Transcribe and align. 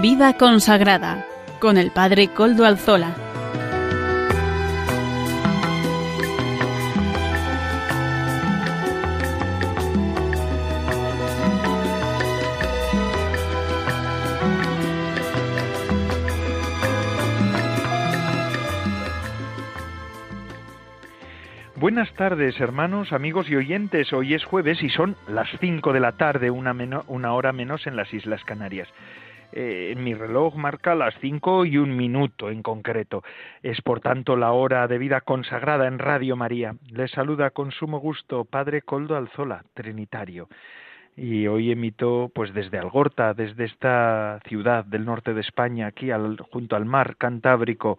Vida 0.00 0.32
consagrada 0.32 1.26
con 1.60 1.76
el 1.76 1.90
Padre 1.90 2.28
Coldo 2.28 2.64
Alzola. 2.64 3.14
Buenas 21.76 22.10
tardes, 22.14 22.58
hermanos, 22.58 23.12
amigos 23.12 23.50
y 23.50 23.56
oyentes. 23.56 24.14
Hoy 24.14 24.32
es 24.32 24.44
jueves 24.44 24.82
y 24.82 24.88
son 24.88 25.16
las 25.28 25.48
5 25.60 25.92
de 25.92 26.00
la 26.00 26.12
tarde, 26.12 26.50
una, 26.50 26.74
una 27.06 27.34
hora 27.34 27.52
menos 27.52 27.86
en 27.86 27.96
las 27.96 28.14
Islas 28.14 28.42
Canarias. 28.44 28.88
Eh, 29.52 29.94
mi 29.96 30.14
reloj 30.14 30.54
marca 30.54 30.94
las 30.94 31.14
5 31.20 31.64
y 31.64 31.78
un 31.78 31.96
minuto 31.96 32.50
en 32.50 32.62
concreto. 32.62 33.22
Es 33.62 33.80
por 33.82 34.00
tanto 34.00 34.36
la 34.36 34.52
hora 34.52 34.86
de 34.86 34.98
vida 34.98 35.20
consagrada 35.20 35.86
en 35.86 35.98
Radio 35.98 36.36
María. 36.36 36.74
Les 36.90 37.10
saluda 37.10 37.50
con 37.50 37.70
sumo 37.72 37.98
gusto 37.98 38.44
Padre 38.44 38.82
Coldo 38.82 39.16
Alzola, 39.16 39.64
Trinitario 39.74 40.48
y 41.16 41.46
hoy 41.46 41.70
emito 41.70 42.30
pues 42.34 42.54
desde 42.54 42.78
Algorta, 42.78 43.34
desde 43.34 43.64
esta 43.64 44.40
ciudad 44.46 44.84
del 44.84 45.04
norte 45.04 45.34
de 45.34 45.40
España, 45.40 45.86
aquí 45.86 46.10
al, 46.10 46.38
junto 46.50 46.76
al 46.76 46.84
mar 46.84 47.16
Cantábrico, 47.16 47.98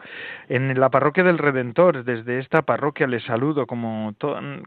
en 0.50 0.80
la 0.80 0.90
parroquia 0.90 1.24
del 1.24 1.38
Redentor, 1.38 2.04
desde 2.04 2.40
esta 2.40 2.64
parroquia 2.64 3.08
les 3.08 3.24
saludo 3.24 3.68
como 3.68 4.16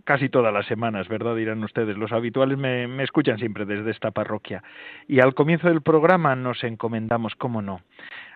casi 0.05 0.28
todas 0.28 0.53
las 0.53 0.67
semanas, 0.67 1.09
¿verdad? 1.09 1.37
Dirán 1.37 1.65
ustedes, 1.65 1.97
los 1.97 2.12
habituales 2.12 2.59
me 2.59 3.03
escuchan 3.03 3.39
siempre 3.39 3.65
desde 3.65 3.91
esta 3.91 4.11
parroquia. 4.11 4.62
Y 5.09 5.20
al 5.20 5.34
comienzo 5.34 5.69
del 5.69 5.83
programa 5.83 6.37
nos 6.37 6.62
encomendamos, 6.65 7.34
cómo 7.34 7.62
no, 7.62 7.81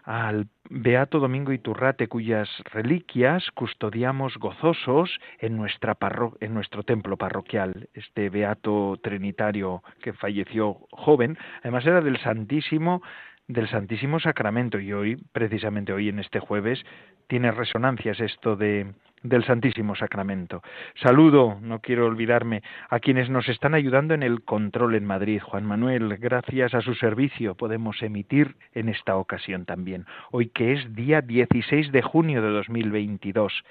al 0.05 0.49
Beato 0.71 1.19
Domingo 1.19 1.53
Iturrate, 1.53 2.09
cuyas 2.09 2.49
reliquias 2.73 3.51
custodiamos 3.53 4.37
gozosos 4.39 5.19
en, 5.39 5.57
nuestra 5.57 5.97
en 6.41 6.55
nuestro 6.55 6.83
templo 6.83 7.17
parroquial. 7.17 7.89
Este 7.95 8.31
Beato 8.31 8.99
Trinitario 9.03 9.83
que 10.03 10.13
falleció 10.13 10.79
joven, 10.91 11.39
además 11.63 11.87
era 11.87 12.01
del 12.01 12.19
Santísimo 12.19 13.03
del 13.49 13.69
Santísimo 13.71 14.21
Sacramento 14.21 14.79
y 14.79 14.93
hoy, 14.93 15.17
precisamente 15.33 15.95
hoy 15.95 16.11
en 16.11 16.19
este 16.19 16.39
jueves, 16.39 16.85
tiene 17.29 17.51
resonancias 17.51 18.21
esto 18.21 18.57
de 18.57 18.93
del 19.23 19.45
Santísimo 19.45 19.95
Sacramento. 19.95 20.63
Saludo, 20.95 21.59
no 21.61 21.81
quiero 21.81 22.07
olvidarme, 22.07 22.63
a 22.89 23.01
quienes 23.01 23.31
nos 23.31 23.49
están 23.49 23.75
ayudando 23.75 24.15
en 24.15 24.23
el 24.23 24.43
control 24.43 24.95
en 24.95 25.05
Madrid. 25.05 25.41
Juan 25.41 25.65
Manuel, 25.65 26.17
gracias 26.17 26.75
a 26.75 26.81
su 26.81 26.95
servicio 26.95 27.55
podemos 27.55 28.03
emitir 28.03 28.57
en 28.75 28.89
esta 28.89 29.17
ocasión 29.17 29.65
también, 29.65 30.07
hoy 30.31 30.49
que 30.49 30.73
es 30.73 30.95
día 30.95 31.21
16 31.21 31.93
de 31.93 32.03
junio 32.03 32.43
de 32.43 32.51
2022 32.51 33.65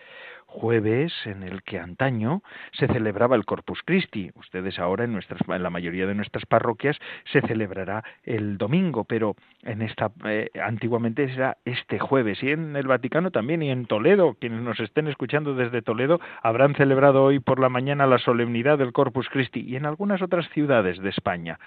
jueves 0.59 1.13
en 1.25 1.43
el 1.43 1.61
que 1.61 1.79
antaño 1.79 2.41
se 2.71 2.87
celebraba 2.87 3.35
el 3.35 3.45
Corpus 3.45 3.81
Christi. 3.85 4.31
Ustedes 4.35 4.79
ahora 4.79 5.03
en 5.03 5.13
nuestras 5.13 5.41
en 5.47 5.61
la 5.61 5.69
mayoría 5.69 6.07
de 6.07 6.15
nuestras 6.15 6.45
parroquias 6.47 6.97
se 7.31 7.41
celebrará 7.41 8.03
el 8.23 8.57
domingo, 8.57 9.03
pero 9.03 9.35
en 9.63 9.83
esta 9.83 10.11
eh, 10.25 10.49
antiguamente 10.63 11.23
era 11.23 11.57
este 11.63 11.99
jueves 11.99 12.41
y 12.41 12.51
en 12.51 12.75
el 12.75 12.87
Vaticano 12.87 13.29
también 13.29 13.61
y 13.61 13.69
en 13.69 13.85
Toledo, 13.85 14.35
quienes 14.39 14.61
nos 14.61 14.79
estén 14.79 15.07
escuchando 15.07 15.53
desde 15.53 15.83
Toledo 15.83 16.19
habrán 16.41 16.73
celebrado 16.73 17.23
hoy 17.23 17.39
por 17.39 17.59
la 17.59 17.69
mañana 17.69 18.07
la 18.07 18.17
solemnidad 18.17 18.79
del 18.79 18.93
Corpus 18.93 19.29
Christi 19.29 19.61
y 19.61 19.75
en 19.75 19.85
algunas 19.85 20.23
otras 20.23 20.49
ciudades 20.49 20.99
de 20.99 21.09
España 21.09 21.59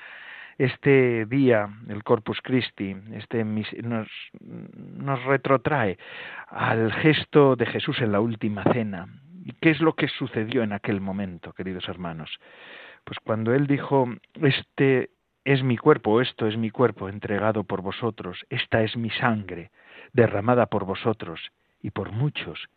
este 0.59 1.27
día, 1.27 1.69
el 1.89 2.03
Corpus 2.03 2.41
Christi, 2.43 2.97
este 3.13 3.45
nos, 3.45 4.09
retrotrae 5.25 5.99
al 6.49 6.93
gesto 6.93 7.57
de 7.57 7.67
Jesús 7.67 8.01
en 8.01 8.13
la 8.13 8.21
última 8.21 8.65
cena. 8.73 9.07
¿Y 9.45 9.53
qué 9.53 9.71
es 9.71 9.81
lo 9.81 9.95
que 9.95 10.09
sucedió 10.09 10.63
en 10.63 10.73
aquel 10.73 11.01
momento, 11.01 11.53
queridos 11.53 11.89
hermanos? 11.89 12.31
Pues 13.05 13.19
cuando 13.21 13.55
él 13.55 13.67
dijo, 13.67 14.07
este 14.43 15.11
es 15.45 15.63
mi 15.63 15.77
cuerpo, 15.79 16.21
esto 16.21 16.47
es 16.47 16.57
mi 16.57 16.71
cuerpo 16.71 17.09
entregado 17.09 17.65
por 17.65 17.81
vosotros, 17.81 18.45
esta 18.51 18.83
es 18.83 18.97
mi 18.97 19.11
sangre 19.11 19.71
derramada 20.13 20.67
por 20.67 20.85
vosotros 20.85 21.41
y 21.83 21.91
por 21.91 22.13
muchos. 22.13 22.69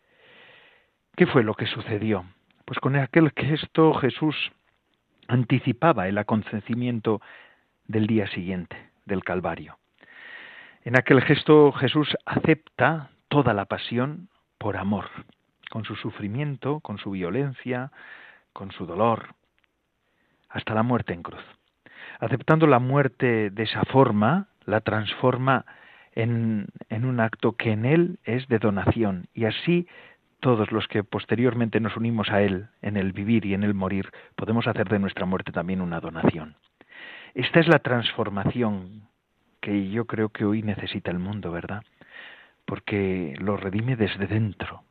¿Qué 1.16 1.26
fue 1.26 1.44
lo 1.44 1.54
que 1.54 1.66
sucedió? 1.66 2.24
Pues 2.64 2.80
con 2.80 2.96
aquel 2.96 3.30
gesto 3.36 3.94
Jesús 3.94 4.34
anticipaba 5.28 6.08
el 6.08 6.18
acontecimiento 6.18 7.20
del 7.86 8.06
día 8.06 8.26
siguiente, 8.28 8.76
del 9.04 9.24
Calvario. 9.24 9.78
En 10.84 10.96
aquel 10.98 11.22
gesto 11.22 11.72
Jesús 11.72 12.14
acepta 12.26 13.10
toda 13.28 13.54
la 13.54 13.64
pasión 13.64 14.28
por 14.58 14.76
amor, 14.76 15.06
con 15.70 15.84
su 15.84 15.96
sufrimiento, 15.96 16.80
con 16.80 16.98
su 16.98 17.10
violencia, 17.12 17.90
con 18.52 18.70
su 18.70 18.86
dolor, 18.86 19.34
hasta 20.48 20.74
la 20.74 20.82
muerte 20.82 21.12
en 21.12 21.22
cruz. 21.22 21.42
Aceptando 22.20 22.66
la 22.66 22.78
muerte 22.78 23.50
de 23.50 23.62
esa 23.62 23.82
forma, 23.84 24.48
la 24.66 24.80
transforma 24.80 25.64
en, 26.12 26.68
en, 26.90 27.04
un 27.04 27.18
acto 27.18 27.52
que 27.52 27.72
en 27.72 27.86
Él 27.86 28.18
es 28.24 28.46
de 28.48 28.58
donación 28.58 29.26
y 29.34 29.46
así 29.46 29.88
todos 30.38 30.70
los 30.70 30.86
que 30.86 31.02
posteriormente 31.02 31.80
nos 31.80 31.96
unimos 31.96 32.30
a 32.30 32.42
Él 32.42 32.68
en 32.82 32.96
el 32.96 33.12
vivir 33.12 33.46
y 33.46 33.54
en 33.54 33.64
el 33.64 33.74
morir, 33.74 34.10
podemos 34.36 34.66
hacer 34.66 34.88
de 34.88 34.98
nuestra 34.98 35.24
muerte 35.26 35.52
también 35.52 35.80
una 35.80 36.00
donación. 36.00 36.56
Esta 37.34 37.58
es 37.58 37.66
la 37.66 37.80
transformación 37.80 39.08
que 39.60 39.90
yo 39.90 40.04
creo 40.04 40.28
que 40.28 40.44
hoy 40.44 40.62
necesita 40.62 41.10
el 41.10 41.18
mundo, 41.18 41.50
¿verdad? 41.50 41.82
Porque 42.64 43.34
lo 43.38 43.56
redime 43.56 43.96
desde 43.96 44.28
dentro, 44.28 44.84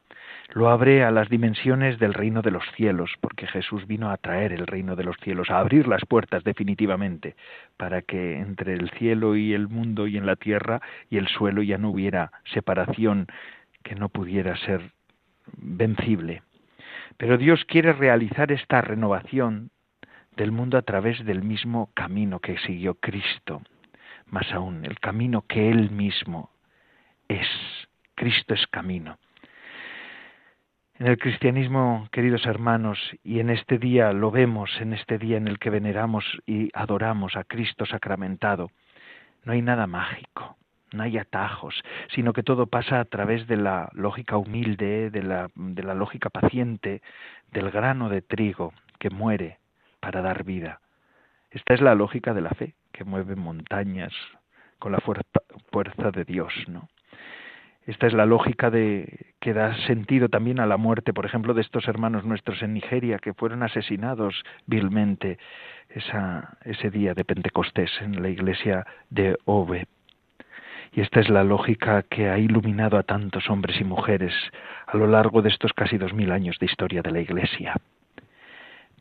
lo 0.50 0.70
abre 0.70 1.06
a 1.06 1.12
las 1.12 1.30
dimensiones 1.30 2.00
del 2.00 2.14
reino 2.14 2.42
de 2.42 2.52
los 2.52 2.64
cielos, 2.76 3.12
porque 3.22 3.48
Jesús 3.48 3.88
vino 3.88 4.12
a 4.12 4.18
traer 4.18 4.52
el 4.52 4.68
reino 4.68 4.98
de 4.98 5.06
los 5.06 5.16
cielos, 5.24 5.50
a 5.50 5.60
abrir 5.60 5.88
las 5.88 6.06
puertas 6.06 6.44
definitivamente, 6.44 7.38
para 7.78 8.02
que 8.02 8.38
entre 8.40 8.74
el 8.74 8.90
cielo 8.92 9.38
y 9.38 9.54
el 9.54 9.70
mundo 9.70 10.06
y 10.06 10.18
en 10.18 10.26
la 10.26 10.36
tierra 10.36 10.82
y 11.10 11.18
el 11.18 11.30
suelo 11.30 11.64
ya 11.64 11.78
no 11.78 11.92
hubiera 11.92 12.32
separación 12.54 13.28
que 13.84 13.96
no 13.96 14.10
pudiera 14.10 14.58
ser 14.58 14.92
vencible. 15.56 16.44
Pero 17.16 17.38
Dios 17.38 17.64
quiere 17.66 17.94
realizar 17.94 18.52
esta 18.52 18.82
renovación 18.82 19.70
del 20.36 20.52
mundo 20.52 20.78
a 20.78 20.82
través 20.82 21.24
del 21.26 21.44
mismo 21.44 21.90
camino 21.94 22.40
que 22.40 22.58
siguió 22.60 22.96
Cristo, 22.96 23.62
más 24.28 24.52
aún, 24.52 24.86
el 24.86 25.00
camino 25.00 25.44
que 25.48 25.70
Él 25.70 25.92
mismo 25.92 26.50
es. 27.28 27.48
Cristo 28.16 28.54
es 28.54 28.66
camino. 28.68 29.18
En 31.00 31.08
el 31.08 31.18
cristianismo, 31.18 32.08
queridos 32.12 32.46
hermanos, 32.46 33.00
y 33.24 33.40
en 33.40 33.50
este 33.50 33.78
día 33.78 34.14
lo 34.14 34.32
vemos, 34.32 34.70
en 34.80 34.94
este 34.94 35.18
día 35.18 35.38
en 35.38 35.48
el 35.48 35.60
que 35.60 35.70
veneramos 35.70 36.24
y 36.46 36.70
adoramos 36.74 37.36
a 37.36 37.44
Cristo 37.44 37.86
sacramentado, 37.86 38.70
no 39.44 39.54
hay 39.54 39.62
nada 39.62 39.88
mágico, 39.88 40.56
no 40.94 41.04
hay 41.04 41.18
atajos, 41.18 41.84
sino 42.14 42.32
que 42.32 42.44
todo 42.44 42.68
pasa 42.68 43.00
a 43.00 43.06
través 43.06 43.48
de 43.48 43.58
la 43.58 43.90
lógica 43.94 44.38
humilde, 44.38 45.10
de 45.10 45.24
la, 45.24 45.50
de 45.56 45.84
la 45.84 45.96
lógica 45.96 46.30
paciente, 46.30 47.02
del 47.52 47.72
grano 47.72 48.10
de 48.10 48.22
trigo 48.22 48.72
que 49.00 49.10
muere 49.10 49.58
para 50.04 50.22
dar 50.22 50.44
vida. 50.44 50.82
Esta 51.50 51.74
es 51.74 51.80
la 51.80 51.96
lógica 51.96 52.34
de 52.34 52.42
la 52.42 52.50
fe, 52.50 52.74
que 52.92 53.06
mueve 53.06 53.38
montañas 53.38 54.12
con 54.78 54.92
la 54.92 55.00
fuerza, 55.00 56.12
de 56.12 56.26
Dios, 56.26 56.54
¿no? 56.68 56.90
Esta 57.86 58.08
es 58.08 58.14
la 58.14 58.26
lógica 58.26 58.70
de 58.70 59.34
que 59.40 59.54
da 59.54 59.74
sentido 59.88 60.28
también 60.28 60.60
a 60.60 60.66
la 60.66 60.76
muerte, 60.76 61.14
por 61.14 61.26
ejemplo, 61.26 61.54
de 61.54 61.62
estos 61.62 61.88
hermanos 61.88 62.26
nuestros 62.26 62.62
en 62.62 62.74
Nigeria 62.74 63.18
que 63.18 63.34
fueron 63.34 63.64
asesinados 63.64 64.44
vilmente 64.66 65.38
ese 65.90 66.90
día 66.90 67.14
de 67.14 67.24
Pentecostés 67.24 67.92
en 68.02 68.22
la 68.22 68.28
iglesia 68.28 68.86
de 69.10 69.38
Obe. 69.46 69.88
Y 70.92 71.00
esta 71.00 71.22
es 71.22 71.30
la 71.30 71.46
lógica 71.46 72.04
que 72.04 72.30
ha 72.30 72.38
iluminado 72.38 72.98
a 72.98 73.04
tantos 73.04 73.50
hombres 73.50 73.80
y 73.80 73.86
mujeres 73.86 74.34
a 74.86 74.98
lo 74.98 75.08
largo 75.08 75.42
de 75.42 75.50
estos 75.50 75.72
casi 75.72 75.98
dos 75.98 76.14
mil 76.14 76.32
años 76.32 76.58
de 76.60 76.66
historia 76.66 77.02
de 77.02 77.12
la 77.12 77.22
Iglesia. 77.22 77.76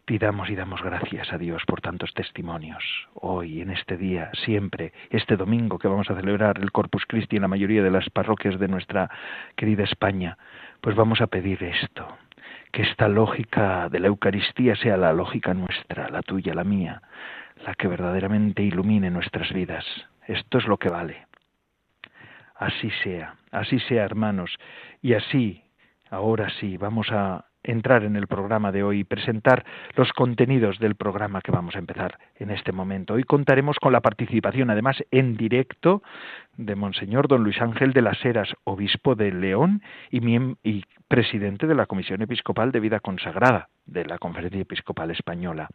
Pidamos 0.04 0.50
y 0.50 0.56
damos 0.56 0.82
gracias 0.82 1.32
a 1.32 1.38
Dios 1.38 1.62
por 1.64 1.81
tantos 1.81 2.12
testimonios. 2.12 2.82
Hoy, 3.14 3.60
en 3.60 3.70
este 3.70 3.96
día, 3.96 4.32
siempre, 4.44 4.93
este 5.10 5.37
domingo 5.37 5.78
que 5.78 5.87
vamos 5.87 6.10
a 6.10 6.16
celebrar 6.16 6.58
el 6.58 6.72
Corpus 6.72 7.06
Christi 7.06 7.37
en 7.37 7.43
la 7.43 7.49
mayoría 7.49 7.84
de 7.84 7.90
las 7.93 8.10
parroquias 8.10 8.58
de 8.58 8.66
nuestra 8.66 9.08
querida 9.54 9.84
España, 9.84 10.38
pues 10.81 10.96
vamos 10.96 11.20
a 11.20 11.28
pedir 11.28 11.62
esto, 11.62 12.19
que 12.72 12.82
esta 12.82 13.06
lógica 13.06 13.88
de 13.90 14.00
la 14.00 14.08
Eucaristía 14.08 14.75
sea 14.75 14.96
la 14.96 15.12
lógica 15.12 15.54
nuestra, 15.54 16.08
la 16.08 16.22
tuya, 16.22 16.52
la 16.52 16.64
mía, 16.64 17.00
la 17.64 17.76
que 17.76 17.87
verdaderamente 17.87 18.64
ilumine 18.64 19.08
nuestras 19.08 19.52
vidas. 19.52 19.84
Esto 20.26 20.58
es 20.58 20.66
lo 20.66 20.78
que 20.78 20.88
vale. 20.88 21.28
Así 22.56 22.90
sea, 23.04 23.37
así 23.52 23.78
sea, 23.78 24.02
hermanos, 24.02 24.58
y 25.00 25.14
así, 25.14 25.62
ahora 26.10 26.50
sí, 26.58 26.76
vamos 26.76 27.06
a 27.12 27.44
entrar 27.64 28.05
en 28.05 28.17
el 28.17 28.26
programa 28.26 28.73
de 28.73 28.82
hoy 28.82 29.00
y 29.00 29.05
presentar 29.05 29.64
los 29.97 30.12
contenidos 30.12 30.79
del 30.79 30.94
programa 30.94 31.41
que 31.41 31.53
vamos 31.53 31.76
a 31.76 31.79
empezar 31.79 32.19
en 32.37 32.50
este 32.50 32.73
momento. 32.73 33.14
Hoy 33.14 33.25
contaremos 33.25 33.79
con 33.79 33.93
la 33.93 34.00
participación, 34.00 34.70
además, 34.70 35.03
en 35.11 35.37
directo 35.37 36.03
de 36.56 36.75
Monseñor 36.75 37.29
Don 37.29 37.44
Luis 37.44 37.61
Ángel 37.61 37.93
de 37.93 38.03
las 38.03 38.25
Heras, 38.25 38.53
obispo 38.64 39.14
de 39.14 39.32
León 39.32 39.82
y, 40.11 40.20
y 40.62 40.85
presidente 41.09 41.67
de 41.67 41.75
la 41.75 41.87
Comisión 41.87 42.23
Episcopal 42.23 42.73
de 42.73 42.81
Vida 42.81 43.00
Consagrada 43.00 43.69
de 43.87 44.05
la 44.05 44.19
Conferencia 44.19 44.61
Episcopal 44.61 45.11
Española. 45.11 45.69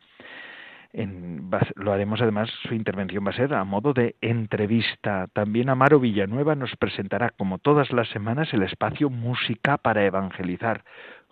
En, 0.94 1.50
lo 1.76 1.92
haremos 1.92 2.22
además, 2.22 2.50
su 2.68 2.74
intervención 2.74 3.26
va 3.26 3.32
a 3.32 3.36
ser 3.36 3.54
a 3.54 3.64
modo 3.64 3.94
de 3.94 4.16
entrevista. 4.22 5.28
También 5.34 5.70
Amaro 5.70 6.00
Villanueva 6.00 6.56
nos 6.56 6.76
presentará, 6.78 7.32
como 7.32 7.60
todas 7.60 7.92
las 7.92 8.08
semanas, 8.10 8.54
el 8.54 8.64
espacio 8.64 9.10
Música 9.10 9.78
para 9.78 10.06
Evangelizar, 10.06 10.84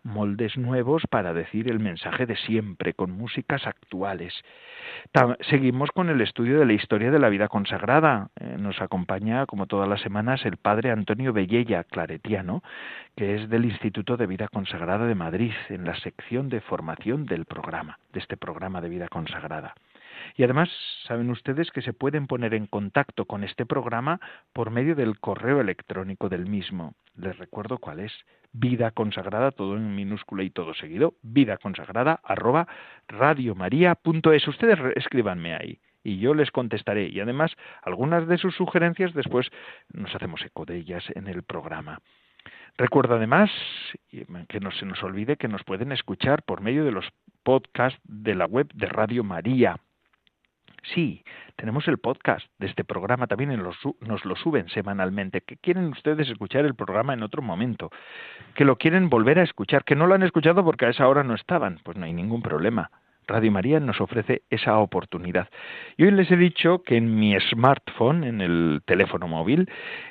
moldes 0.06 0.56
nuevos 0.56 1.04
para 1.10 1.34
decir 1.34 1.70
el 1.70 1.80
mensaje 1.80 2.26
de 2.26 2.38
siempre, 2.38 2.94
con 2.94 3.12
músicas 3.12 3.68
actuales. 3.68 4.34
seguimos 5.50 5.90
con 5.92 6.10
el 6.10 6.22
estudio 6.22 6.60
de 6.60 6.66
la 6.66 6.74
historia 6.74 7.12
de 7.12 7.20
la 7.20 7.30
vida 7.30 7.48
consagrada. 7.48 8.30
Eh, 8.40 8.56
nos 8.60 8.82
acompaña, 8.82 9.46
como 9.46 9.66
todas 9.66 9.90
las 9.90 10.02
semanas, 10.02 10.46
el 10.46 10.58
padre 10.58 10.92
Antonio 10.92 11.34
Bellella, 11.34 11.84
claretiano, 11.84 12.64
que 13.16 13.36
es 13.36 13.50
del 13.50 13.66
Instituto 13.66 14.16
de 14.16 14.28
Vida 14.28 14.48
Consagrada 14.48 15.08
de 15.08 15.16
Madrid, 15.16 15.54
en 15.70 15.86
la 15.86 15.96
sección 15.96 16.50
de 16.50 16.62
formación 16.62 17.26
del 17.26 17.46
programa, 17.46 17.98
de 18.14 18.20
este 18.20 18.38
programa 18.38 18.82
de 18.82 18.90
vida 18.90 19.08
consagrada. 19.08 19.74
Y 20.36 20.44
además, 20.44 20.70
saben 21.08 21.30
ustedes 21.30 21.72
que 21.72 21.82
se 21.82 21.94
pueden 21.94 22.28
poner 22.28 22.54
en 22.54 22.68
contacto 22.68 23.26
con 23.26 23.44
este 23.44 23.66
programa 23.66 24.20
por 24.54 24.72
medio 24.72 24.96
del 24.96 25.20
correo 25.20 25.62
electrónico 25.62 26.30
del 26.30 26.46
mismo. 26.48 26.94
Les 27.16 27.38
recuerdo 27.38 27.78
cuál 27.78 28.00
es 28.00 28.12
vida 28.52 28.92
consagrada, 28.92 29.52
todo 29.52 29.76
en 29.76 29.96
minúscula 29.96 30.44
y 30.44 30.50
todo 30.50 30.74
seguido, 30.74 31.14
vida 31.22 31.58
consagrada 31.58 32.20
arroba 32.24 32.68
radiomaria.es. 33.08 34.48
Ustedes 34.48 34.80
escríbanme 34.96 35.56
ahí 35.56 35.80
y 36.04 36.20
yo 36.20 36.34
les 36.34 36.52
contestaré. 36.52 37.10
Y 37.10 37.20
además, 37.20 37.52
algunas 37.82 38.28
de 38.28 38.38
sus 38.38 38.56
sugerencias 38.56 39.14
después 39.14 39.50
nos 39.92 40.14
hacemos 40.16 40.42
eco 40.44 40.66
de 40.66 40.78
ellas 40.78 41.04
en 41.16 41.28
el 41.28 41.44
programa. 41.44 42.00
Recuerdo 42.78 43.16
además 43.16 43.50
que 44.48 44.60
no 44.60 44.72
se 44.72 44.86
nos 44.86 45.02
olvide 45.02 45.38
que 45.38 45.48
nos 45.48 45.64
pueden 45.64 45.92
escuchar 45.92 46.44
por 46.44 46.62
medio 46.62 46.84
de 46.84 46.92
los 46.92 47.06
podcasts 47.44 48.00
de 48.04 48.36
la 48.36 48.46
web 48.46 48.68
de 48.74 48.88
Radio 48.88 49.24
María. 49.24 49.80
Sí, 50.94 51.24
tenemos 51.56 51.88
el 51.88 51.98
podcast 51.98 52.46
de 52.60 52.68
este 52.68 52.84
programa, 52.84 53.28
también 53.28 53.58
nos 53.58 54.26
lo 54.26 54.36
suben 54.36 54.70
semanalmente. 54.70 55.42
Que 55.42 55.58
quieren 55.58 55.86
ustedes 55.88 56.30
escuchar 56.30 56.66
el 56.66 56.76
programa 56.76 57.14
en 57.14 57.24
otro 57.24 57.42
momento, 57.42 57.90
que 58.54 58.66
lo 58.66 58.78
quieren 58.78 59.10
volver 59.10 59.40
a 59.40 59.44
escuchar, 59.44 59.84
que 59.84 59.96
no 59.96 60.06
lo 60.06 60.16
han 60.16 60.24
escuchado 60.24 60.64
porque 60.64 60.86
a 60.86 60.90
esa 60.90 61.08
hora 61.08 61.24
no 61.24 61.34
estaban, 61.34 61.80
pues 61.84 61.98
no 61.98 62.06
hay 62.06 62.14
ningún 62.14 62.42
problema. 62.42 62.92
Radio 63.28 63.52
María 63.52 63.80
nos 63.80 64.00
ofrece 64.02 64.44
esa 64.52 64.78
oportunidad. 64.78 65.50
Y 65.98 66.04
hoy 66.04 66.12
les 66.12 66.30
he 66.30 66.38
dicho 66.38 66.84
que 66.84 66.98
en 66.98 67.16
mi 67.16 67.36
smartphone, 67.40 68.24
en 68.24 68.42
el 68.42 68.82
teléfono 68.86 69.28
móvil, 69.28 69.68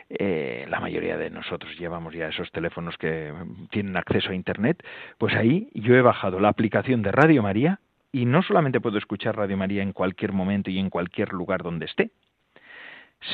eh, 0.08 0.66
la 0.68 0.80
mayoría 0.80 1.16
de 1.16 1.30
nosotros 1.30 1.78
llevamos 1.78 2.14
ya 2.14 2.28
esos 2.28 2.50
teléfonos 2.50 2.98
que 2.98 3.32
tienen 3.70 3.96
acceso 3.96 4.30
a 4.30 4.34
Internet, 4.34 4.84
pues 5.18 5.34
ahí 5.36 5.68
yo 5.74 5.94
he 5.94 6.02
bajado 6.02 6.40
la 6.40 6.48
aplicación 6.48 7.02
de 7.02 7.12
Radio 7.12 7.42
María 7.42 7.78
y 8.14 8.26
no 8.26 8.42
solamente 8.42 8.80
puedo 8.80 8.96
escuchar 8.96 9.36
Radio 9.36 9.56
María 9.56 9.82
en 9.82 9.92
cualquier 9.92 10.32
momento 10.32 10.70
y 10.70 10.78
en 10.78 10.88
cualquier 10.88 11.32
lugar 11.32 11.64
donde 11.64 11.86
esté, 11.86 12.12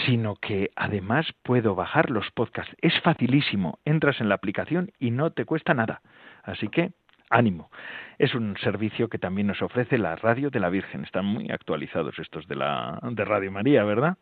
sino 0.07 0.37
que 0.37 0.71
además 0.75 1.27
puedo 1.43 1.75
bajar 1.75 2.09
los 2.09 2.31
podcasts. 2.31 2.75
Es 2.81 2.99
facilísimo, 3.03 3.79
entras 3.85 4.23
en 4.23 4.31
la 4.31 4.37
aplicación 4.37 4.91
y 4.99 5.11
no 5.11 5.33
te 5.33 5.45
cuesta 5.45 5.75
nada. 5.75 6.01
Así 6.45 6.69
que 6.69 6.93
ánimo. 7.29 7.71
Es 8.17 8.35
un 8.35 8.57
servicio 8.57 9.09
que 9.09 9.19
también 9.19 9.49
nos 9.49 9.61
ofrece 9.61 9.99
la 9.99 10.17
Radio 10.17 10.49
de 10.49 10.61
la 10.61 10.71
Virgen. 10.71 11.05
Están 11.05 11.27
muy 11.27 11.51
actualizados 11.51 12.19
estos 12.19 12.49
de 12.49 12.57
la 12.57 12.99
de 13.03 13.25
Radio 13.27 13.53
María, 13.53 13.85
¿verdad? 13.85 14.17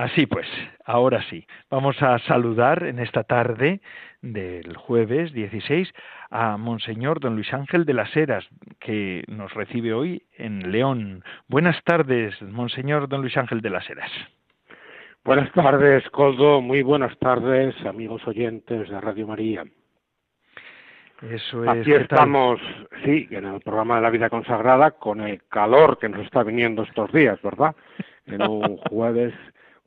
Así 0.00 0.24
pues, 0.24 0.46
ahora 0.86 1.22
sí, 1.28 1.46
vamos 1.70 2.02
a 2.02 2.18
saludar 2.20 2.84
en 2.84 3.00
esta 3.00 3.22
tarde 3.22 3.82
del 4.22 4.74
jueves 4.74 5.30
16 5.34 5.92
a 6.30 6.56
Monseñor 6.56 7.20
Don 7.20 7.34
Luis 7.34 7.52
Ángel 7.52 7.84
de 7.84 7.92
las 7.92 8.16
Heras, 8.16 8.48
que 8.78 9.24
nos 9.28 9.52
recibe 9.52 9.92
hoy 9.92 10.22
en 10.38 10.72
León. 10.72 11.22
Buenas 11.48 11.84
tardes, 11.84 12.40
Monseñor 12.40 13.10
Don 13.10 13.20
Luis 13.20 13.36
Ángel 13.36 13.60
de 13.60 13.68
las 13.68 13.90
Heras. 13.90 14.10
Buenas 15.22 15.52
tardes, 15.52 16.08
Coldo. 16.08 16.62
Muy 16.62 16.80
buenas 16.80 17.14
tardes, 17.18 17.74
amigos 17.84 18.26
oyentes 18.26 18.88
de 18.88 19.00
Radio 19.02 19.26
María. 19.26 19.64
Eso 21.30 21.62
es. 21.62 21.68
Aquí 21.68 21.92
estamos, 21.92 22.58
sí, 23.04 23.28
en 23.30 23.44
el 23.44 23.60
programa 23.60 23.96
de 23.96 24.00
la 24.00 24.08
vida 24.08 24.30
consagrada, 24.30 24.92
con 24.92 25.20
el 25.20 25.42
calor 25.50 25.98
que 25.98 26.08
nos 26.08 26.24
está 26.24 26.42
viniendo 26.42 26.84
estos 26.84 27.12
días, 27.12 27.38
¿verdad? 27.42 27.76
En 28.24 28.40
un 28.48 28.78
jueves 28.88 29.34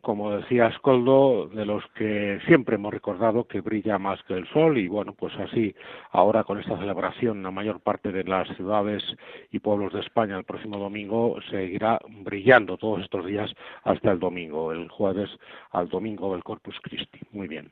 como 0.04 0.36
decía 0.36 0.66
Ascoldo, 0.66 1.48
de 1.48 1.66
los 1.66 1.82
que 1.96 2.38
siempre 2.46 2.76
hemos 2.76 2.94
recordado 2.94 3.46
que 3.46 3.62
brilla 3.62 3.98
más 3.98 4.22
que 4.24 4.34
el 4.34 4.46
sol 4.50 4.78
y 4.78 4.90
bueno, 4.90 5.14
pues 5.14 5.34
así 5.40 5.74
ahora 6.12 6.44
con 6.44 6.60
esta 6.60 6.78
celebración 6.78 7.42
la 7.42 7.52
mayor 7.52 7.80
parte 7.80 8.12
de 8.12 8.26
las 8.26 8.54
ciudades 8.58 9.02
y 9.50 9.60
pueblos 9.60 9.94
de 9.94 10.02
España 10.02 10.38
el 10.38 10.44
próximo 10.44 10.78
domingo 10.78 11.38
seguirá 11.50 12.00
brillando 12.22 12.78
todos 12.78 13.02
estos 13.02 13.26
días 13.26 13.50
hasta 13.86 14.12
el 14.12 14.20
domingo, 14.20 14.74
el 14.74 14.90
jueves 14.90 15.30
al 15.72 15.88
domingo 15.88 16.34
del 16.34 16.44
Corpus 16.44 16.76
Christi. 16.82 17.22
Muy 17.32 17.48
bien. 17.48 17.72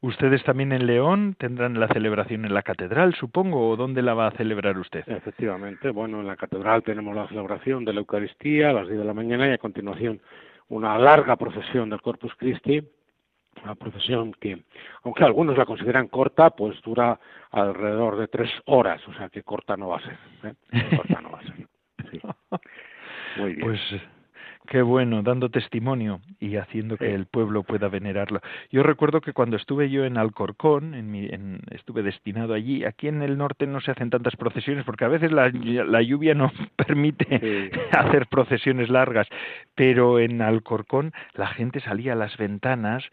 Ustedes 0.00 0.42
también 0.42 0.72
en 0.72 0.88
León 0.88 1.36
tendrán 1.38 1.78
la 1.78 1.86
celebración 1.86 2.44
en 2.44 2.54
la 2.54 2.64
catedral, 2.64 3.14
supongo, 3.14 3.70
o 3.70 3.76
dónde 3.76 4.02
la 4.02 4.14
va 4.14 4.26
a 4.26 4.32
celebrar 4.32 4.76
usted? 4.76 5.04
Efectivamente, 5.06 5.90
bueno, 5.90 6.18
en 6.18 6.26
la 6.26 6.34
catedral 6.34 6.82
tenemos 6.82 7.14
la 7.14 7.28
celebración 7.28 7.84
de 7.84 7.92
la 7.92 8.00
Eucaristía 8.00 8.70
a 8.70 8.72
las 8.72 8.88
10 8.88 8.98
de 8.98 9.04
la 9.04 9.14
mañana 9.14 9.46
y 9.46 9.52
a 9.52 9.58
continuación 9.58 10.20
una 10.72 10.98
larga 10.98 11.36
procesión 11.36 11.90
del 11.90 12.00
Corpus 12.00 12.34
Christi, 12.34 12.82
una 13.62 13.74
procesión 13.74 14.32
que, 14.32 14.64
aunque 15.02 15.22
algunos 15.22 15.56
la 15.58 15.66
consideran 15.66 16.08
corta, 16.08 16.50
pues 16.50 16.80
dura 16.80 17.20
alrededor 17.50 18.16
de 18.16 18.28
tres 18.28 18.50
horas, 18.64 19.06
o 19.06 19.12
sea 19.12 19.28
que 19.28 19.42
corta 19.42 19.76
no 19.76 19.88
va 19.88 19.98
a 19.98 20.00
ser. 20.00 20.18
¿eh? 20.44 20.54
Corta 20.96 21.20
no 21.20 21.30
va 21.30 21.40
a 21.40 21.42
ser. 21.42 21.68
Muy 23.36 23.54
bien. 23.54 23.68
Pues 23.68 23.80
Qué 24.66 24.80
bueno, 24.80 25.22
dando 25.22 25.48
testimonio 25.50 26.20
y 26.38 26.56
haciendo 26.56 26.96
que 26.96 27.12
el 27.12 27.26
pueblo 27.26 27.64
pueda 27.64 27.88
venerarlo. 27.88 28.40
Yo 28.70 28.84
recuerdo 28.84 29.20
que 29.20 29.32
cuando 29.32 29.56
estuve 29.56 29.90
yo 29.90 30.04
en 30.04 30.16
Alcorcón, 30.16 30.94
en 30.94 31.10
mi, 31.10 31.26
en, 31.26 31.60
estuve 31.72 32.02
destinado 32.02 32.54
allí, 32.54 32.84
aquí 32.84 33.08
en 33.08 33.22
el 33.22 33.36
norte 33.36 33.66
no 33.66 33.80
se 33.80 33.90
hacen 33.90 34.10
tantas 34.10 34.36
procesiones 34.36 34.84
porque 34.84 35.04
a 35.04 35.08
veces 35.08 35.32
la, 35.32 35.50
la 35.50 36.02
lluvia 36.02 36.34
no 36.34 36.52
permite 36.76 37.70
hacer 37.92 38.28
procesiones 38.28 38.88
largas, 38.88 39.26
pero 39.74 40.20
en 40.20 40.40
Alcorcón 40.40 41.12
la 41.34 41.48
gente 41.48 41.80
salía 41.80 42.12
a 42.12 42.16
las 42.16 42.36
ventanas, 42.36 43.04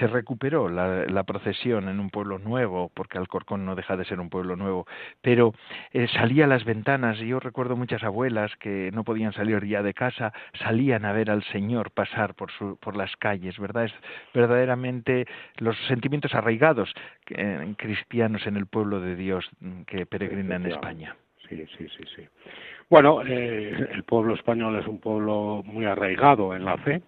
se 0.00 0.08
recuperó 0.08 0.68
la, 0.68 1.06
la 1.06 1.22
procesión 1.22 1.88
en 1.88 2.00
un 2.00 2.10
pueblo 2.10 2.38
nuevo, 2.40 2.90
porque 2.94 3.18
Alcorcón 3.18 3.64
no 3.64 3.76
deja 3.76 3.96
de 3.96 4.04
ser 4.04 4.18
un 4.18 4.28
pueblo 4.28 4.56
nuevo, 4.56 4.86
pero 5.22 5.54
eh, 5.92 6.08
salía 6.08 6.46
a 6.46 6.48
las 6.48 6.64
ventanas, 6.64 7.20
y 7.20 7.28
yo 7.28 7.38
recuerdo 7.38 7.76
muchas 7.76 8.02
abuelas 8.02 8.50
que 8.56 8.90
no 8.92 9.04
podían 9.04 9.32
salir 9.32 9.64
ya 9.64 9.82
de 9.82 9.94
casa, 9.94 10.32
salían 10.58 10.95
a 11.04 11.12
ver 11.12 11.30
al 11.30 11.42
Señor 11.44 11.90
pasar 11.90 12.34
por, 12.34 12.50
su, 12.52 12.76
por 12.78 12.96
las 12.96 13.14
calles, 13.16 13.58
¿verdad? 13.58 13.84
Es 13.84 13.94
verdaderamente 14.34 15.26
los 15.58 15.76
sentimientos 15.86 16.34
arraigados 16.34 16.92
eh, 17.30 17.74
cristianos 17.76 18.46
en 18.46 18.56
el 18.56 18.66
pueblo 18.66 19.00
de 19.00 19.16
Dios 19.16 19.48
mm, 19.60 19.82
que 19.82 20.06
peregrina 20.06 20.56
en 20.56 20.66
España. 20.66 21.16
Sí, 21.48 21.64
sí, 21.78 21.86
sí, 21.96 22.04
sí. 22.16 22.28
Bueno, 22.88 23.22
eh, 23.26 23.88
el 23.92 24.04
pueblo 24.04 24.34
español 24.34 24.78
es 24.78 24.86
un 24.86 24.98
pueblo 24.98 25.62
muy 25.64 25.84
arraigado 25.86 26.54
en 26.54 26.64
la 26.64 26.76
fe 26.78 27.02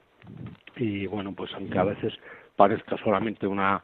y 0.77 1.07
bueno, 1.07 1.33
pues 1.33 1.53
aunque 1.55 1.79
a 1.79 1.85
veces 1.85 2.15
parezca 2.59 2.97
solamente 2.97 3.47
una 3.47 3.81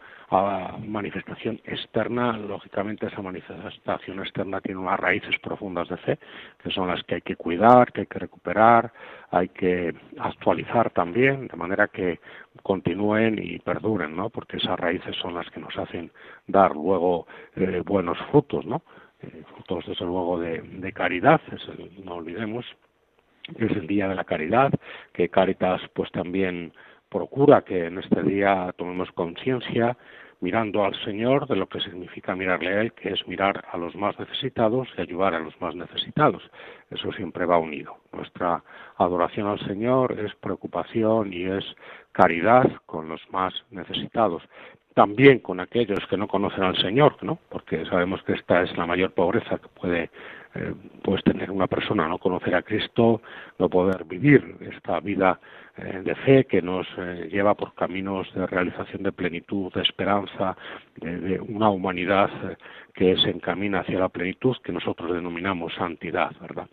manifestación 0.85 1.61
externa, 1.65 2.37
lógicamente 2.37 3.07
esa 3.07 3.23
manifestación 3.23 4.19
externa 4.19 4.61
tiene 4.61 4.81
unas 4.81 4.99
raíces 4.99 5.39
profundas 5.39 5.89
de 5.89 5.97
fe, 5.99 6.19
que 6.61 6.71
son 6.73 6.89
las 6.89 7.05
que 7.05 7.15
hay 7.15 7.21
que 7.21 7.37
cuidar, 7.37 7.93
que 7.93 8.01
hay 8.01 8.07
que 8.09 8.19
recuperar, 8.19 8.93
hay 9.31 9.49
que 9.51 9.95
actualizar 10.19 10.91
también, 10.91 11.47
de 11.47 11.57
manera 11.57 11.87
que 11.87 12.19
continúen 12.65 13.39
y 13.41 13.61
perduren, 13.61 14.17
¿no? 14.17 14.29
Porque 14.29 14.57
esas 14.57 14.79
raíces 14.79 15.15
son 15.23 15.35
las 15.35 15.49
que 15.51 15.61
nos 15.61 15.77
hacen 15.79 16.11
dar 16.49 16.73
luego 16.73 17.29
eh, 17.55 17.81
buenos 17.87 18.19
frutos, 18.33 18.67
¿no? 18.67 18.83
Eh, 19.23 19.45
frutos 19.55 19.87
desde 19.87 20.05
luego 20.05 20.41
de, 20.41 20.93
caridad, 20.93 21.41
no 22.03 22.15
olvidemos, 22.17 22.67
es 23.57 23.71
el 23.71 23.87
día 23.87 24.09
de 24.09 24.17
la 24.17 24.25
caridad, 24.25 24.73
que 25.13 25.29
Caritas 25.29 25.81
pues 25.95 26.11
también 26.11 26.73
procura 27.15 27.63
que 27.63 27.87
en 27.87 27.99
este 27.99 28.25
día 28.25 28.75
tomemos 28.77 29.09
conciencia 29.13 29.97
mirando 30.41 30.85
al 30.85 30.97
Señor 31.05 31.47
de 31.47 31.55
lo 31.55 31.69
que 31.69 31.79
significa 31.79 32.35
mirarle 32.35 32.71
a 32.71 32.81
Él, 32.81 32.93
que 32.93 33.11
es 33.11 33.27
mirar 33.29 33.65
a 33.71 33.77
los 33.79 33.95
más 33.95 34.19
necesitados 34.19 34.89
y 34.99 35.01
ayudar 35.01 35.33
a 35.33 35.39
los 35.39 35.59
más 35.61 35.77
necesitados. 35.77 36.43
Eso 36.91 37.13
siempre 37.13 37.47
va 37.47 37.57
unido. 37.59 37.99
Nuestra 38.13 38.65
adoración 38.97 39.47
al 39.47 39.61
Señor 39.61 40.19
es 40.19 40.35
preocupación 40.35 41.33
y 41.33 41.45
es 41.45 41.65
caridad 42.11 42.67
con 42.85 43.09
los 43.09 43.23
más 43.31 43.55
necesitados 43.71 44.43
también 44.95 45.41
con 45.41 45.59
aquellos 45.59 46.07
que 46.09 46.17
no 46.17 46.29
conocen 46.29 46.63
al 46.63 46.77
Señor, 46.77 47.17
¿no? 47.23 47.39
Porque 47.49 47.85
sabemos 47.87 48.23
que 48.23 48.35
esta 48.35 48.63
es 48.63 48.77
la 48.77 48.87
mayor 48.87 49.13
pobreza 49.13 49.59
que 49.59 49.69
puede 49.69 50.11
eh, 50.55 50.73
pues 51.03 51.23
tener 51.25 51.51
una 51.51 51.67
persona, 51.67 52.07
no 52.07 52.19
conocer 52.19 52.55
a 52.55 52.63
Cristo, 52.63 53.23
no 53.59 53.69
poder 53.69 54.05
vivir 54.05 54.57
esta 54.61 55.01
vida 55.01 55.41
eh, 55.77 56.03
de 56.05 56.15
fe 56.15 56.45
que 56.45 56.63
nos 56.63 56.87
eh, 56.97 57.29
lleva 57.31 57.55
por 57.55 57.75
caminos 57.75 58.33
de 58.35 58.47
realización 58.47 59.03
de 59.03 59.11
plenitud, 59.11 59.73
de 59.73 59.83
esperanza, 59.83 60.57
de, 60.97 61.41
una 61.41 61.71
humanidad 61.71 62.31
que 62.95 63.17
se 63.17 63.31
encamina 63.31 63.81
hacia 63.81 63.99
la 63.99 64.09
plenitud 64.09 64.57
que 64.63 64.73
nosotros 64.73 65.13
denominamos 65.13 65.75
santidad, 65.75 66.31
¿verdad? 66.41 66.69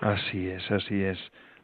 Así 0.00 0.48
es, 0.48 0.70
así 0.70 1.02
es, 1.02 1.18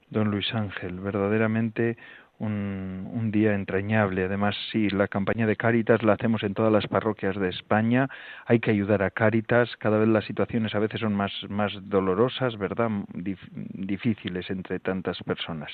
don 0.09 0.31
Luis 0.31 0.55
Ángel, 0.55 0.99
verdaderamente 1.01 1.99
un, 2.41 3.31
día 3.31 3.55
entrañable. 3.55 4.25
Además, 4.25 4.57
sí, 4.73 4.91
la 4.91 5.07
campaña 5.07 5.47
de 5.47 5.55
Cáritas 5.55 6.03
la 6.03 6.15
hacemos 6.15 6.43
en 6.43 6.55
todas 6.55 6.73
las 6.73 6.87
parroquias 6.89 7.37
de 7.37 7.49
España. 7.49 8.09
Hay 8.47 8.59
que 8.59 8.73
ayudar 8.73 9.03
a 9.03 9.11
Cáritas. 9.11 9.77
Cada 9.77 9.99
vez 9.99 10.09
las 10.09 10.25
situaciones 10.25 10.75
a 10.75 10.81
veces 10.81 11.01
son 11.01 11.15
más, 11.15 11.33
más 11.49 11.73
dolorosas, 11.89 12.59
¿verdad? 12.59 12.91
difíciles 13.13 14.51
entre 14.51 14.81
tantas 14.81 15.23
personas. 15.23 15.71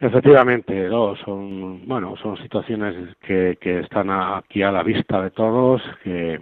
Efectivamente, 0.00 0.88
no, 0.88 1.16
son 1.16 1.86
bueno, 1.88 2.14
son 2.22 2.36
situaciones 2.36 3.16
que, 3.20 3.58
que 3.60 3.80
están 3.80 4.10
aquí 4.10 4.62
a 4.62 4.70
la 4.70 4.84
vista 4.84 5.20
de 5.20 5.30
todos, 5.30 5.82
que, 6.04 6.38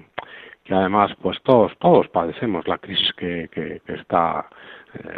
que 0.62 0.75
además, 0.75 1.12
pues 1.23 1.40
todos 1.42 1.73
todos 1.78 2.06
padecemos 2.08 2.68
la 2.68 2.76
crisis 2.76 3.11
que, 3.14 3.49
que, 3.50 3.80
está 3.94 4.46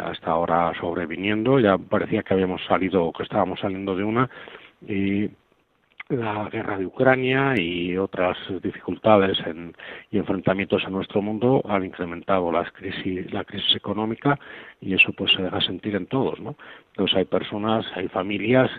hasta 0.03 0.31
ahora 0.31 0.71
sobreviniendo. 0.79 1.59
Ya 1.59 1.77
parecía 1.77 2.23
que 2.23 2.33
habíamos 2.33 2.63
salido 2.65 3.11
que 3.11 3.23
estábamos 3.23 3.59
saliendo 3.59 3.95
de 3.95 4.03
una 4.03 4.29
y 4.87 5.29
la 6.09 6.49
guerra 6.49 6.77
de 6.77 6.87
Ucrania 6.87 7.53
y 7.55 7.95
otras 7.95 8.35
dificultades 8.63 9.37
y 10.09 10.17
enfrentamientos 10.17 10.83
en 10.83 10.93
nuestro 10.93 11.21
mundo 11.21 11.61
han 11.69 11.85
incrementado 11.85 12.51
las 12.51 12.71
crisis, 12.71 13.31
la 13.31 13.43
crisis 13.43 13.75
económica 13.75 14.39
y 14.81 14.95
eso 14.95 15.13
pues 15.13 15.31
se 15.33 15.43
deja 15.43 15.61
sentir 15.61 15.95
en 15.95 16.07
todos, 16.07 16.39
¿no? 16.39 16.55
Entonces 16.93 17.15
hay 17.15 17.25
personas, 17.25 17.85
hay 17.93 18.07
familias 18.07 18.71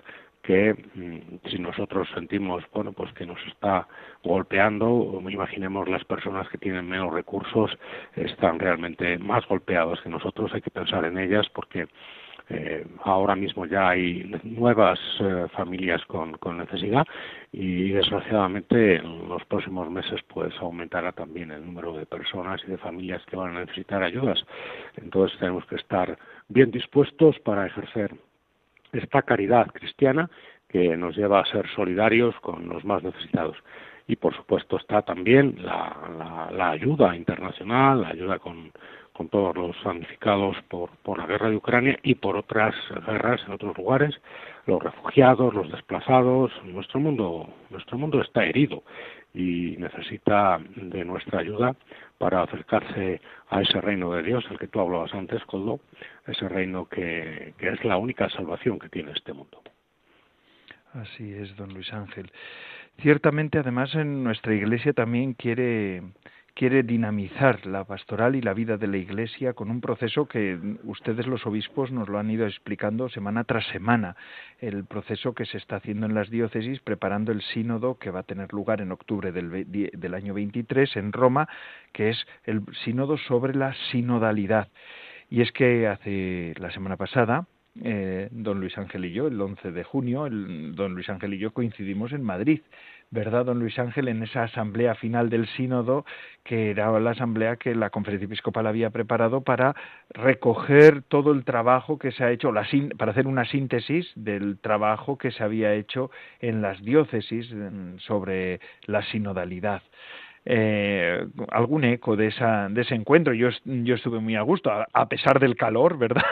que 0.42 0.74
mm, 0.94 1.48
si 1.48 1.58
nosotros 1.58 2.08
sentimos 2.14 2.64
bueno 2.72 2.92
pues 2.92 3.12
que 3.12 3.26
nos 3.26 3.38
está 3.46 3.86
golpeando 4.24 5.22
imaginemos 5.28 5.88
las 5.88 6.04
personas 6.04 6.48
que 6.48 6.58
tienen 6.58 6.88
menos 6.88 7.12
recursos 7.12 7.70
están 8.16 8.58
realmente 8.58 9.18
más 9.18 9.46
golpeados 9.46 10.00
que 10.00 10.08
nosotros 10.08 10.52
hay 10.54 10.62
que 10.62 10.70
pensar 10.70 11.04
en 11.04 11.18
ellas 11.18 11.46
porque 11.54 11.88
eh, 12.52 12.84
ahora 13.04 13.36
mismo 13.36 13.64
ya 13.64 13.90
hay 13.90 14.28
nuevas 14.42 14.98
eh, 15.20 15.46
familias 15.52 16.04
con, 16.06 16.36
con 16.38 16.58
necesidad 16.58 17.06
y 17.52 17.90
desgraciadamente 17.92 18.96
en 18.96 19.28
los 19.28 19.44
próximos 19.44 19.88
meses 19.88 20.20
pues 20.26 20.52
aumentará 20.58 21.12
también 21.12 21.52
el 21.52 21.64
número 21.64 21.92
de 21.96 22.06
personas 22.06 22.60
y 22.66 22.70
de 22.72 22.78
familias 22.78 23.22
que 23.26 23.36
van 23.36 23.56
a 23.56 23.60
necesitar 23.60 24.02
ayudas. 24.02 24.44
Entonces 24.96 25.38
tenemos 25.38 25.64
que 25.66 25.76
estar 25.76 26.18
bien 26.48 26.72
dispuestos 26.72 27.38
para 27.38 27.66
ejercer 27.66 28.16
esta 28.92 29.22
caridad 29.22 29.68
cristiana 29.68 30.30
que 30.68 30.96
nos 30.96 31.16
lleva 31.16 31.40
a 31.40 31.46
ser 31.46 31.68
solidarios 31.74 32.34
con 32.40 32.68
los 32.68 32.84
más 32.84 33.02
necesitados. 33.02 33.56
Y 34.06 34.16
por 34.16 34.34
supuesto 34.34 34.76
está 34.76 35.02
también 35.02 35.56
la, 35.58 36.48
la, 36.52 36.70
ayuda 36.70 37.14
internacional, 37.14 38.02
la 38.02 38.08
ayuda 38.08 38.38
con, 38.38 38.72
con 39.12 39.28
todos 39.28 39.56
los 39.56 39.76
damnificados 39.84 40.56
por, 40.68 40.90
por 41.02 41.18
la 41.18 41.26
guerra 41.26 41.50
de 41.50 41.56
Ucrania 41.56 41.98
y 42.02 42.16
por 42.16 42.36
otras 42.36 42.74
guerras 43.06 43.40
en 43.46 43.52
otros 43.52 43.76
lugares, 43.76 44.20
los 44.66 44.82
refugiados, 44.82 45.54
los 45.54 45.70
desplazados. 45.70 46.50
Nuestro 46.64 46.98
mundo, 46.98 47.48
nuestro 47.70 47.98
mundo 47.98 48.20
está 48.20 48.44
herido 48.44 48.82
y 49.34 49.76
necesita 49.78 50.58
de 50.76 51.04
nuestra 51.04 51.40
ayuda 51.40 51.76
para 52.18 52.42
acercarse 52.42 53.20
a 53.48 53.62
ese 53.62 53.80
reino 53.80 54.12
de 54.12 54.22
Dios, 54.22 54.44
el 54.50 54.58
que 54.58 54.66
tú 54.66 54.80
hablabas 54.80 55.14
antes, 55.14 55.44
Coldo, 55.44 55.80
ese 56.26 56.48
reino 56.48 56.86
que, 56.86 57.54
que 57.58 57.68
es 57.68 57.84
la 57.84 57.96
única 57.96 58.28
salvación 58.30 58.78
que 58.78 58.88
tiene 58.88 59.12
este 59.12 59.32
mundo. 59.32 59.62
Así 60.92 61.32
es, 61.32 61.54
don 61.56 61.72
Luis 61.72 61.92
Ángel. 61.92 62.30
Ciertamente, 63.00 63.58
además, 63.58 63.94
en 63.94 64.24
nuestra 64.24 64.54
Iglesia 64.54 64.92
también 64.92 65.34
quiere 65.34 66.02
quiere 66.54 66.82
dinamizar 66.82 67.66
la 67.66 67.84
pastoral 67.84 68.36
y 68.36 68.40
la 68.40 68.54
vida 68.54 68.76
de 68.76 68.86
la 68.86 68.96
Iglesia 68.96 69.52
con 69.52 69.70
un 69.70 69.80
proceso 69.80 70.26
que 70.26 70.58
ustedes 70.84 71.26
los 71.26 71.46
obispos 71.46 71.90
nos 71.90 72.08
lo 72.08 72.18
han 72.18 72.30
ido 72.30 72.46
explicando 72.46 73.08
semana 73.08 73.44
tras 73.44 73.66
semana, 73.68 74.16
el 74.58 74.84
proceso 74.84 75.34
que 75.34 75.46
se 75.46 75.58
está 75.58 75.76
haciendo 75.76 76.06
en 76.06 76.14
las 76.14 76.30
diócesis 76.30 76.80
preparando 76.80 77.32
el 77.32 77.42
sínodo 77.42 77.98
que 77.98 78.10
va 78.10 78.20
a 78.20 78.24
tener 78.24 78.52
lugar 78.52 78.80
en 78.80 78.92
octubre 78.92 79.32
del, 79.32 80.14
año 80.14 80.34
23 80.34 80.96
en 80.96 81.12
Roma, 81.12 81.48
que 81.92 82.10
es 82.10 82.26
el 82.44 82.62
sínodo 82.84 83.16
sobre 83.16 83.54
la 83.54 83.74
sinodalidad. 83.90 84.68
Y 85.28 85.42
es 85.42 85.52
que 85.52 85.86
hace 85.86 86.54
la 86.58 86.70
semana 86.72 86.96
pasada, 86.96 87.46
eh, 87.82 88.28
don 88.32 88.58
Luis 88.58 88.76
Ángel 88.76 89.04
y 89.04 89.12
yo, 89.12 89.28
el 89.28 89.40
11 89.40 89.70
de 89.70 89.84
junio, 89.84 90.26
el, 90.26 90.74
don 90.74 90.94
Luis 90.94 91.08
Ángel 91.08 91.34
y 91.34 91.38
yo 91.38 91.52
coincidimos 91.52 92.12
en 92.12 92.22
Madrid, 92.22 92.60
¿verdad, 93.10 93.44
don 93.44 93.58
Luis 93.58 93.78
Ángel? 93.78 94.08
En 94.08 94.22
esa 94.22 94.44
asamblea 94.44 94.94
final 94.94 95.30
del 95.30 95.46
sínodo, 95.48 96.04
que 96.44 96.70
era 96.70 96.98
la 97.00 97.10
asamblea 97.10 97.56
que 97.56 97.74
la 97.74 97.90
conferencia 97.90 98.26
episcopal 98.26 98.66
había 98.66 98.90
preparado 98.90 99.42
para 99.42 99.74
recoger 100.10 101.02
todo 101.02 101.32
el 101.32 101.44
trabajo 101.44 101.98
que 101.98 102.12
se 102.12 102.24
ha 102.24 102.30
hecho, 102.30 102.52
la, 102.52 102.66
para 102.96 103.12
hacer 103.12 103.26
una 103.26 103.44
síntesis 103.44 104.10
del 104.14 104.58
trabajo 104.58 105.18
que 105.18 105.30
se 105.30 105.42
había 105.42 105.74
hecho 105.74 106.10
en 106.40 106.62
las 106.62 106.80
diócesis 106.82 107.52
sobre 107.98 108.60
la 108.86 109.02
sinodalidad. 109.02 109.82
Eh, 110.46 111.26
algún 111.50 111.84
eco 111.84 112.16
de, 112.16 112.28
esa, 112.28 112.68
de 112.70 112.80
ese 112.82 112.94
encuentro. 112.94 113.34
Yo, 113.34 113.48
yo 113.64 113.94
estuve 113.94 114.20
muy 114.20 114.36
a 114.36 114.42
gusto, 114.42 114.70
a 114.70 115.08
pesar 115.08 115.38
del 115.38 115.56
calor, 115.56 115.98
¿verdad? 115.98 116.22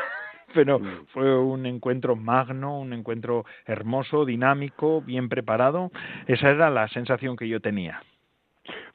Pero 0.55 0.79
mm. 0.79 1.07
fue 1.13 1.39
un 1.39 1.67
encuentro 1.67 2.17
magno, 2.17 2.79
un 2.79 2.93
encuentro 2.93 3.45
hermoso, 3.67 4.25
dinámico, 4.25 5.03
bien 5.03 5.29
preparado. 5.29 5.91
Esa 6.27 6.51
era 6.51 6.71
la 6.71 6.89
sensación 6.89 7.37
que 7.37 7.49
yo 7.49 7.61
tenía. 7.61 8.03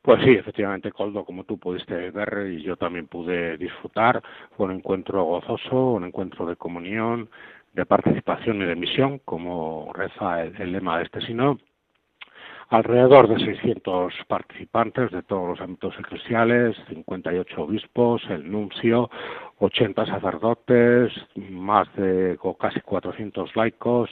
Pues 0.02 0.22
sí, 0.24 0.32
efectivamente, 0.32 0.92
Coldo, 0.92 1.24
como 1.24 1.46
tú 1.46 1.58
pudiste 1.58 2.12
ver 2.12 2.48
y 2.52 2.62
yo 2.62 2.76
también 2.76 3.08
pude 3.08 3.58
disfrutar, 3.58 4.22
fue 4.56 4.66
un 4.68 4.74
encuentro 4.74 5.24
gozoso, 5.24 5.92
un 5.92 6.04
encuentro 6.04 6.46
de 6.46 6.58
comunión, 6.58 7.30
de 7.74 7.86
participación 7.86 8.62
y 8.62 8.66
de 8.66 8.76
misión, 8.76 9.20
como 9.20 9.92
reza 9.94 10.44
el, 10.44 10.72
lema 10.72 10.98
de 10.98 11.06
este 11.06 11.22
sino, 11.22 11.58
alrededor 12.74 13.28
de 13.28 13.38
600 13.38 14.14
participantes 14.28 15.12
de 15.12 15.22
todos 15.22 15.48
los 15.48 15.62
ámbitos 15.62 15.94
eclesiales, 16.00 16.76
58 16.90 17.62
obispos, 17.62 18.24
el 18.32 18.52
nuncio, 18.52 19.12
80 19.60 20.08
sacerdotes, 20.08 21.14
más 21.36 21.88
de 21.96 22.36
casi 22.60 22.82
400 22.82 23.56
laicos, 23.56 24.10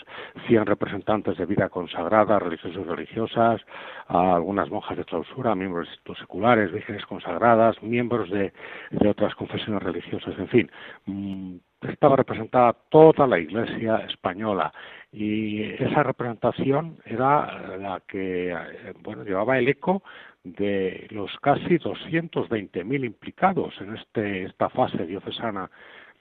100 0.47 0.67
representantes 0.67 1.37
de 1.37 1.47
vida 1.47 1.69
consagrada, 1.69 2.37
religiosos 2.37 2.85
y 2.85 2.87
religiosas, 2.87 3.61
algunas 4.07 4.69
monjas 4.69 4.95
de 4.95 5.05
clausura, 5.05 5.55
miembros 5.55 5.87
de 5.87 5.93
institutos 5.93 6.19
seculares, 6.19 6.71
vírgenes 6.71 7.05
consagradas, 7.07 7.81
miembros 7.81 8.29
de, 8.29 8.53
de 8.91 9.09
otras 9.09 9.33
confesiones 9.33 9.81
religiosas, 9.81 10.37
en 10.37 10.47
fin, 10.49 10.71
mm, 11.07 11.55
estaba 11.81 12.15
representada 12.15 12.75
toda 12.89 13.25
la 13.27 13.39
Iglesia 13.39 13.97
española 14.07 14.71
y 15.11 15.63
esa 15.63 16.03
representación 16.03 16.97
era 17.05 17.77
la 17.77 18.01
que 18.07 18.51
eh, 18.51 18.93
bueno 19.01 19.23
llevaba 19.23 19.57
el 19.57 19.67
eco 19.67 20.03
de 20.43 21.07
los 21.09 21.31
casi 21.41 21.77
220.000 21.77 23.05
implicados 23.05 23.73
en 23.81 23.95
este 23.95 24.43
esta 24.43 24.69
fase 24.69 25.05
diocesana 25.05 25.69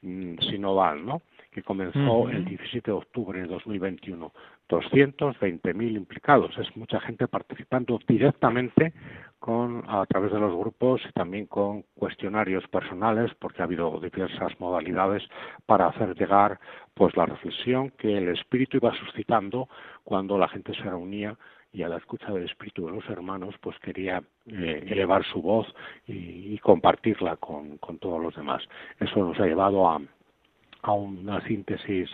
mm, 0.03 0.39
sinodal, 0.39 1.05
¿no? 1.05 1.23
Que 1.51 1.63
comenzó 1.63 2.29
el 2.29 2.45
17 2.45 2.91
de 2.91 2.97
octubre 2.97 3.41
de 3.41 3.47
2021. 3.47 4.33
220.000 4.69 5.97
implicados, 5.97 6.57
es 6.59 6.77
mucha 6.77 7.01
gente 7.01 7.27
participando 7.27 7.99
directamente 8.07 8.93
con 9.41 9.83
a 9.89 10.05
través 10.07 10.33
de 10.33 10.39
los 10.39 10.55
grupos 10.55 11.01
y 11.09 11.13
también 11.13 11.47
con 11.47 11.83
cuestionarios 11.95 12.67
personales 12.69 13.33
porque 13.39 13.63
ha 13.63 13.65
habido 13.65 13.99
diversas 13.99 14.53
modalidades 14.61 15.23
para 15.67 15.89
hacer 15.89 16.15
llegar 16.15 16.61
pues 16.95 17.17
la 17.17 17.27
reflexión 17.27 17.91
que 17.99 18.19
el 18.19 18.29
espíritu 18.29 18.77
iba 18.77 18.95
suscitando 18.95 19.69
cuando 20.05 20.39
la 20.39 20.47
gente 20.49 20.75
se 20.75 20.83
reunía 20.83 21.37
y 21.73 21.83
a 21.83 21.89
la 21.89 21.97
escucha 21.97 22.31
del 22.33 22.45
espíritu 22.45 22.87
de 22.87 22.93
los 22.93 23.09
hermanos 23.09 23.55
pues 23.61 23.79
quería 23.79 24.23
eh, 24.47 24.85
elevar 24.87 25.25
su 25.25 25.41
voz 25.41 25.67
y, 26.07 26.59
compartirla 26.59 27.37
con, 27.37 27.79
con 27.79 27.99
todos 27.99 28.21
los 28.21 28.35
demás. 28.35 28.63
Eso 28.99 29.21
nos 29.21 29.39
ha 29.41 29.47
llevado 29.47 29.89
a 29.89 30.01
a 30.83 30.93
una 30.93 31.41
síntesis 31.47 32.11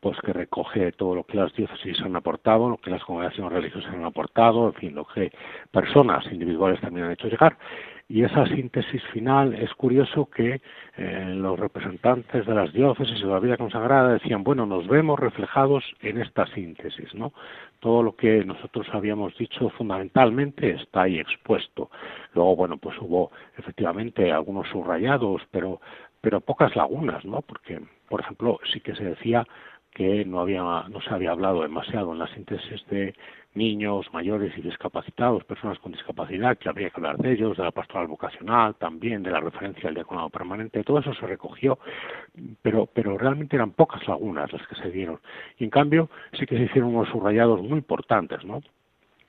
pues 0.00 0.18
que 0.24 0.32
recoge 0.32 0.92
todo 0.92 1.14
lo 1.14 1.24
que 1.24 1.36
las 1.36 1.52
diócesis 1.54 2.00
han 2.00 2.16
aportado, 2.16 2.70
lo 2.70 2.78
que 2.78 2.90
las 2.90 3.04
congregaciones 3.04 3.52
religiosas 3.52 3.92
han 3.92 4.04
aportado, 4.04 4.68
en 4.68 4.74
fin, 4.74 4.94
lo 4.94 5.04
que 5.04 5.30
personas 5.70 6.24
individuales 6.32 6.80
también 6.80 7.06
han 7.06 7.12
hecho 7.12 7.28
llegar. 7.28 7.58
Y 8.08 8.24
esa 8.24 8.44
síntesis 8.46 9.02
final 9.12 9.54
es 9.54 9.72
curioso 9.74 10.28
que 10.30 10.60
eh, 10.96 11.24
los 11.36 11.60
representantes 11.60 12.44
de 12.44 12.54
las 12.54 12.72
diócesis 12.72 13.20
de 13.20 13.26
la 13.26 13.38
vida 13.38 13.56
consagrada 13.56 14.14
decían, 14.14 14.42
bueno, 14.42 14.66
nos 14.66 14.88
vemos 14.88 15.20
reflejados 15.20 15.84
en 16.00 16.20
esta 16.20 16.46
síntesis, 16.46 17.14
¿no? 17.14 17.32
Todo 17.78 18.02
lo 18.02 18.16
que 18.16 18.44
nosotros 18.44 18.88
habíamos 18.92 19.36
dicho 19.36 19.68
fundamentalmente 19.70 20.70
está 20.70 21.02
ahí 21.02 21.20
expuesto. 21.20 21.90
Luego, 22.34 22.56
bueno, 22.56 22.78
pues 22.78 22.96
hubo 23.00 23.30
efectivamente 23.56 24.32
algunos 24.32 24.68
subrayados, 24.70 25.42
pero 25.52 25.80
pero 26.20 26.40
pocas 26.40 26.76
lagunas, 26.76 27.24
¿no? 27.24 27.40
Porque, 27.42 27.80
por 28.10 28.20
ejemplo, 28.20 28.58
sí 28.72 28.80
que 28.80 28.94
se 28.96 29.04
decía 29.04 29.46
que 29.92 30.24
no 30.24 30.40
había 30.40 30.62
no 30.62 31.00
se 31.00 31.10
había 31.10 31.30
hablado 31.30 31.62
demasiado 31.62 32.12
en 32.12 32.18
la 32.18 32.26
síntesis 32.34 32.84
de 32.88 33.14
niños, 33.54 34.06
mayores 34.12 34.56
y 34.56 34.62
discapacitados, 34.62 35.44
personas 35.44 35.78
con 35.78 35.92
discapacidad, 35.92 36.56
que 36.58 36.68
habría 36.68 36.90
que 36.90 36.96
hablar 36.96 37.18
de 37.18 37.32
ellos, 37.32 37.56
de 37.56 37.64
la 37.64 37.72
pastoral 37.72 38.06
vocacional, 38.06 38.74
también 38.76 39.22
de 39.22 39.30
la 39.30 39.40
referencia 39.40 39.88
al 39.88 39.94
diaconado 39.94 40.30
permanente, 40.30 40.84
todo 40.84 41.00
eso 41.00 41.14
se 41.14 41.26
recogió, 41.26 41.78
pero, 42.62 42.86
pero 42.86 43.18
realmente 43.18 43.56
eran 43.56 43.72
pocas 43.72 44.06
lagunas 44.06 44.52
las 44.52 44.66
que 44.68 44.76
se 44.76 44.90
dieron. 44.90 45.18
Y 45.58 45.64
en 45.64 45.70
cambio 45.70 46.10
sí 46.38 46.46
que 46.46 46.56
se 46.56 46.64
hicieron 46.64 46.94
unos 46.94 47.08
subrayados 47.08 47.60
muy 47.60 47.78
importantes, 47.78 48.44
¿no? 48.44 48.60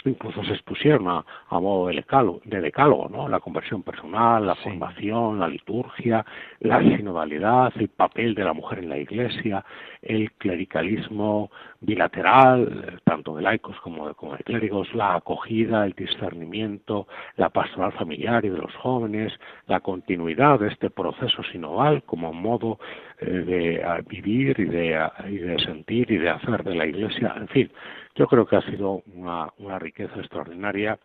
Incluso 0.10 0.44
se 0.44 0.54
expusieron 0.54 1.08
a, 1.08 1.24
modo 1.60 1.88
de 1.88 1.96
decálogo, 1.96 2.42
de 2.46 2.62
decálogo, 2.62 3.10
¿no? 3.10 3.28
La 3.28 3.40
conversión 3.40 3.84
personal, 3.84 4.46
la 4.46 4.56
formación, 4.56 5.40
la 5.40 5.48
liturgia, 5.48 6.26
la 6.60 6.80
sinodalidad, 6.80 7.72
el 7.76 7.90
papel 7.90 8.34
de 8.36 8.44
la 8.44 8.54
mujer 8.54 8.80
en 8.80 8.90
la 8.90 8.98
iglesia, 8.98 9.64
el 10.02 10.32
clericalismo 10.34 11.52
bilateral, 11.80 13.00
tanto 13.04 13.36
de 13.36 13.44
laicos 13.44 13.80
como 13.82 14.08
de, 14.08 14.16
como 14.16 14.36
de 14.36 14.44
clérigos, 14.44 14.94
la 14.96 15.16
acogida, 15.16 15.86
el 15.86 15.94
discernimiento, 15.94 17.08
la 17.38 17.50
pastoral 17.50 17.92
familiar 17.94 18.44
y 18.46 18.50
de 18.50 18.58
los 18.58 18.76
jóvenes, 18.76 19.34
la 19.68 19.80
continuidad 19.80 20.60
de 20.60 20.70
este 20.70 20.90
proceso 20.90 21.44
sinodal 21.52 22.04
como 22.04 22.34
modo 22.34 22.80
eh, 23.20 23.26
de 23.26 24.04
vivir 24.08 24.60
y 24.60 24.66
de, 24.66 25.10
y 25.30 25.38
de 25.38 25.60
sentir 25.60 26.12
y 26.12 26.18
de 26.18 26.30
hacer 26.30 26.64
de 26.64 26.76
la 26.76 26.86
iglesia, 26.86 27.34
en 27.38 27.48
fin, 27.48 27.72
yo 28.16 28.28
creo 28.28 28.46
que 28.46 28.56
ha 28.56 28.62
sido 28.62 29.04
una, 29.14 29.52
riqueza 29.80 30.20
extraordinaria 30.20 31.00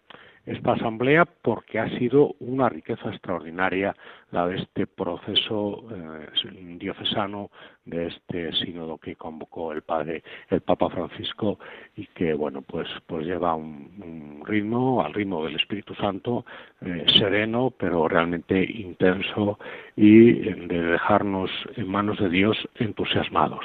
esta 0.45 0.75
asamblea 0.75 1.25
porque 1.25 1.81
ha 1.81 1.89
sido 1.99 2.37
una 2.39 2.69
riqueza 2.69 3.09
extraordinaria 3.11 3.97
la 4.31 4.47
de 4.47 4.59
este 4.59 4.87
proceso 4.87 5.85
eh, 5.91 6.77
diocesano 6.79 7.51
de 7.85 8.07
este 8.07 8.53
sínodo 8.53 8.99
que 8.99 9.17
convocó 9.17 9.73
el 9.73 9.83
padre 9.83 10.23
el 10.49 10.61
Papa 10.61 10.89
Francisco 10.89 11.59
y 11.97 12.07
que 12.07 12.33
bueno 12.35 12.63
pues 12.63 12.89
pues 13.07 13.27
lleva 13.27 13.57
un, 13.57 14.43
ritmo 14.47 15.03
al 15.03 15.15
ritmo 15.15 15.45
del 15.45 15.57
Espíritu 15.57 15.95
Santo 15.97 16.45
eh, 16.81 17.05
sereno 17.19 17.73
pero 17.77 18.07
realmente 18.07 18.63
intenso 18.63 19.59
y 19.97 20.33
de 20.33 20.81
dejarnos 20.81 21.51
en 21.75 21.89
manos 21.89 22.21
de 22.21 22.29
Dios 22.29 22.57
entusiasmados. 22.77 23.65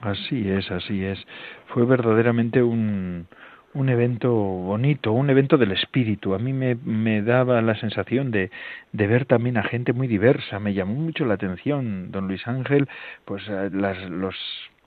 Así 0.00 0.48
es, 0.48 0.70
así 0.70 1.04
es. 1.04 1.18
Fue 1.66 1.84
verdaderamente 1.84 2.62
un, 2.62 3.26
un 3.74 3.88
evento 3.88 4.32
bonito, 4.32 5.12
un 5.12 5.30
evento 5.30 5.58
del 5.58 5.72
espíritu. 5.72 6.34
A 6.34 6.38
mí 6.38 6.52
me, 6.52 6.74
me 6.74 7.22
daba 7.22 7.60
la 7.60 7.74
sensación 7.76 8.30
de, 8.30 8.50
de, 8.92 9.06
ver 9.06 9.26
también 9.26 9.58
a 9.58 9.62
gente 9.62 9.92
muy 9.92 10.08
diversa. 10.08 10.58
Me 10.58 10.74
llamó 10.74 10.94
mucho 10.94 11.24
la 11.26 11.34
atención, 11.34 12.10
don 12.10 12.28
Luis 12.28 12.46
Ángel, 12.48 12.88
pues 13.26 13.42
eh, 13.48 13.70
las, 13.72 13.98
los 14.10 14.34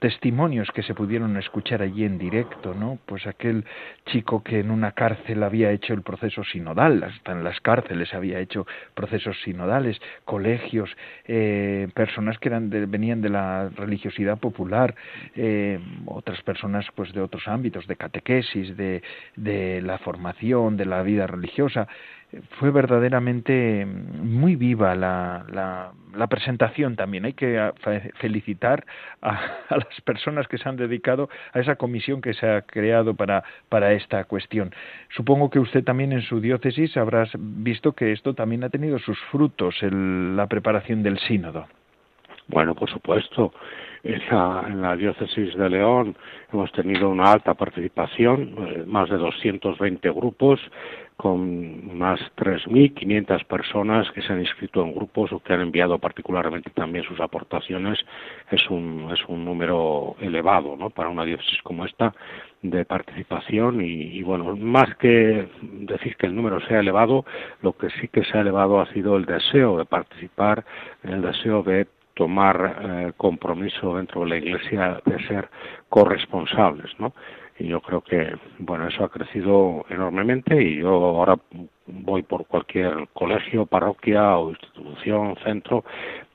testimonios 0.04 0.68
que 0.74 0.82
se 0.82 0.92
pudieron 0.92 1.34
escuchar 1.38 1.80
allí 1.80 2.04
en 2.04 2.18
directo, 2.18 2.74
¿no? 2.74 2.98
Pues 3.06 3.26
aquel 3.26 3.64
chico 4.04 4.42
que 4.42 4.60
en 4.60 4.70
una 4.70 4.92
cárcel 4.92 5.42
había 5.42 5.70
hecho 5.70 5.94
el 5.94 6.02
proceso 6.02 6.44
sinodal, 6.44 7.02
hasta 7.02 7.32
en 7.32 7.42
las 7.42 7.58
cárceles 7.62 8.12
había 8.12 8.38
hecho 8.38 8.66
procesos 8.92 9.34
sinodales, 9.44 9.98
colegios, 10.26 10.94
eh, 11.24 11.88
personas 11.94 12.38
que 12.38 12.50
eran 12.50 12.68
venían 12.68 13.22
de 13.22 13.30
la 13.30 13.70
religiosidad 13.70 14.36
popular, 14.36 14.94
eh, 15.36 15.80
otras 16.04 16.42
personas 16.42 16.84
pues 16.94 17.14
de 17.14 17.22
otros 17.22 17.48
ámbitos, 17.48 17.86
de 17.86 17.96
catequesis, 17.96 18.76
de, 18.76 19.02
de 19.36 19.80
la 19.80 19.96
formación, 19.96 20.76
de 20.76 20.84
la 20.84 21.02
vida 21.02 21.26
religiosa, 21.26 21.88
fue 22.58 22.70
verdaderamente 22.70 23.86
muy 23.86 24.56
viva 24.56 24.94
la, 24.94 25.44
la, 25.52 26.26
presentación 26.28 26.96
también. 26.96 27.24
Hay 27.24 27.34
que 27.34 27.58
ah, 27.58 27.74
felicitar 28.20 28.84
a, 29.22 29.40
las 29.70 30.00
personas 30.04 30.48
que 30.48 30.58
se 30.58 30.68
han 30.68 30.76
dedicado 30.76 31.28
a 31.52 31.60
esa 31.60 31.76
comisión 31.76 32.20
que 32.20 32.34
se 32.34 32.46
ha 32.46 32.62
creado 32.62 33.14
para, 33.14 33.44
para 33.68 33.92
esta 33.92 34.24
cuestión. 34.24 34.74
Supongo 35.10 35.50
que 35.50 35.58
usted 35.58 35.84
también 35.84 36.12
en 36.12 36.22
su 36.22 36.40
diócesis 36.40 36.96
habrá 36.96 37.28
visto 37.38 37.92
que 37.92 38.12
esto 38.12 38.34
también 38.34 38.64
ha 38.64 38.70
tenido 38.70 38.98
sus 38.98 39.18
frutos, 39.30 39.82
en 39.82 40.36
la 40.36 40.46
preparación 40.46 41.02
del 41.02 41.18
sínodo. 41.18 41.66
Bueno, 42.48 42.74
por 42.74 42.90
supuesto. 42.90 43.52
En 44.02 44.20
la, 44.30 44.64
en 44.66 44.82
la, 44.82 44.96
diócesis 44.96 45.56
de 45.56 45.70
León 45.70 46.14
hemos 46.52 46.70
tenido 46.72 47.08
una 47.08 47.32
alta 47.32 47.54
participación, 47.54 48.54
eh, 48.58 48.84
más 48.86 49.08
de 49.08 49.16
220 49.16 50.10
grupos, 50.10 50.60
con 51.16 51.40
unas 51.40 52.20
3.500 52.36 53.46
personas 53.46 54.10
que 54.10 54.20
se 54.20 54.32
han 54.32 54.40
inscrito 54.40 54.82
en 54.82 54.94
grupos 54.94 55.32
o 55.32 55.40
que 55.40 55.52
han 55.52 55.60
enviado 55.60 55.98
particularmente 55.98 56.70
también 56.70 57.04
sus 57.04 57.20
aportaciones. 57.20 57.98
Es 58.50 58.68
un, 58.68 59.10
es 59.12 59.24
un 59.28 59.44
número 59.44 60.16
elevado 60.20 60.76
¿no? 60.76 60.90
para 60.90 61.08
una 61.08 61.24
diócesis 61.24 61.62
como 61.62 61.84
esta 61.84 62.12
de 62.62 62.84
participación 62.84 63.80
y, 63.82 64.22
bueno, 64.22 64.56
más 64.56 64.94
que 64.96 65.48
decir 65.62 66.16
que 66.16 66.26
el 66.26 66.34
número 66.34 66.60
sea 66.66 66.80
elevado, 66.80 67.24
lo 67.62 67.74
que 67.74 67.90
sí 67.90 68.08
que 68.08 68.24
se 68.24 68.36
ha 68.36 68.40
elevado 68.40 68.80
ha 68.80 68.92
sido 68.92 69.16
el 69.16 69.26
deseo 69.26 69.78
de 69.78 69.84
participar, 69.84 70.64
el 71.02 71.20
deseo 71.20 71.62
de 71.62 71.86
tomar 72.14 72.76
eh, 72.80 73.12
compromiso 73.16 73.96
dentro 73.96 74.22
de 74.22 74.28
la 74.28 74.36
Iglesia 74.36 75.00
de 75.04 75.26
ser 75.26 75.48
corresponsables, 75.88 76.90
¿no? 76.98 77.12
y 77.58 77.68
yo 77.68 77.80
creo 77.80 78.00
que 78.00 78.36
bueno 78.58 78.88
eso 78.88 79.04
ha 79.04 79.08
crecido 79.08 79.84
enormemente 79.88 80.60
y 80.60 80.76
yo 80.78 80.88
ahora 80.88 81.36
voy 81.86 82.22
por 82.22 82.46
cualquier 82.46 83.08
colegio, 83.12 83.66
parroquia 83.66 84.36
o 84.36 84.50
institución, 84.50 85.36
centro 85.44 85.84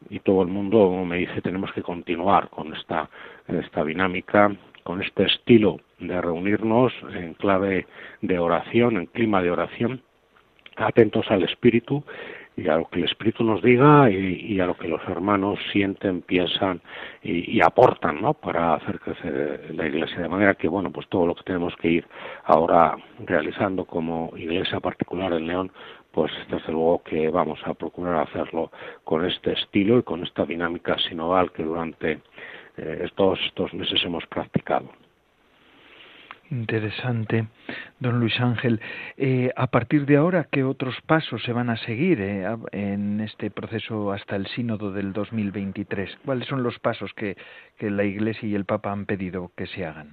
y 0.09 0.19
todo 0.19 0.41
el 0.41 0.47
mundo 0.47 1.03
me 1.05 1.17
dice 1.17 1.41
tenemos 1.41 1.71
que 1.73 1.81
continuar 1.81 2.49
con 2.49 2.73
esta 2.73 3.09
esta 3.47 3.83
dinámica, 3.83 4.55
con 4.83 5.01
este 5.01 5.25
estilo 5.25 5.79
de 5.99 6.21
reunirnos 6.21 6.93
en 7.13 7.33
clave 7.33 7.85
de 8.21 8.39
oración, 8.39 8.97
en 8.97 9.05
clima 9.07 9.41
de 9.41 9.51
oración, 9.51 10.01
atentos 10.77 11.29
al 11.29 11.43
espíritu 11.43 12.03
y 12.59 12.67
a 12.67 12.77
lo 12.77 12.85
que 12.89 12.99
el 12.99 13.05
Espíritu 13.05 13.43
nos 13.43 13.61
diga 13.61 14.09
y, 14.09 14.59
a 14.59 14.65
lo 14.65 14.75
que 14.77 14.87
los 14.87 15.01
hermanos 15.07 15.59
sienten, 15.71 16.21
piensan 16.21 16.81
y, 17.23 17.61
aportan, 17.61 18.21
¿no? 18.21 18.33
Para 18.33 18.75
hacer 18.75 18.99
crecer 18.99 19.73
la 19.73 19.87
Iglesia. 19.87 20.19
De 20.19 20.29
manera 20.29 20.55
que, 20.55 20.67
bueno, 20.67 20.91
pues 20.91 21.07
todo 21.07 21.25
lo 21.25 21.35
que 21.35 21.43
tenemos 21.43 21.75
que 21.77 21.89
ir 21.89 22.07
ahora 22.45 22.97
realizando 23.25 23.85
como 23.85 24.31
Iglesia 24.35 24.79
particular 24.79 25.33
en 25.33 25.47
León, 25.47 25.71
pues 26.11 26.31
desde 26.49 26.71
luego 26.71 27.03
que 27.03 27.29
vamos 27.29 27.59
a 27.65 27.73
procurar 27.73 28.27
hacerlo 28.27 28.71
con 29.03 29.25
este 29.25 29.53
estilo 29.53 29.99
y 29.99 30.03
con 30.03 30.23
esta 30.23 30.45
dinámica 30.45 30.97
sinodal 31.07 31.51
que 31.51 31.63
durante 31.63 32.19
eh, 32.77 33.01
estos, 33.03 33.39
estos 33.45 33.73
meses 33.73 34.03
hemos 34.03 34.25
practicado. 34.27 34.89
Interesante, 36.51 37.47
don 37.99 38.19
Luis 38.19 38.39
Ángel. 38.39 38.81
Eh, 39.17 39.51
a 39.55 39.67
partir 39.67 40.05
de 40.07 40.17
ahora, 40.17 40.47
¿qué 40.51 40.63
otros 40.63 40.95
pasos 41.05 41.43
se 41.43 41.53
van 41.53 41.69
a 41.69 41.77
seguir 41.77 42.19
eh, 42.21 42.47
en 42.71 43.19
este 43.21 43.51
proceso 43.51 44.11
hasta 44.11 44.35
el 44.35 44.47
sínodo 44.47 44.91
del 44.91 45.13
2023? 45.13 46.17
¿Cuáles 46.25 46.47
son 46.47 46.63
los 46.63 46.79
pasos 46.79 47.13
que, 47.13 47.37
la 47.79 48.03
Iglesia 48.03 48.49
y 48.49 48.55
el 48.55 48.65
Papa 48.65 48.91
han 48.91 49.05
pedido 49.05 49.51
que 49.55 49.67
se 49.67 49.85
hagan? 49.85 50.11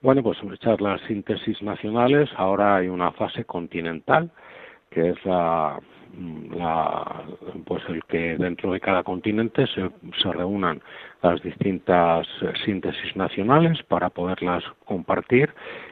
Bueno, 0.00 0.22
pues 0.24 0.38
echar 0.52 0.80
las 0.80 1.00
síntesis 1.02 1.62
nacionales. 1.62 2.28
Ahora 2.36 2.76
hay 2.76 2.88
una 2.88 3.12
fase 3.12 3.44
continental, 3.44 4.32
que 4.90 5.10
es 5.10 5.24
la, 5.24 5.78
la, 6.50 7.22
pues 7.64 7.82
el 7.88 8.04
que 8.04 8.36
dentro 8.36 8.72
de 8.72 8.80
cada 8.80 9.02
continente 9.02 9.66
se, 9.66 9.90
se 10.22 10.32
reúnan 10.32 10.80
las 11.22 11.42
distintas 11.42 12.26
síntesis 12.64 13.14
nacionales 13.16 13.82
para 13.84 14.10
poderlas 14.10 14.64
compartir 14.84 15.50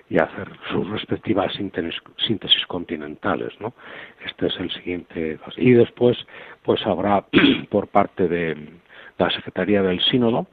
y 0.08 0.18
hacer 0.18 0.48
sus 0.70 0.88
respectivas 0.90 1.52
síntesis, 1.54 2.66
continentales, 2.66 3.52
¿no? 3.60 3.72
Este 4.26 4.48
es 4.48 4.56
el 4.58 4.70
siguiente 4.72 5.38
y 5.56 5.72
después 5.72 6.18
pues 6.62 6.84
habrá 6.86 7.24
por 7.70 7.88
parte 7.88 8.28
de 8.28 8.56
la 9.24 9.30
Secretaría 9.30 9.82
del 9.82 10.00
Sínodo 10.00 10.46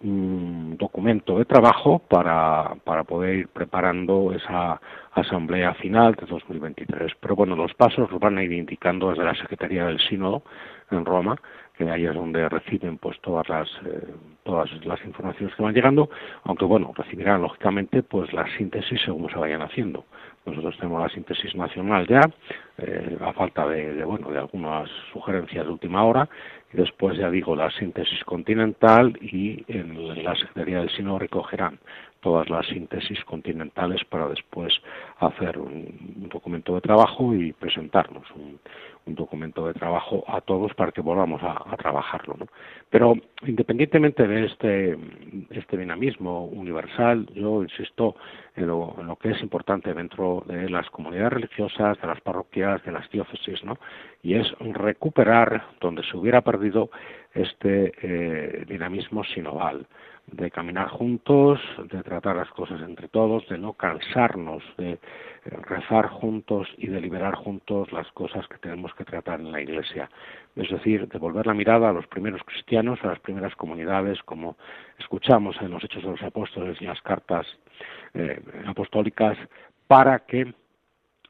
un 0.00 0.76
documento 0.78 1.38
de 1.38 1.44
trabajo 1.44 1.98
para, 1.98 2.76
para 2.84 3.04
poder 3.04 3.34
ir 3.34 3.48
preparando 3.48 4.32
esa 4.32 4.80
asamblea 5.12 5.74
final 5.74 6.14
de 6.14 6.26
2023. 6.26 7.12
Pero 7.20 7.34
bueno, 7.34 7.56
los 7.56 7.74
pasos 7.74 8.10
los 8.10 8.20
van 8.20 8.38
a 8.38 8.44
ir 8.44 8.52
indicando 8.52 9.10
desde 9.10 9.24
la 9.24 9.34
Secretaría 9.34 9.86
del 9.86 9.98
Sínodo 10.00 10.42
en 10.90 11.04
Roma, 11.04 11.36
que 11.76 11.90
ahí 11.90 12.06
es 12.06 12.14
donde 12.14 12.48
reciben 12.48 12.98
pues 12.98 13.20
todas 13.20 13.48
las 13.48 13.68
eh, 13.84 14.14
todas 14.42 14.70
las 14.84 15.04
informaciones 15.04 15.54
que 15.54 15.62
van 15.62 15.74
llegando, 15.74 16.08
aunque 16.44 16.64
bueno, 16.64 16.92
recibirán 16.96 17.42
lógicamente 17.42 18.02
pues 18.02 18.32
la 18.32 18.46
síntesis 18.56 19.00
según 19.04 19.30
se 19.30 19.36
vayan 19.36 19.62
haciendo. 19.62 20.04
Nosotros 20.46 20.76
tenemos 20.78 21.02
la 21.02 21.10
síntesis 21.10 21.54
nacional 21.54 22.06
ya, 22.06 22.22
eh, 22.78 23.18
a 23.20 23.32
falta 23.34 23.66
de, 23.68 24.02
bueno 24.04 24.30
de 24.30 24.38
algunas 24.38 24.88
sugerencias 25.12 25.66
de 25.66 25.72
última 25.72 26.04
hora, 26.04 26.28
y 26.72 26.76
después 26.76 27.16
ya 27.16 27.30
digo 27.30 27.56
la 27.56 27.70
síntesis 27.70 28.22
continental 28.24 29.18
y 29.20 29.64
en 29.68 30.22
la 30.24 30.34
Secretaría 30.34 30.80
del 30.80 30.90
Sino 30.90 31.18
recogerán 31.18 31.78
todas 32.20 32.50
las 32.50 32.66
síntesis 32.66 33.24
continentales 33.24 34.04
para 34.04 34.28
después 34.28 34.72
hacer 35.18 35.58
un, 35.58 36.28
documento 36.30 36.74
de 36.74 36.80
trabajo 36.80 37.34
y 37.34 37.52
presentarnos 37.52 38.24
un, 38.32 38.58
documento 39.14 39.66
de 39.66 39.74
trabajo 39.74 40.24
a 40.26 40.40
todos 40.40 40.74
para 40.74 40.92
que 40.92 41.00
volvamos 41.00 41.42
a, 41.42 41.76
trabajarlo. 41.76 42.36
¿no? 42.38 42.46
Pero 42.90 43.14
independientemente 43.46 44.26
de 44.26 44.46
este, 44.46 44.98
este 45.50 45.76
dinamismo 45.76 46.46
universal, 46.46 47.26
yo 47.34 47.62
insisto 47.62 48.16
en 48.56 48.66
lo, 48.66 48.96
en 48.98 49.06
lo, 49.06 49.16
que 49.16 49.30
es 49.30 49.42
importante 49.42 49.94
dentro 49.94 50.44
de 50.46 50.68
las 50.68 50.88
comunidades 50.90 51.34
religiosas, 51.34 52.00
de 52.00 52.06
las 52.06 52.20
parroquias, 52.20 52.82
de 52.84 52.92
las 52.92 53.08
diócesis, 53.10 53.62
¿no? 53.64 53.78
y 54.22 54.34
es 54.34 54.50
recuperar 54.58 55.62
donde 55.80 56.02
se 56.04 56.16
hubiera 56.16 56.40
perdido 56.40 56.90
este 57.34 57.92
eh, 58.02 58.64
dinamismo 58.66 59.24
sinodal 59.24 59.86
de 60.32 60.50
caminar 60.50 60.88
juntos, 60.88 61.60
de 61.90 62.02
tratar 62.02 62.36
las 62.36 62.50
cosas 62.50 62.80
entre 62.82 63.08
todos, 63.08 63.48
de 63.48 63.58
no 63.58 63.72
cansarnos, 63.72 64.62
de 64.76 64.92
eh, 64.92 64.98
rezar 65.44 66.08
juntos 66.08 66.68
y 66.76 66.88
de 66.88 67.00
liberar 67.00 67.34
juntos 67.34 67.90
las 67.92 68.10
cosas 68.12 68.46
que 68.48 68.58
tenemos 68.58 68.94
que 68.94 69.04
tratar 69.04 69.40
en 69.40 69.52
la 69.52 69.60
Iglesia. 69.60 70.10
Es 70.54 70.70
decir, 70.70 71.08
de 71.08 71.18
volver 71.18 71.46
la 71.46 71.54
mirada 71.54 71.88
a 71.88 71.92
los 71.92 72.06
primeros 72.06 72.42
cristianos, 72.44 72.98
a 73.02 73.08
las 73.08 73.20
primeras 73.20 73.54
comunidades, 73.56 74.22
como 74.24 74.56
escuchamos 74.98 75.56
en 75.60 75.70
los 75.70 75.82
Hechos 75.84 76.02
de 76.02 76.10
los 76.10 76.22
Apóstoles 76.22 76.80
y 76.80 76.84
las 76.84 77.00
cartas 77.02 77.46
eh, 78.14 78.40
apostólicas, 78.66 79.38
para 79.86 80.20
que 80.20 80.52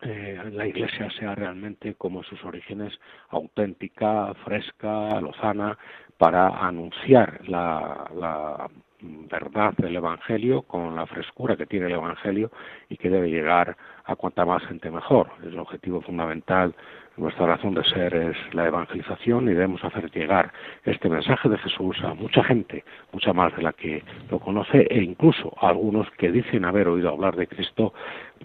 eh, 0.02 0.50
la 0.52 0.66
Iglesia 0.66 1.10
sea 1.10 1.34
realmente 1.34 1.94
como 1.94 2.22
sus 2.22 2.44
orígenes 2.44 2.98
auténtica, 3.30 4.34
fresca, 4.44 5.20
lozana, 5.20 5.78
para 6.16 6.48
anunciar 6.48 7.48
la 7.48 8.68
verdad 9.00 9.74
del 9.76 9.96
Evangelio, 9.96 10.62
con 10.62 10.94
la 10.96 11.06
frescura 11.06 11.56
que 11.56 11.66
tiene 11.66 11.86
el 11.86 11.92
Evangelio 11.92 12.50
y 12.88 12.96
que 12.96 13.10
debe 13.10 13.30
llegar 13.30 13.76
a 14.04 14.16
cuanta 14.16 14.44
más 14.44 14.64
gente 14.64 14.90
mejor. 14.90 15.30
El 15.42 15.58
objetivo 15.58 16.00
fundamental 16.00 16.74
nuestra 17.18 17.46
razón 17.46 17.74
de 17.74 17.84
ser 17.84 18.14
es 18.14 18.36
la 18.54 18.66
evangelización 18.66 19.44
y 19.44 19.52
debemos 19.52 19.82
hacer 19.84 20.10
llegar 20.10 20.52
este 20.84 21.08
mensaje 21.08 21.48
de 21.48 21.58
Jesús 21.58 21.96
a 22.04 22.14
mucha 22.14 22.42
gente, 22.44 22.84
mucha 23.12 23.32
más 23.32 23.54
de 23.56 23.62
la 23.62 23.72
que 23.72 24.02
lo 24.30 24.38
conoce 24.38 24.86
e 24.88 25.02
incluso 25.02 25.52
a 25.60 25.68
algunos 25.68 26.08
que 26.12 26.30
dicen 26.30 26.64
haber 26.64 26.88
oído 26.88 27.10
hablar 27.10 27.36
de 27.36 27.46
Cristo, 27.46 27.92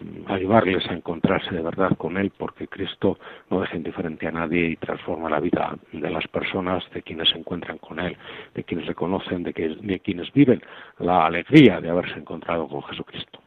mm, 0.01 0.31
ayudarles 0.31 0.87
a 0.89 0.93
encontrarse 0.93 1.53
de 1.53 1.61
verdad 1.61 1.95
con 1.97 2.17
Él, 2.17 2.31
porque 2.35 2.67
Cristo 2.67 3.19
no 3.49 3.61
deja 3.61 3.77
indiferente 3.77 4.27
a 4.27 4.31
nadie 4.31 4.69
y 4.69 4.75
transforma 4.77 5.29
la 5.29 5.39
vida 5.39 5.75
de 5.91 6.09
las 6.09 6.27
personas, 6.27 6.83
de 6.91 7.03
quienes 7.03 7.29
se 7.29 7.37
encuentran 7.37 7.77
con 7.77 7.99
Él, 7.99 8.17
de 8.55 8.63
quienes 8.63 8.87
le 8.87 8.95
conocen, 8.95 9.43
de, 9.43 9.53
de 9.53 9.99
quienes 9.99 10.31
viven 10.33 10.61
la 10.99 11.25
alegría 11.25 11.79
de 11.79 11.89
haberse 11.89 12.17
encontrado 12.17 12.67
con 12.67 12.81
Jesucristo. 12.83 13.42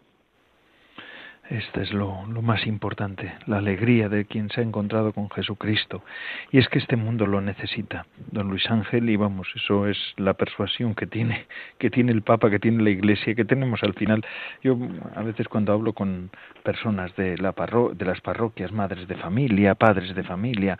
Este 1.50 1.82
es 1.82 1.92
lo, 1.92 2.24
más 2.42 2.66
importante, 2.66 3.32
la 3.46 3.58
alegría 3.58 4.08
de 4.08 4.24
quien 4.24 4.50
se 4.50 4.60
ha 4.60 4.64
encontrado 4.64 5.12
con 5.12 5.30
Jesucristo. 5.30 6.02
Y 6.50 6.58
es 6.58 6.68
que 6.68 6.80
este 6.80 6.96
mundo 6.96 7.24
lo 7.24 7.40
necesita, 7.40 8.04
don 8.32 8.48
Luis 8.48 8.68
Ángel, 8.68 9.08
y 9.08 9.14
vamos, 9.14 9.46
eso 9.54 9.86
es 9.86 9.96
la 10.16 10.34
persuasión 10.34 10.96
que 10.96 11.06
tiene, 11.06 11.46
que 11.78 11.88
tiene 11.88 12.10
el 12.10 12.22
Papa, 12.22 12.50
que 12.50 12.58
tiene 12.58 12.82
la 12.82 12.90
Iglesia, 12.90 13.36
que 13.36 13.44
tenemos 13.44 13.82
al 13.84 13.94
final. 13.94 14.24
Yo 14.62 14.76
a 15.14 15.22
veces 15.22 15.46
cuando 15.46 15.72
hablo 15.72 15.92
con 15.92 16.30
personas 16.64 17.14
de, 17.14 17.38
la 17.38 17.54
de 17.94 18.04
las 18.04 18.20
parroquias, 18.20 18.72
madres 18.72 19.06
de 19.06 19.14
familia, 19.14 19.76
padres 19.76 20.16
de 20.16 20.24
familia, 20.24 20.78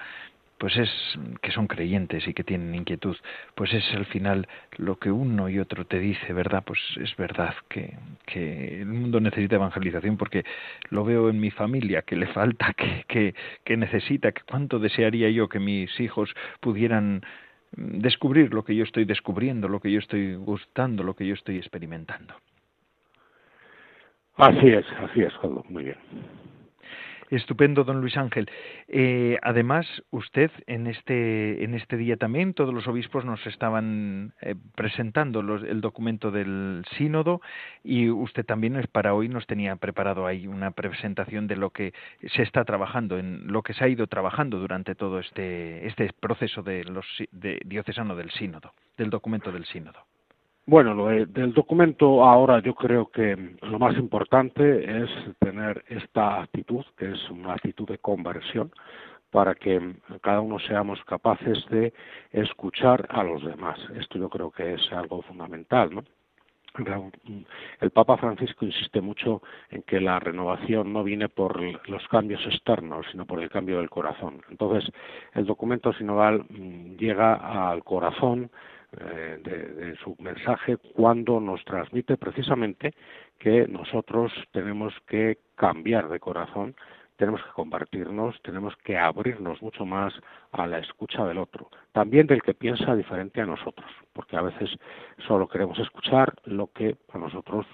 pues 0.58 0.76
es 0.76 0.90
que 1.42 1.50
son 1.50 1.66
creyentes 1.66 2.26
y 2.26 2.32
que 2.32 2.44
tienen 2.44 2.74
inquietud, 2.74 3.16
pues 3.54 3.72
es 3.74 3.84
al 3.94 4.06
final 4.06 4.48
lo 4.78 4.98
que 4.98 5.10
uno 5.10 5.48
y 5.48 5.58
otro 5.58 5.84
te 5.84 5.98
dice, 5.98 6.32
¿verdad? 6.32 6.62
Pues 6.64 6.80
es 7.00 7.14
verdad 7.16 7.54
que, 7.68 7.94
el 8.34 8.86
mundo 8.86 9.20
necesita 9.20 9.56
evangelización 9.56 10.16
porque 10.16 10.44
lo 10.90 11.04
veo 11.04 11.28
en 11.28 11.40
mi 11.40 11.50
familia, 11.50 12.02
que 12.02 12.16
le 12.16 12.26
falta, 12.28 12.72
que, 12.76 13.04
que, 13.08 13.34
que 13.64 13.76
necesita, 13.76 14.32
que 14.32 14.42
cuánto 14.42 14.78
desearía 14.78 15.30
yo 15.30 15.48
que 15.48 15.60
mis 15.60 15.98
hijos 16.00 16.34
pudieran 16.60 17.22
descubrir 17.72 18.54
lo 18.54 18.64
que 18.64 18.74
yo 18.74 18.84
estoy 18.84 19.04
descubriendo, 19.04 19.68
lo 19.68 19.80
que 19.80 19.90
yo 19.90 19.98
estoy 19.98 20.34
gustando, 20.36 21.02
lo 21.02 21.14
que 21.14 21.26
yo 21.26 21.34
estoy 21.34 21.58
experimentando. 21.58 22.34
Así 24.36 24.68
es, 24.68 24.86
así 24.98 25.22
es, 25.22 25.32
muy 25.70 25.84
bien. 25.84 25.96
Estupendo, 27.30 27.84
don 27.84 28.00
Luis 28.00 28.16
Ángel. 28.16 28.48
Eh, 28.88 29.38
además, 29.42 29.86
usted 30.10 30.50
en 30.66 30.86
este, 30.86 31.64
en 31.64 31.74
este 31.74 31.96
día 31.96 32.16
también, 32.16 32.54
todos 32.54 32.72
los 32.72 32.86
obispos 32.86 33.24
nos 33.24 33.44
estaban 33.46 34.34
eh, 34.40 34.54
presentando 34.74 35.40
el 35.40 35.80
documento 35.80 36.30
del 36.30 36.84
sínodo 36.96 37.40
y 37.82 38.10
usted 38.10 38.44
también 38.44 38.76
para 38.92 39.14
hoy 39.14 39.28
nos 39.28 39.46
tenía 39.46 39.76
preparado 39.76 40.26
ahí 40.26 40.46
una 40.46 40.70
presentación 40.70 41.46
de 41.46 41.56
lo 41.56 41.70
que 41.70 41.92
se 42.34 42.42
está 42.42 42.64
trabajando, 42.64 43.18
en 43.18 43.52
lo 43.52 43.62
que 43.62 43.74
se 43.74 43.84
ha 43.84 43.88
ido 43.88 44.06
trabajando 44.06 44.58
durante 44.58 44.94
todo 44.94 45.18
este, 45.18 45.86
este 45.86 46.10
proceso 46.20 46.62
de 46.62 46.84
los, 46.84 47.06
de 47.32 47.60
diocesano 47.64 48.14
del 48.14 48.30
sínodo, 48.30 48.72
del 48.96 49.10
documento 49.10 49.50
del 49.50 49.64
sínodo. 49.64 50.04
Bueno, 50.68 50.94
lo 50.94 51.06
del 51.06 51.52
documento 51.54 52.24
ahora 52.24 52.60
yo 52.60 52.74
creo 52.74 53.06
que 53.06 53.36
lo 53.62 53.78
más 53.78 53.96
importante 53.96 55.00
es 55.00 55.08
tener 55.38 55.84
esta 55.86 56.42
actitud, 56.42 56.84
que 56.98 57.12
es 57.12 57.30
una 57.30 57.52
actitud 57.52 57.86
de 57.86 57.98
conversión, 57.98 58.72
para 59.30 59.54
que 59.54 59.94
cada 60.22 60.40
uno 60.40 60.58
seamos 60.58 60.98
capaces 61.04 61.64
de 61.70 61.92
escuchar 62.32 63.06
a 63.10 63.22
los 63.22 63.44
demás. 63.44 63.78
Esto 63.94 64.18
yo 64.18 64.28
creo 64.28 64.50
que 64.50 64.74
es 64.74 64.92
algo 64.92 65.22
fundamental, 65.22 65.94
¿no? 65.94 66.02
El 67.80 67.90
Papa 67.90 68.16
Francisco 68.16 68.64
insiste 68.64 69.00
mucho 69.00 69.42
en 69.70 69.82
que 69.82 70.00
la 70.00 70.18
renovación 70.18 70.92
no 70.92 71.04
viene 71.04 71.28
por 71.28 71.62
los 71.88 72.06
cambios 72.08 72.44
externos, 72.44 73.06
sino 73.12 73.24
por 73.24 73.40
el 73.40 73.50
cambio 73.50 73.78
del 73.78 73.88
corazón. 73.88 74.42
Entonces, 74.50 74.92
el 75.32 75.46
documento 75.46 75.92
sinodal 75.92 76.44
mm, 76.48 76.96
llega 76.96 77.70
al 77.70 77.84
corazón 77.84 78.50
eh, 79.00 79.38
de, 79.42 79.96
su 79.96 80.16
mensaje 80.18 80.76
cuando 80.76 81.40
nos 81.40 81.64
transmite 81.64 82.16
precisamente 82.16 82.94
que 83.38 83.66
nosotros 83.68 84.32
tenemos 84.52 84.94
que 85.06 85.38
cambiar 85.54 86.08
de 86.08 86.20
corazón, 86.20 86.74
tenemos 87.16 87.42
que 87.42 87.50
compartirnos, 87.50 88.40
tenemos 88.42 88.76
que 88.84 88.96
abrirnos 88.96 89.60
mucho 89.62 89.84
más 89.84 90.14
a 90.52 90.66
la 90.66 90.78
escucha 90.78 91.24
del 91.24 91.38
otro, 91.38 91.70
también 91.92 92.26
del 92.26 92.42
que 92.42 92.54
piensa 92.54 92.94
diferente 92.94 93.40
a 93.40 93.46
nosotros, 93.46 93.90
porque 94.12 94.36
a 94.36 94.42
veces 94.42 94.70
solo 95.26 95.48
queremos 95.48 95.78
escuchar 95.78 96.34
lo 96.44 96.68
que 96.68 96.96
a 97.12 97.18
nosotros 97.18 97.66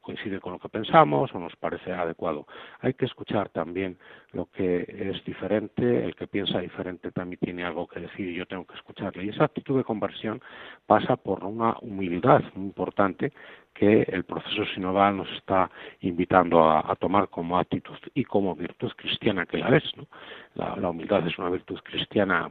coincide 0.00 0.40
con 0.40 0.52
lo 0.52 0.58
que 0.58 0.68
pensamos 0.68 1.34
o 1.34 1.38
nos 1.38 1.54
parece 1.56 1.92
adecuado. 1.92 2.46
Hay 2.80 2.94
que 2.94 3.06
escuchar 3.06 3.48
también 3.48 3.98
lo 4.32 4.46
que 4.46 4.86
es 4.88 5.24
diferente, 5.24 6.04
el 6.04 6.14
que 6.14 6.26
piensa 6.26 6.60
diferente 6.60 7.10
también 7.12 7.40
tiene 7.40 7.64
algo 7.64 7.86
que 7.86 8.00
decir 8.00 8.28
y 8.28 8.34
yo 8.34 8.46
tengo 8.46 8.66
que 8.66 8.74
escucharle. 8.74 9.24
Y 9.24 9.30
esa 9.30 9.44
actitud 9.44 9.76
de 9.76 9.84
conversión 9.84 10.40
pasa 10.86 11.16
por 11.16 11.44
una 11.44 11.76
humildad 11.80 12.42
muy 12.54 12.66
importante 12.66 13.32
que 13.80 14.02
el 14.12 14.24
proceso 14.24 14.66
sinodal 14.74 15.16
nos 15.16 15.32
está 15.32 15.70
invitando 16.00 16.70
a, 16.70 16.94
tomar 16.96 17.28
como 17.30 17.58
actitud 17.58 17.96
y 18.12 18.24
como 18.24 18.54
virtud 18.54 18.92
cristiana 18.94 19.46
que 19.46 19.56
la 19.56 19.74
es. 19.74 19.84
¿no? 19.96 20.06
La, 20.54 20.90
humildad 20.90 21.26
es 21.26 21.38
una 21.38 21.48
virtud 21.48 21.80
cristiana, 21.82 22.50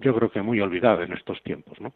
yo 0.00 0.14
creo 0.14 0.30
que 0.30 0.40
muy 0.40 0.58
olvidada 0.58 1.04
en 1.04 1.12
estos 1.12 1.42
tiempos. 1.42 1.78
¿no? 1.82 1.92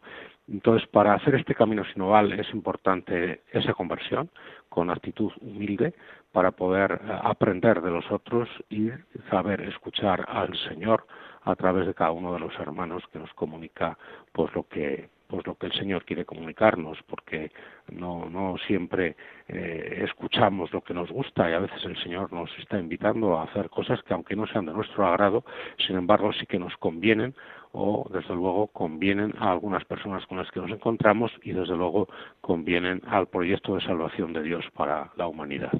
Entonces, 0.47 0.87
para 0.89 1.15
hacer 1.15 1.33
este 1.33 1.55
camino 1.55 1.83
sinodal 1.93 2.33
es 2.33 2.47
importante 2.53 3.41
esa 3.51 3.73
conversión 3.73 4.29
con 4.69 4.91
actitud 4.91 5.31
humilde 5.41 5.95
para 6.31 6.51
poder 6.51 6.91
eh, 6.91 7.19
aprender 7.23 7.81
de 7.81 7.89
los 7.89 8.11
otros 8.11 8.47
y 8.69 8.91
saber 9.31 9.61
escuchar 9.61 10.27
al 10.29 10.55
Señor 10.69 11.07
a 11.41 11.55
través 11.55 11.87
de 11.87 11.95
cada 11.95 12.11
uno 12.11 12.33
de 12.33 12.39
los 12.39 12.53
hermanos 12.59 13.01
que 13.11 13.17
nos 13.17 13.33
comunica 13.33 13.97
pues 14.31 14.53
lo 14.53 14.67
que 14.67 15.09
pues 15.27 15.45
lo 15.47 15.55
que 15.55 15.67
el 15.67 15.73
Señor 15.73 16.05
quiere 16.05 16.25
comunicarnos, 16.25 16.97
porque 17.07 17.51
no, 17.91 18.29
no 18.29 18.57
siempre 18.67 19.15
eh, 19.47 20.01
escuchamos 20.03 20.71
lo 20.73 20.81
que 20.81 20.93
nos 20.93 21.11
gusta 21.11 21.49
y 21.49 21.53
a 21.53 21.59
veces 21.59 21.83
el 21.85 21.97
Señor 21.97 22.31
nos 22.31 22.49
está 22.59 22.79
invitando 22.79 23.37
a 23.37 23.43
hacer 23.43 23.69
cosas 23.69 24.01
que 24.03 24.13
aunque 24.13 24.35
no 24.35 24.47
sean 24.47 24.65
de 24.65 24.73
nuestro 24.73 25.05
agrado, 25.05 25.43
sin 25.85 25.97
embargo 25.97 26.31
sí 26.33 26.45
que 26.45 26.59
nos 26.59 26.75
convienen 26.77 27.35
o 27.71 28.09
desde 28.11 28.33
luego 28.33 28.67
convienen 28.67 29.33
a 29.37 29.51
algunas 29.51 29.83
personas 29.85 30.25
con 30.27 30.37
las 30.37 30.49
que 30.51 30.61
nos 30.61 30.71
encontramos 30.71 31.31
y 31.43 31.51
desde 31.51 31.75
luego 31.75 32.07
convienen 32.41 33.01
al 33.07 33.27
proyecto 33.27 33.75
de 33.75 33.81
salvación 33.81 34.33
de 34.33 34.43
Dios 34.43 34.65
para 34.73 35.11
la 35.17 35.27
humanidad. 35.27 35.73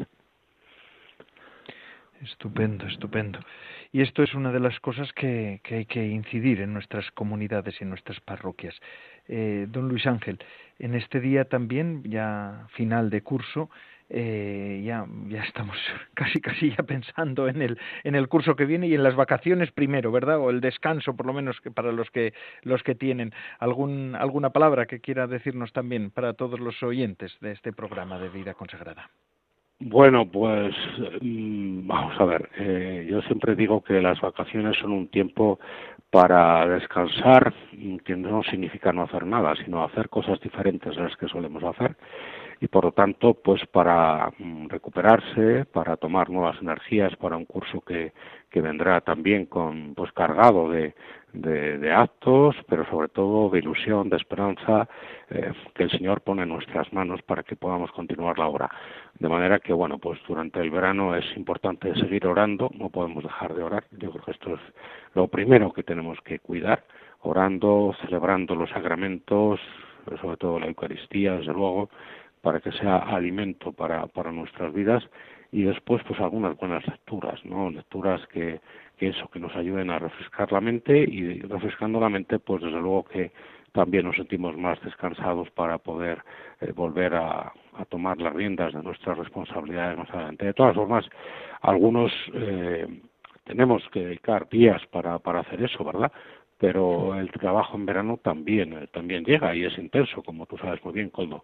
Estupendo, 2.22 2.88
estupendo. 2.88 3.40
Y 3.92 4.02
esto 4.02 4.24
es 4.24 4.34
una 4.34 4.52
de 4.52 4.60
las 4.60 4.80
cosas 4.80 5.12
que, 5.14 5.62
hay 5.70 5.86
que 5.86 6.08
incidir 6.08 6.62
en 6.62 6.74
nuestras 6.74 7.12
comunidades 7.12 7.76
y 7.80 7.84
en 7.84 7.90
nuestras 7.90 8.20
parroquias. 8.22 8.76
Eh, 9.28 9.68
don 9.70 9.90
Luis 9.90 10.06
Ángel, 10.08 10.40
en 10.80 10.96
este 10.96 11.20
día 11.20 11.46
también, 11.46 12.04
ya 12.04 12.68
final 12.74 13.10
de 13.10 13.22
curso, 13.22 13.70
eh, 14.08 14.84
ya, 14.86 15.06
ya 15.28 15.44
estamos 15.44 15.78
casi 16.14 16.40
casi 16.40 16.70
ya 16.70 16.84
pensando 16.84 17.48
en 17.48 17.62
el, 17.62 17.80
en 18.04 18.16
el 18.16 18.28
curso 18.28 18.56
que 18.56 18.66
viene 18.66 18.88
y 18.88 18.94
en 18.94 19.04
las 19.04 19.16
vacaciones 19.16 19.72
primero, 19.72 20.12
¿verdad? 20.12 20.40
O 20.40 20.52
el 20.52 20.62
descanso, 20.62 21.16
por 21.16 21.26
lo 21.26 21.34
menos 21.34 21.60
que 21.60 21.72
para 21.72 21.92
los 21.92 22.10
que 22.12 22.34
los 22.62 22.84
que 22.84 22.96
tienen 22.96 23.34
algún 23.60 24.16
alguna 24.16 24.52
palabra 24.52 24.86
que 24.86 25.00
quiera 25.00 25.28
decirnos 25.28 25.74
también 25.74 26.12
para 26.12 26.34
todos 26.34 26.60
los 26.60 26.82
oyentes 26.84 27.36
de 27.42 27.52
este 27.52 27.74
programa 27.74 28.20
de 28.20 28.30
vida 28.30 28.54
consagrada. 28.54 29.10
Bueno, 29.88 30.26
pues 30.26 30.76
mm, 31.22 31.86
vamos 31.86 32.20
a 32.20 32.26
ver. 32.26 32.50
Eh, 32.58 33.08
yo 33.08 33.22
siempre 33.22 33.56
digo 33.56 33.84
que 33.84 34.02
las 34.02 34.20
vacaciones 34.20 34.76
son 34.78 34.92
un 34.92 35.10
tiempo 35.10 35.60
para 36.10 36.68
descansar, 36.68 37.54
que 38.04 38.16
no 38.16 38.42
significa 38.42 38.92
no 38.92 39.04
hacer 39.04 39.28
nada, 39.28 39.54
sino 39.64 39.84
hacer 39.84 40.10
cosas 40.10 40.40
diferentes 40.40 40.96
de 40.96 41.04
las 41.04 41.16
que 41.18 41.28
solemos 41.28 41.64
hacer 41.64 41.96
y 42.62 42.68
por 42.68 42.86
lo 42.86 42.92
tanto 42.92 43.34
pues 43.34 43.66
para 43.68 44.32
mm, 44.38 44.68
recuperarse 44.68 45.66
para 45.66 45.98
tomar 45.98 46.30
nuevas 46.30 46.62
energías 46.62 47.16
para 47.18 47.38
un 47.38 47.46
curso 47.46 47.82
que, 47.82 48.14
que 48.50 48.62
vendrá 48.62 49.02
también 49.02 49.46
con 49.46 49.94
pues 49.96 50.12
cargado 50.14 50.70
de, 50.70 50.94
de, 51.34 51.92
actos 51.92 52.56
pero 52.68 52.86
sobre 52.90 53.10
todo 53.10 53.50
de 53.50 53.60
ilusión 53.60 54.10
de 54.10 54.18
esperanza 54.18 54.88
eh, 55.30 55.52
que 55.74 55.84
el 55.84 55.92
Señor 55.92 56.22
pone 56.22 56.44
en 56.44 56.50
nuestras 56.50 56.92
manos 56.94 57.22
para 57.24 57.44
que 57.44 57.56
podamos 57.56 57.92
continuar 57.92 58.40
la 58.40 58.48
obra. 58.48 58.70
De 59.20 59.30
manera 59.30 59.60
que 59.60 59.74
bueno 59.74 59.98
pues 59.98 60.20
durante 60.28 60.60
el 60.60 60.70
verano 60.70 61.16
es 61.16 61.26
importante 61.36 61.94
seguir 61.96 62.26
orando 62.28 62.70
no 62.78 62.90
podemos 62.90 63.24
dejar 63.24 63.54
de 63.54 63.64
orar. 63.64 63.84
Yo 63.92 64.12
creo 64.12 64.24
que 64.24 64.32
esto 64.32 64.54
es 64.54 64.62
lo 65.14 65.28
primero 65.28 65.72
que 65.74 65.84
tenemos 65.84 66.20
que 66.22 66.40
cuidar 66.40 66.84
orando 67.22 67.94
celebrando 68.02 68.56
los 68.56 68.70
sacramentos 68.70 69.60
sobre 70.22 70.38
todo 70.38 70.60
la 70.60 70.68
Eucaristía 70.68 71.34
desde 71.34 71.54
luego 71.54 71.90
para 72.46 72.60
que 72.60 72.72
sea 72.74 72.98
alimento 72.98 73.72
para, 73.72 74.06
para 74.06 74.32
nuestras 74.32 74.72
vidas 74.72 75.04
y 75.52 75.64
después 75.64 76.04
pues 76.08 76.20
algunas 76.20 76.56
buenas 76.58 76.86
lecturas, 76.86 77.44
¿no? 77.44 77.72
Lecturas 77.72 78.22
que, 78.28 78.60
que 79.00 79.08
eso, 79.08 79.28
que 79.30 79.40
nos 79.40 79.56
ayuden 79.56 79.90
a 79.90 79.98
refrescar 79.98 80.52
la 80.52 80.62
mente 80.62 80.96
y 80.96 81.40
refrescando 81.40 82.00
la 82.00 82.08
mente 82.08 82.38
pues 82.38 82.62
desde 82.62 82.80
luego 82.80 83.06
que 83.06 83.32
también 83.72 84.06
nos 84.06 84.16
sentimos 84.16 84.56
más 84.56 84.80
descansados 84.84 85.50
para 85.50 85.80
poder 85.80 86.20
eh, 86.62 86.72
volver 86.72 87.16
a, 87.16 87.52
a, 87.80 87.86
tomar 87.90 88.22
las 88.22 88.34
riendas 88.34 88.74
de 88.74 88.84
nuestras 88.84 89.18
responsabilidades 89.18 89.98
más 89.98 90.10
adelante. 90.12 90.46
De 90.46 90.54
todas 90.54 90.76
formas, 90.76 91.10
algunos 91.62 92.12
eh, 92.36 92.86
tenemos 93.46 93.82
que 93.90 94.06
dedicar 94.06 94.48
días 94.50 94.86
para, 94.92 95.18
para 95.18 95.40
hacer 95.40 95.64
eso, 95.64 95.84
¿verdad? 95.84 96.12
Pero 96.58 97.20
el 97.20 97.30
trabajo 97.32 97.76
en 97.78 97.86
verano 97.86 98.18
también, 98.24 98.74
eh, 98.74 98.88
también 98.92 99.26
llega 99.26 99.54
y 99.56 99.66
es 99.66 99.78
intenso, 99.78 100.24
como 100.24 100.46
tú 100.46 100.58
sabes 100.58 100.84
muy 100.86 100.94
bien, 100.94 101.10
Coldo. 101.10 101.42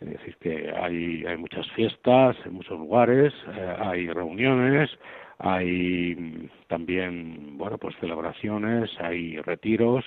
Es 0.00 0.10
decir, 0.10 0.36
que 0.36 0.70
hay, 0.70 1.24
hay 1.26 1.36
muchas 1.36 1.66
fiestas 1.72 2.36
en 2.44 2.54
muchos 2.54 2.78
lugares, 2.78 3.32
eh, 3.54 3.76
hay 3.78 4.08
reuniones, 4.08 4.90
hay 5.38 6.14
mm, 6.14 6.68
también, 6.68 7.58
bueno, 7.58 7.78
pues 7.78 7.96
celebraciones, 8.00 8.90
hay 9.00 9.38
retiros, 9.38 10.04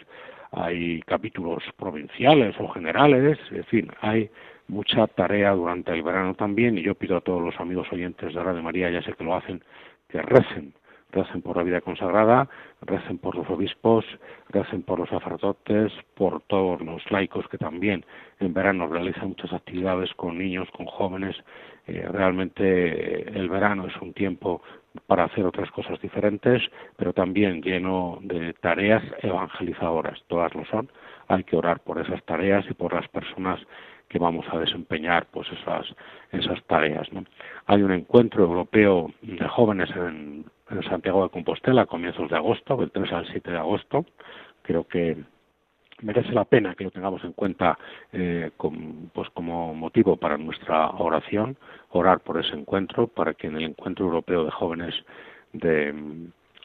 hay 0.51 1.01
capítulos 1.01 1.63
provinciales 1.77 2.55
o 2.59 2.67
generales, 2.69 3.39
en 3.51 3.63
fin, 3.65 3.91
hay 4.01 4.29
mucha 4.67 5.07
tarea 5.07 5.51
durante 5.51 5.91
el 5.91 6.03
verano 6.03 6.35
también 6.35 6.77
y 6.77 6.83
yo 6.83 6.95
pido 6.95 7.17
a 7.17 7.21
todos 7.21 7.41
los 7.41 7.59
amigos 7.59 7.87
oyentes 7.91 8.33
de 8.33 8.43
Radio 8.43 8.61
María, 8.61 8.89
ya 8.89 9.01
sé 9.01 9.13
que 9.13 9.23
lo 9.23 9.35
hacen, 9.35 9.63
que 10.09 10.21
recen 10.21 10.73
recen 11.13 11.41
por 11.41 11.55
la 11.55 11.63
vida 11.63 11.81
consagrada, 11.81 12.49
recen 12.81 13.17
por 13.17 13.35
los 13.35 13.49
obispos, 13.49 14.05
recen 14.49 14.83
por 14.83 14.99
los 14.99 15.09
sacerdotes, 15.09 15.93
por 16.15 16.41
todos 16.41 16.81
los 16.81 17.09
laicos 17.11 17.47
que 17.47 17.57
también 17.57 18.05
en 18.39 18.53
verano 18.53 18.87
realizan 18.87 19.29
muchas 19.29 19.53
actividades 19.53 20.13
con 20.15 20.37
niños, 20.37 20.69
con 20.71 20.85
jóvenes. 20.87 21.35
Eh, 21.87 22.05
realmente 22.09 22.63
eh, 22.63 23.31
el 23.35 23.49
verano 23.49 23.87
es 23.87 24.01
un 24.01 24.13
tiempo 24.13 24.61
para 25.07 25.25
hacer 25.25 25.45
otras 25.45 25.69
cosas 25.71 25.99
diferentes, 26.01 26.61
pero 26.97 27.13
también 27.13 27.61
lleno 27.61 28.19
de 28.21 28.53
tareas 28.53 29.03
evangelizadoras. 29.21 30.21
Todas 30.27 30.53
lo 30.55 30.65
son. 30.65 30.89
Hay 31.27 31.43
que 31.43 31.55
orar 31.55 31.79
por 31.79 31.99
esas 31.99 32.23
tareas 32.23 32.65
y 32.69 32.73
por 32.73 32.93
las 32.93 33.07
personas 33.07 33.59
que 34.09 34.19
vamos 34.19 34.45
a 34.51 34.59
desempeñar 34.59 35.25
pues 35.31 35.47
esas 35.51 35.87
esas 36.31 36.63
tareas 36.65 37.07
hay 37.65 37.81
un 37.81 37.91
encuentro 37.91 38.43
europeo 38.43 39.11
de 39.21 39.47
jóvenes 39.47 39.89
en 39.95 40.45
en 40.73 40.83
Santiago 40.83 41.23
de 41.23 41.29
Compostela 41.29 41.83
a 41.83 41.85
comienzos 41.85 42.29
de 42.29 42.35
agosto, 42.35 42.77
del 42.77 42.91
3 42.91 43.11
al 43.13 43.27
7 43.27 43.51
de 43.51 43.57
agosto. 43.57 44.05
Creo 44.61 44.87
que 44.87 45.17
merece 46.01 46.31
la 46.33 46.45
pena 46.45 46.75
que 46.75 46.83
lo 46.83 46.91
tengamos 46.91 47.23
en 47.23 47.33
cuenta 47.33 47.77
eh, 48.11 48.51
pues 49.13 49.29
como 49.31 49.73
motivo 49.73 50.17
para 50.17 50.37
nuestra 50.37 50.89
oración, 50.89 51.57
orar 51.89 52.19
por 52.21 52.39
ese 52.39 52.55
encuentro, 52.55 53.07
para 53.07 53.33
que 53.33 53.47
en 53.47 53.57
el 53.57 53.63
encuentro 53.63 54.05
europeo 54.05 54.45
de 54.45 54.51
jóvenes 54.51 54.95
de, 55.53 55.93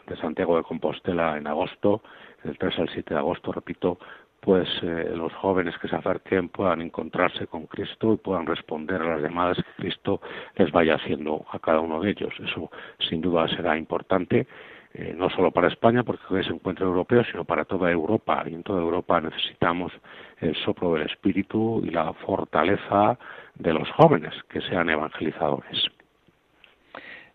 de 0.06 0.16
Santiago 0.16 0.56
de 0.56 0.64
Compostela 0.64 1.36
en 1.36 1.46
agosto, 1.46 2.02
del 2.44 2.58
3 2.58 2.78
al 2.78 2.88
7 2.90 3.14
de 3.14 3.20
agosto, 3.20 3.52
repito, 3.52 3.98
pues 4.40 4.68
eh, 4.82 5.12
los 5.14 5.32
jóvenes 5.34 5.76
que 5.78 5.88
se 5.88 5.96
acerquen 5.96 6.48
puedan 6.48 6.80
encontrarse 6.80 7.46
con 7.46 7.66
Cristo 7.66 8.14
y 8.14 8.16
puedan 8.16 8.46
responder 8.46 9.02
a 9.02 9.16
las 9.16 9.22
llamadas 9.22 9.56
que 9.56 9.82
Cristo 9.82 10.20
les 10.56 10.70
vaya 10.70 10.94
haciendo 10.94 11.44
a 11.50 11.58
cada 11.58 11.80
uno 11.80 12.00
de 12.00 12.10
ellos. 12.10 12.32
Eso 12.38 12.70
sin 13.08 13.20
duda 13.20 13.48
será 13.48 13.76
importante, 13.76 14.46
eh, 14.94 15.14
no 15.16 15.28
solo 15.30 15.50
para 15.50 15.68
España, 15.68 16.04
porque 16.04 16.22
es 16.38 16.48
un 16.48 16.54
encuentro 16.54 16.86
europeo, 16.86 17.24
sino 17.24 17.44
para 17.44 17.64
toda 17.64 17.90
Europa. 17.90 18.44
Y 18.46 18.54
en 18.54 18.62
toda 18.62 18.80
Europa 18.80 19.20
necesitamos 19.20 19.92
el 20.40 20.54
soplo 20.64 20.94
del 20.94 21.08
Espíritu 21.08 21.82
y 21.84 21.90
la 21.90 22.12
fortaleza 22.12 23.18
de 23.56 23.72
los 23.72 23.90
jóvenes 23.90 24.34
que 24.48 24.60
sean 24.62 24.88
evangelizadores. 24.88 25.84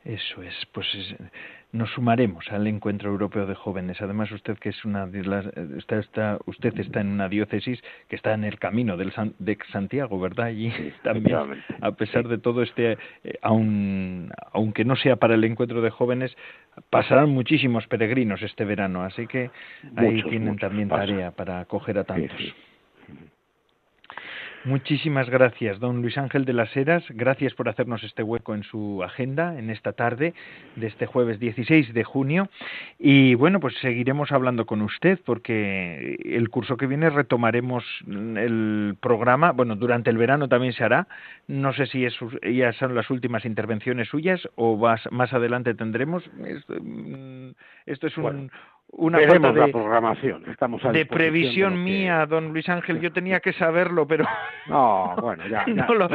Eso 0.06 0.42
es, 0.42 0.56
pues 0.74 0.88
nos 1.74 1.90
sumaremos 1.92 2.50
al 2.52 2.68
encuentro 2.68 3.10
europeo 3.10 3.48
de 3.48 3.56
jóvenes. 3.56 4.00
Además, 4.02 4.32
usted 4.32 4.58
que 4.60 4.70
es 4.70 4.86
una 4.86 5.10
está, 5.78 5.98
está, 6.00 6.38
usted 6.46 6.80
está 6.80 7.02
en 7.02 7.08
una 7.08 7.28
diócesis 7.28 7.84
que 8.08 8.16
está 8.16 8.34
en 8.34 8.44
el 8.44 8.60
camino 8.60 8.96
del 8.96 9.12
de 9.40 9.58
Santiago, 9.72 10.20
¿verdad? 10.20 10.52
Y 10.52 10.72
también, 11.04 11.64
a 11.82 11.92
pesar 11.92 12.28
de 12.28 12.38
todo 12.38 12.62
este, 12.62 12.98
eh, 13.24 13.40
aun, 13.42 14.32
aunque 14.54 14.86
no 14.86 14.96
sea 14.96 15.16
para 15.16 15.34
el 15.34 15.44
encuentro 15.44 15.82
de 15.82 15.90
jóvenes, 15.90 16.36
pasarán 16.92 17.32
muchísimos 17.32 17.88
peregrinos 17.88 18.44
este 18.44 18.66
verano, 18.66 19.04
así 19.04 19.26
que 19.26 19.50
ahí 19.96 20.22
tienen 20.24 20.58
también 20.58 20.90
tarea 20.90 21.32
para 21.32 21.60
acoger 21.60 21.98
a 21.98 22.04
tantos. 22.04 22.54
Muchísimas 24.66 25.30
gracias, 25.30 25.78
don 25.82 26.02
Luis 26.02 26.18
Ángel 26.18 26.46
de 26.46 26.54
las 26.54 26.74
Heras. 26.78 27.04
Gracias 27.10 27.54
por 27.54 27.68
hacernos 27.68 28.02
este 28.04 28.24
hueco 28.24 28.56
en 28.56 28.64
su 28.64 29.04
agenda 29.04 29.60
en 29.60 29.70
esta 29.70 29.92
tarde 29.92 30.34
de 30.78 30.88
este 30.88 31.06
jueves 31.06 31.38
16 31.38 31.94
de 31.94 32.04
junio. 32.06 32.48
Y 32.98 33.36
bueno, 33.36 33.60
pues 33.60 33.76
seguiremos 33.82 34.32
hablando 34.32 34.66
con 34.66 34.82
usted 34.82 35.20
porque 35.26 36.18
el 36.24 36.50
curso 36.50 36.78
que 36.78 36.88
viene 36.88 37.10
retomaremos 37.10 37.84
el 38.08 38.96
programa. 39.02 39.52
Bueno, 39.52 39.76
durante 39.76 40.10
el 40.10 40.18
verano 40.18 40.48
también 40.48 40.72
se 40.72 40.86
hará. 40.86 41.08
No 41.48 41.74
sé 41.74 41.86
si 41.88 42.06
es, 42.06 42.18
ya 42.50 42.72
son 42.72 42.96
las 42.96 43.10
últimas 43.10 43.44
intervenciones 43.44 44.08
suyas 44.08 44.48
o 44.56 44.78
más, 44.78 45.02
más 45.12 45.34
adelante 45.34 45.74
tendremos. 45.74 46.24
Esto, 46.48 46.76
mm, 46.82 47.52
es 47.86 48.18
un, 48.18 48.50
una 48.96 49.20
falta 49.20 49.52
de, 49.52 49.72
programación. 49.72 50.44
Estamos 50.50 50.82
de 50.82 51.06
previsión 51.06 51.84
mía, 51.84 52.26
don 52.26 52.54
Luis 52.54 52.68
Ángel. 52.70 53.00
Yo 53.02 53.12
tenía 53.12 53.40
que 53.40 53.54
saberlo, 53.54 54.08
pero 54.08 54.26
no, 54.68 55.16
bueno, 55.20 55.48
ya, 55.48 55.66
no, 55.68 55.94
lo, 55.94 56.08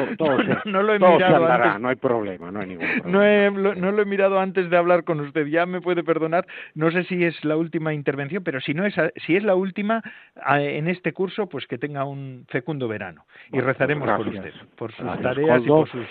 no, 0.64 0.82
lo 0.82 0.94
he 0.94 0.98
mirado 0.98 1.46
antes. 1.46 1.80
No 1.80 1.88
hay 1.88 1.96
problema, 1.96 2.50
no 2.50 2.60
hay 2.60 2.66
ningún 2.68 2.86
problema. 3.02 3.10
No, 3.10 3.24
he, 3.24 3.50
no 3.50 3.92
lo 3.92 4.02
he 4.02 4.04
mirado 4.04 4.38
antes 4.38 4.70
de 4.70 4.76
hablar 4.76 5.04
con 5.04 5.20
usted. 5.20 5.46
Ya 5.46 5.66
me 5.66 5.80
puede 5.80 6.04
perdonar. 6.04 6.46
No 6.74 6.90
sé 6.90 7.04
si 7.04 7.24
es 7.24 7.44
la 7.44 7.56
última 7.56 7.92
intervención, 7.92 8.42
pero 8.44 8.60
si 8.60 8.74
no 8.74 8.86
es, 8.86 8.94
si 9.26 9.36
es 9.36 9.42
la 9.42 9.54
última 9.54 10.02
en 10.48 10.88
este 10.88 11.12
curso, 11.12 11.48
pues 11.48 11.66
que 11.66 11.78
tenga 11.78 12.04
un 12.04 12.44
fecundo 12.48 12.88
verano 12.88 13.26
y 13.52 13.60
rezaremos 13.60 14.08
por 14.08 14.28
usted, 14.28 14.52
por 14.76 14.92
sus 14.92 15.20
tareas 15.20 15.62
y 15.64 15.68
por 15.68 15.88
sus 15.88 16.06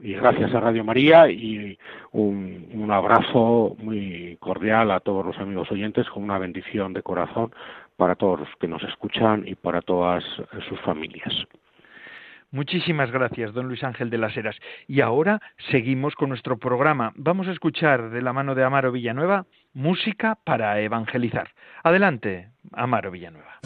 y 0.00 0.14
gracias 0.14 0.54
a 0.54 0.60
Radio 0.60 0.84
María 0.84 1.30
y 1.30 1.78
un, 2.12 2.90
abrazo 2.90 3.76
muy 3.80 4.36
cordial 4.40 4.90
a 4.92 5.00
todos 5.00 5.26
los 5.26 5.36
amigos 5.38 5.70
oyentes 5.72 6.08
con 6.08 6.22
una 6.22 6.38
bendición 6.38 6.92
de 6.92 7.02
corazón 7.02 7.52
para 7.96 8.14
todos 8.14 8.40
los 8.40 8.48
que 8.60 8.68
nos 8.68 8.82
escuchan 8.84 9.42
y 9.46 9.54
para 9.54 9.82
todas 9.82 10.22
sus 10.68 10.80
familias. 10.82 11.34
Muchísimas 12.52 13.10
gracias, 13.10 13.52
don 13.52 13.66
Luis 13.66 13.82
Ángel 13.82 14.08
de 14.08 14.18
las 14.18 14.36
Heras. 14.36 14.56
Y 14.86 15.00
ahora 15.00 15.40
seguimos 15.70 16.14
con 16.14 16.28
nuestro 16.28 16.58
programa. 16.58 17.12
Vamos 17.16 17.48
a 17.48 17.52
escuchar 17.52 18.10
de 18.10 18.22
la 18.22 18.32
mano 18.32 18.54
de 18.54 18.64
Amaro 18.64 18.92
Villanueva 18.92 19.46
música 19.74 20.38
para 20.44 20.80
evangelizar. 20.80 21.50
Adelante, 21.82 22.50
Amaro 22.72 23.10
Villanueva. 23.10 23.60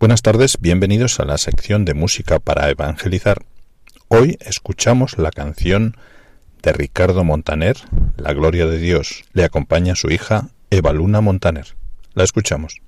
Buenas 0.00 0.22
tardes, 0.22 0.56
bienvenidos 0.58 1.20
a 1.20 1.26
la 1.26 1.36
sección 1.36 1.84
de 1.84 1.92
música 1.92 2.38
para 2.38 2.70
evangelizar. 2.70 3.44
Hoy 4.08 4.38
escuchamos 4.40 5.18
la 5.18 5.30
canción 5.30 5.94
de 6.62 6.72
Ricardo 6.72 7.22
Montaner, 7.22 7.76
La 8.16 8.32
Gloria 8.32 8.64
de 8.64 8.78
Dios. 8.78 9.24
Le 9.34 9.44
acompaña 9.44 9.96
su 9.96 10.08
hija 10.08 10.48
Eva 10.70 10.94
Luna 10.94 11.20
Montaner. 11.20 11.76
La 12.14 12.24
escuchamos. 12.24 12.80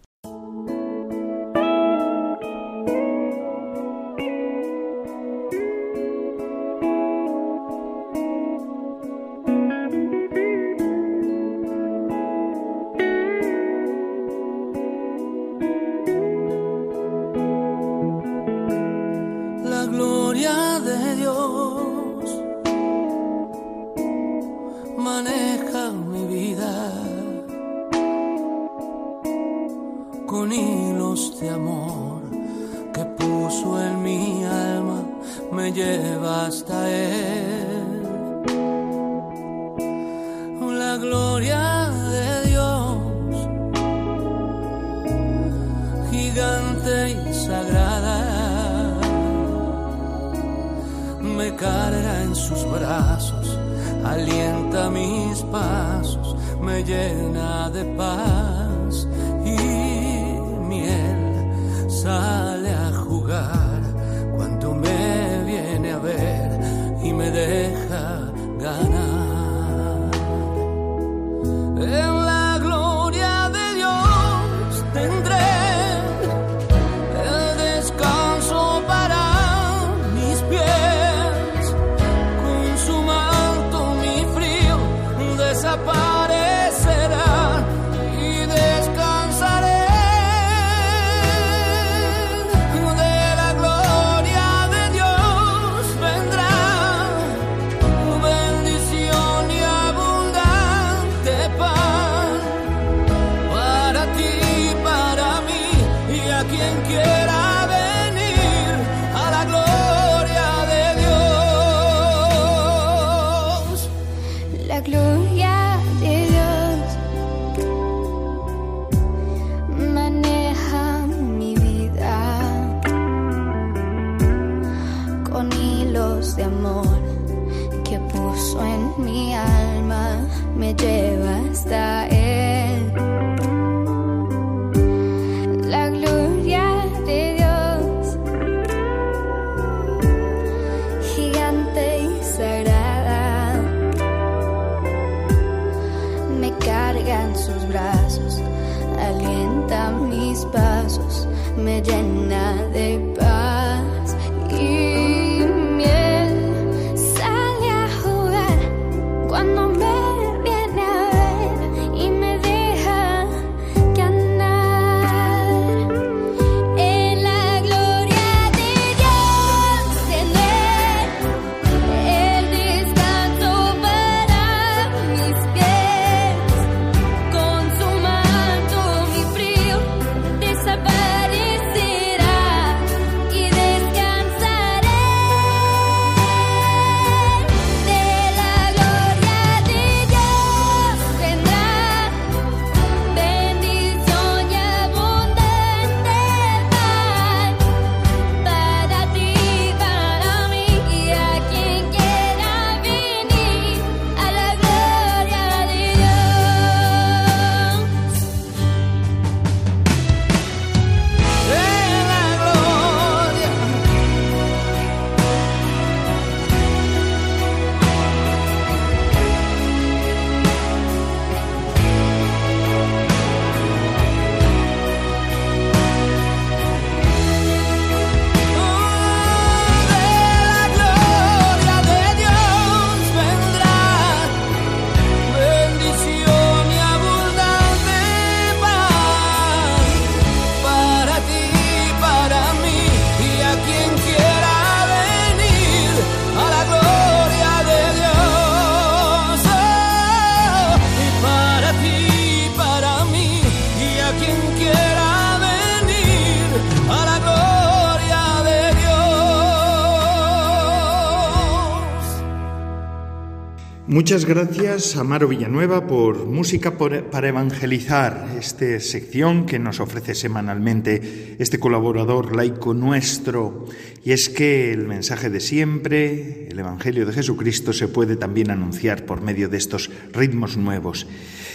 Muchas 264.03 264.25
gracias, 264.25 264.96
Amaro 264.96 265.29
Villanueva, 265.29 265.87
por 265.87 266.27
Música 266.27 266.77
para 266.77 267.29
Evangelizar, 267.29 268.35
esta 268.37 268.81
sección 268.81 269.46
que 269.46 269.61
nos 269.61 269.79
ofrece 269.79 270.17
semanalmente 270.17 271.37
este 271.38 271.61
colaborador 271.61 272.35
laico 272.35 272.75
nuestro. 272.75 273.65
Y 274.05 274.11
es 274.11 274.29
que 274.29 274.73
el 274.73 274.88
mensaje 274.88 275.31
de 275.31 275.38
siempre, 275.38 276.48
el 276.48 276.59
Evangelio 276.59 277.07
de 277.07 277.13
Jesucristo, 277.13 277.73
se 277.73 277.87
puede 277.87 278.17
también 278.17 278.50
anunciar 278.50 279.07
por 279.07 279.21
medio 279.21 279.48
de 279.48 279.59
estos 279.59 279.88
ritmos 280.13 280.57
nuevos. 280.57 281.07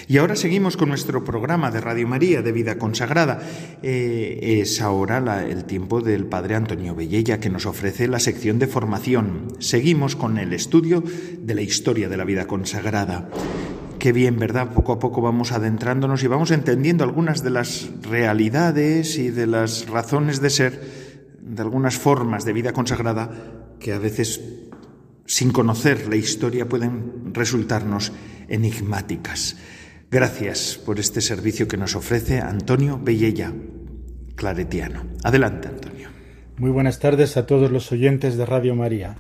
Y 0.10 0.20
ahora 0.20 0.38
seguimos 0.38 0.78
con 0.78 0.88
nuestro 0.88 1.26
programa 1.26 1.70
de 1.70 1.82
Radio 1.82 2.08
María 2.08 2.42
de 2.42 2.54
Vida 2.54 2.78
Consagrada. 2.78 3.42
Eh, 3.84 4.62
es 4.62 4.80
ahora 4.80 5.46
el 5.46 5.66
tiempo 5.66 6.00
del 6.00 6.26
Padre 6.26 6.56
Antonio 6.56 6.96
Bellella 6.96 7.42
que 7.42 7.50
nos 7.50 7.66
ofrece 7.66 8.08
la 8.08 8.20
sección 8.20 8.58
de 8.58 8.68
formación. 8.68 9.48
Seguimos 9.60 10.16
con 10.16 10.38
el 10.38 10.54
estudio 10.54 11.04
de 11.42 11.54
la 11.56 11.62
historia 11.62 12.08
de 12.08 12.16
la 12.16 12.24
vida 12.24 12.48
consagrada. 12.48 13.28
Qué 14.00 14.14
bien, 14.14 14.40
¿verdad? 14.40 14.72
Poco 14.74 14.94
a 14.94 15.00
poco 15.00 15.22
vamos 15.22 15.52
adentrándonos 15.52 16.24
y 16.24 16.28
vamos 16.28 16.52
entendiendo 16.52 17.04
algunas 17.04 17.44
de 17.44 17.50
las 17.50 17.90
realidades 18.02 19.18
y 19.18 19.30
de 19.30 19.46
las 19.46 19.90
razones 19.90 20.40
de 20.40 20.50
ser 20.50 20.82
de 21.42 21.62
algunas 21.62 21.98
formas 21.98 22.46
de 22.46 22.54
vida 22.54 22.72
consagrada 22.72 23.30
que 23.78 23.92
a 23.92 24.00
veces 24.00 24.42
sin 25.26 25.52
conocer 25.52 26.08
la 26.08 26.16
historia 26.16 26.70
pueden 26.70 27.34
resultarnos 27.34 28.14
enigmáticas. 28.48 29.58
Gracias 30.10 30.80
por 30.86 31.00
este 31.00 31.20
servicio 31.20 31.68
que 31.68 31.76
nos 31.76 31.94
ofrece 31.94 32.40
Antonio 32.40 32.98
Bellella, 32.98 33.52
claretiano. 34.38 35.04
Adelante, 35.22 35.68
Antonio. 35.68 36.08
Muy 36.56 36.72
buenas 36.72 37.00
tardes 37.00 37.36
a 37.36 37.46
todos 37.46 37.70
los 37.72 37.92
oyentes 37.92 38.38
de 38.38 38.46
Radio 38.46 38.74
María. 38.74 39.18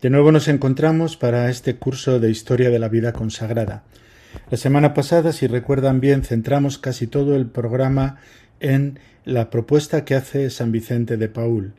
De 0.00 0.10
nuevo 0.10 0.30
nos 0.30 0.46
encontramos 0.46 1.16
para 1.16 1.50
este 1.50 1.74
curso 1.74 2.20
de 2.20 2.30
Historia 2.30 2.70
de 2.70 2.78
la 2.78 2.88
Vida 2.88 3.12
Consagrada. 3.12 3.82
La 4.48 4.58
semana 4.58 4.94
pasada, 4.94 5.32
si 5.32 5.48
recuerdan 5.48 5.98
bien, 5.98 6.22
centramos 6.22 6.78
casi 6.78 7.08
todo 7.08 7.34
el 7.34 7.46
programa 7.46 8.18
en 8.60 9.00
la 9.24 9.50
propuesta 9.50 10.04
que 10.04 10.14
hace 10.14 10.50
San 10.50 10.70
Vicente 10.70 11.16
de 11.16 11.28
Paul, 11.28 11.74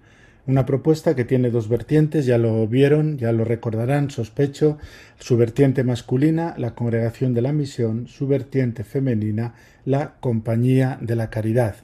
una 0.46 0.66
propuesta 0.66 1.16
que 1.16 1.24
tiene 1.24 1.50
dos 1.50 1.70
vertientes, 1.70 2.26
ya 2.26 2.38
lo 2.38 2.68
vieron, 2.68 3.18
ya 3.18 3.32
lo 3.32 3.46
recordarán, 3.46 4.10
sospecho, 4.10 4.78
su 5.20 5.38
vertiente 5.38 5.84
masculina, 5.84 6.54
la 6.58 6.76
congregación 6.76 7.34
de 7.34 7.42
la 7.42 7.54
misión, 7.54 8.08
su 8.08 8.28
vertiente 8.28 8.84
femenina, 8.84 9.56
la 9.86 10.16
compañía 10.20 10.98
de 11.02 11.16
la 11.16 11.30
caridad. 11.30 11.76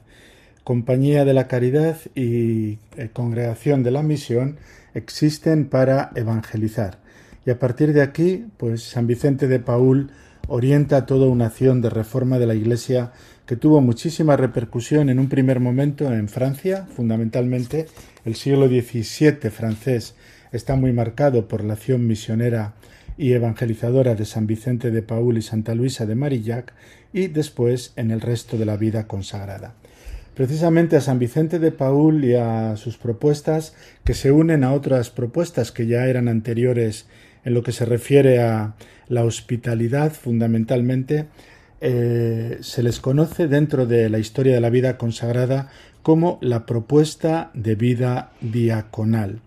Compañía 0.62 1.24
de 1.24 1.32
la 1.32 1.48
caridad 1.48 1.96
y 2.14 2.78
eh, 2.96 3.08
congregación 3.12 3.82
de 3.82 3.90
la 3.92 4.02
misión 4.02 4.58
existen 4.92 5.66
para 5.66 6.10
evangelizar. 6.14 6.98
Y 7.46 7.50
a 7.50 7.58
partir 7.58 7.94
de 7.94 8.02
aquí, 8.02 8.46
pues 8.58 8.82
San 8.82 9.06
Vicente 9.06 9.48
de 9.48 9.60
Paul 9.60 10.10
orienta 10.48 11.06
toda 11.06 11.28
una 11.28 11.46
acción 11.46 11.80
de 11.80 11.88
reforma 11.88 12.38
de 12.38 12.46
la 12.46 12.54
Iglesia 12.54 13.12
que 13.50 13.56
tuvo 13.56 13.80
muchísima 13.80 14.36
repercusión 14.36 15.08
en 15.08 15.18
un 15.18 15.28
primer 15.28 15.58
momento 15.58 16.12
en 16.14 16.28
Francia, 16.28 16.86
fundamentalmente 16.94 17.86
el 18.24 18.36
siglo 18.36 18.68
XVII 18.68 19.50
francés 19.50 20.14
está 20.52 20.76
muy 20.76 20.92
marcado 20.92 21.48
por 21.48 21.64
la 21.64 21.72
acción 21.72 22.06
misionera 22.06 22.74
y 23.18 23.32
evangelizadora 23.32 24.14
de 24.14 24.24
San 24.24 24.46
Vicente 24.46 24.92
de 24.92 25.02
Paul 25.02 25.36
y 25.36 25.42
Santa 25.42 25.74
Luisa 25.74 26.06
de 26.06 26.14
Marillac 26.14 26.74
y 27.12 27.26
después 27.26 27.92
en 27.96 28.12
el 28.12 28.20
resto 28.20 28.56
de 28.56 28.66
la 28.66 28.76
vida 28.76 29.08
consagrada. 29.08 29.74
Precisamente 30.36 30.94
a 30.94 31.00
San 31.00 31.18
Vicente 31.18 31.58
de 31.58 31.72
Paul 31.72 32.24
y 32.24 32.36
a 32.36 32.76
sus 32.76 32.98
propuestas 32.98 33.74
que 34.04 34.14
se 34.14 34.30
unen 34.30 34.62
a 34.62 34.72
otras 34.72 35.10
propuestas 35.10 35.72
que 35.72 35.88
ya 35.88 36.06
eran 36.06 36.28
anteriores 36.28 37.08
en 37.44 37.54
lo 37.54 37.64
que 37.64 37.72
se 37.72 37.84
refiere 37.84 38.42
a 38.42 38.74
la 39.08 39.24
hospitalidad 39.24 40.12
fundamentalmente, 40.12 41.26
eh, 41.80 42.58
se 42.60 42.82
les 42.82 43.00
conoce 43.00 43.48
dentro 43.48 43.86
de 43.86 44.10
la 44.10 44.18
historia 44.18 44.54
de 44.54 44.60
la 44.60 44.70
vida 44.70 44.98
consagrada 44.98 45.70
como 46.02 46.38
la 46.40 46.66
propuesta 46.66 47.50
de 47.54 47.74
vida 47.74 48.32
diaconal. 48.40 49.40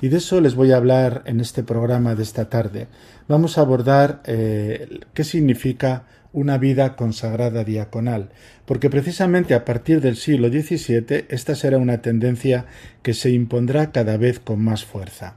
Y 0.00 0.08
de 0.08 0.18
eso 0.18 0.40
les 0.40 0.54
voy 0.54 0.72
a 0.72 0.76
hablar 0.76 1.22
en 1.26 1.40
este 1.40 1.62
programa 1.62 2.14
de 2.14 2.22
esta 2.22 2.48
tarde. 2.48 2.88
Vamos 3.28 3.58
a 3.58 3.62
abordar 3.62 4.22
eh, 4.26 5.00
qué 5.14 5.24
significa 5.24 6.04
una 6.32 6.58
vida 6.58 6.94
consagrada 6.94 7.64
diaconal, 7.64 8.30
porque 8.66 8.88
precisamente 8.88 9.54
a 9.54 9.64
partir 9.64 10.00
del 10.00 10.16
siglo 10.16 10.48
XVII 10.48 11.26
esta 11.28 11.54
será 11.54 11.78
una 11.78 12.02
tendencia 12.02 12.66
que 13.02 13.14
se 13.14 13.30
impondrá 13.30 13.90
cada 13.90 14.16
vez 14.16 14.38
con 14.38 14.62
más 14.62 14.84
fuerza. 14.84 15.36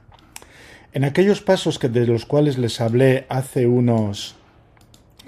En 0.92 1.02
aquellos 1.02 1.40
pasos 1.40 1.80
que 1.80 1.88
de 1.88 2.06
los 2.06 2.26
cuales 2.26 2.58
les 2.58 2.80
hablé 2.80 3.26
hace 3.28 3.66
unos 3.66 4.36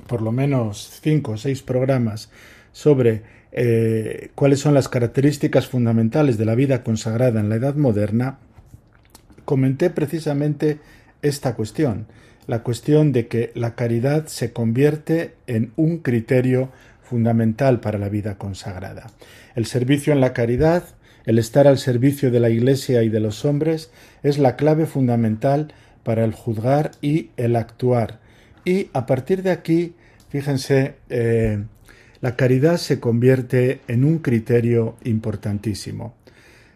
por 0.07 0.23
lo 0.23 0.33
menos 0.33 1.01
cinco 1.03 1.33
o 1.33 1.37
seis 1.37 1.63
programas 1.63 2.31
sobre 2.73 3.23
eh, 3.53 4.31
cuáles 4.35 4.61
son 4.61 4.75
las 4.75 4.89
características 4.89 5.67
fundamentales 5.67 6.37
de 6.37 6.45
la 6.45 6.55
vida 6.55 6.83
consagrada 6.83 7.41
en 7.41 7.49
la 7.49 7.57
Edad 7.57 7.75
Moderna, 7.75 8.39
comenté 9.45 9.89
precisamente 9.89 10.79
esta 11.23 11.55
cuestión, 11.55 12.07
la 12.47 12.63
cuestión 12.63 13.13
de 13.13 13.29
que 13.29 13.53
la 13.55 13.75
caridad 13.75 14.27
se 14.27 14.53
convierte 14.53 15.35
en 15.47 15.73
un 15.77 15.99
criterio 15.99 16.71
fundamental 17.03 17.81
para 17.81 17.99
la 17.99 18.09
vida 18.09 18.37
consagrada. 18.37 19.11
El 19.55 19.65
servicio 19.67 20.13
en 20.13 20.21
la 20.21 20.33
caridad, 20.33 20.85
el 21.25 21.39
estar 21.39 21.67
al 21.67 21.79
servicio 21.79 22.31
de 22.31 22.41
la 22.41 22.51
Iglesia 22.51 23.03
y 23.03 23.09
de 23.09 23.21
los 23.21 23.45
hombres, 23.45 23.91
es 24.23 24.39
la 24.39 24.57
clave 24.57 24.87
fundamental 24.87 25.73
para 26.03 26.25
el 26.25 26.33
juzgar 26.33 26.91
y 27.01 27.31
el 27.37 27.57
actuar. 27.57 28.21
Y 28.67 28.91
a 28.95 29.07
partir 29.07 29.45
de 29.45 29.53
aquí, 29.53 29.95
fíjense, 30.29 30.97
eh, 31.09 31.63
la 32.21 32.35
caridad 32.35 32.79
se 32.79 32.99
convierte 32.99 33.81
en 33.87 34.05
un 34.05 34.19
criterio 34.19 34.97
importantísimo. 35.05 36.15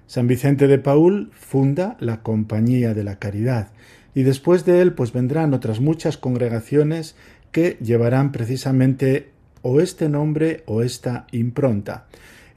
San 0.06 0.28
Vicente 0.28 0.68
de 0.68 0.78
Paul 0.78 1.32
funda 1.32 1.96
la 1.98 2.22
Compañía 2.22 2.94
de 2.94 3.02
la 3.02 3.18
Caridad 3.18 3.72
y 4.14 4.22
después 4.22 4.64
de 4.64 4.82
él 4.82 4.92
pues 4.92 5.12
vendrán 5.12 5.52
otras 5.52 5.80
muchas 5.80 6.16
congregaciones 6.16 7.16
que 7.50 7.76
llevarán 7.80 8.30
precisamente 8.30 9.30
o 9.62 9.80
este 9.80 10.08
nombre 10.08 10.62
o 10.66 10.82
esta 10.82 11.26
impronta. 11.32 12.06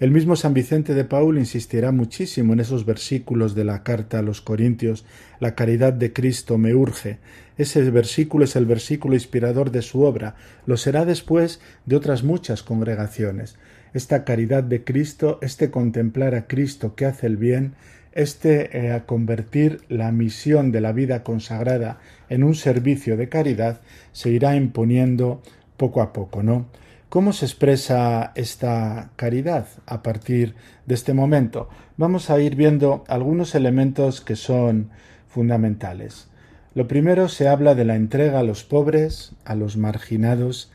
El 0.03 0.11
mismo 0.11 0.35
San 0.35 0.53
Vicente 0.53 0.93
de 0.95 1.05
Paul 1.05 1.37
insistirá 1.37 1.93
muchísimo 1.93 2.51
en 2.51 2.59
esos 2.59 2.85
versículos 2.85 3.55
de 3.55 3.63
la 3.63 3.83
carta 3.83 4.19
a 4.19 4.21
los 4.21 4.41
Corintios, 4.41 5.05
la 5.39 5.55
caridad 5.55 5.93
de 5.93 6.11
Cristo 6.11 6.57
me 6.57 6.75
urge. 6.75 7.19
Ese 7.57 7.89
versículo 7.89 8.43
es 8.43 8.57
el 8.57 8.65
versículo 8.65 9.13
inspirador 9.13 9.71
de 9.71 9.81
su 9.81 10.01
obra, 10.01 10.35
lo 10.65 10.75
será 10.75 11.05
después 11.05 11.61
de 11.85 11.95
otras 11.95 12.25
muchas 12.25 12.63
congregaciones. 12.63 13.55
Esta 13.93 14.25
caridad 14.25 14.61
de 14.61 14.83
Cristo, 14.83 15.39
este 15.41 15.71
contemplar 15.71 16.35
a 16.35 16.47
Cristo 16.47 16.95
que 16.95 17.05
hace 17.05 17.25
el 17.25 17.37
bien, 17.37 17.75
este 18.11 18.77
eh, 18.77 19.01
convertir 19.05 19.83
la 19.87 20.11
misión 20.11 20.73
de 20.73 20.81
la 20.81 20.91
vida 20.91 21.23
consagrada 21.23 22.01
en 22.27 22.43
un 22.43 22.55
servicio 22.55 23.15
de 23.15 23.29
caridad, 23.29 23.79
se 24.11 24.31
irá 24.31 24.57
imponiendo 24.57 25.41
poco 25.77 26.01
a 26.01 26.11
poco, 26.11 26.43
¿no? 26.43 26.65
¿Cómo 27.14 27.32
se 27.32 27.45
expresa 27.45 28.32
esta 28.34 29.11
caridad 29.18 29.68
a 29.86 30.01
partir 30.01 30.55
de 30.88 30.95
este 30.95 31.14
momento? 31.14 31.70
Vamos 31.95 32.32
a 32.32 32.39
ir 32.39 32.55
viendo 32.55 33.03
algunos 33.07 33.53
elementos 33.53 34.20
que 34.20 34.36
son 34.36 34.89
fundamentales. 35.28 36.28
Lo 36.74 36.88
primero 36.88 37.30
se 37.30 37.47
habla 37.47 37.76
de 37.76 37.86
la 37.86 37.97
entrega 37.97 38.39
a 38.39 38.43
los 38.43 38.64
pobres, 38.64 39.34
a 39.45 39.53
los 39.53 39.78
marginados, 39.78 40.72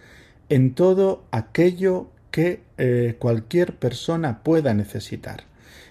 en 0.49 0.75
todo 0.75 1.25
aquello 1.33 2.07
que 2.31 2.61
eh, 2.77 3.17
cualquier 3.19 3.75
persona 3.75 4.45
pueda 4.45 4.75
necesitar. 4.75 5.43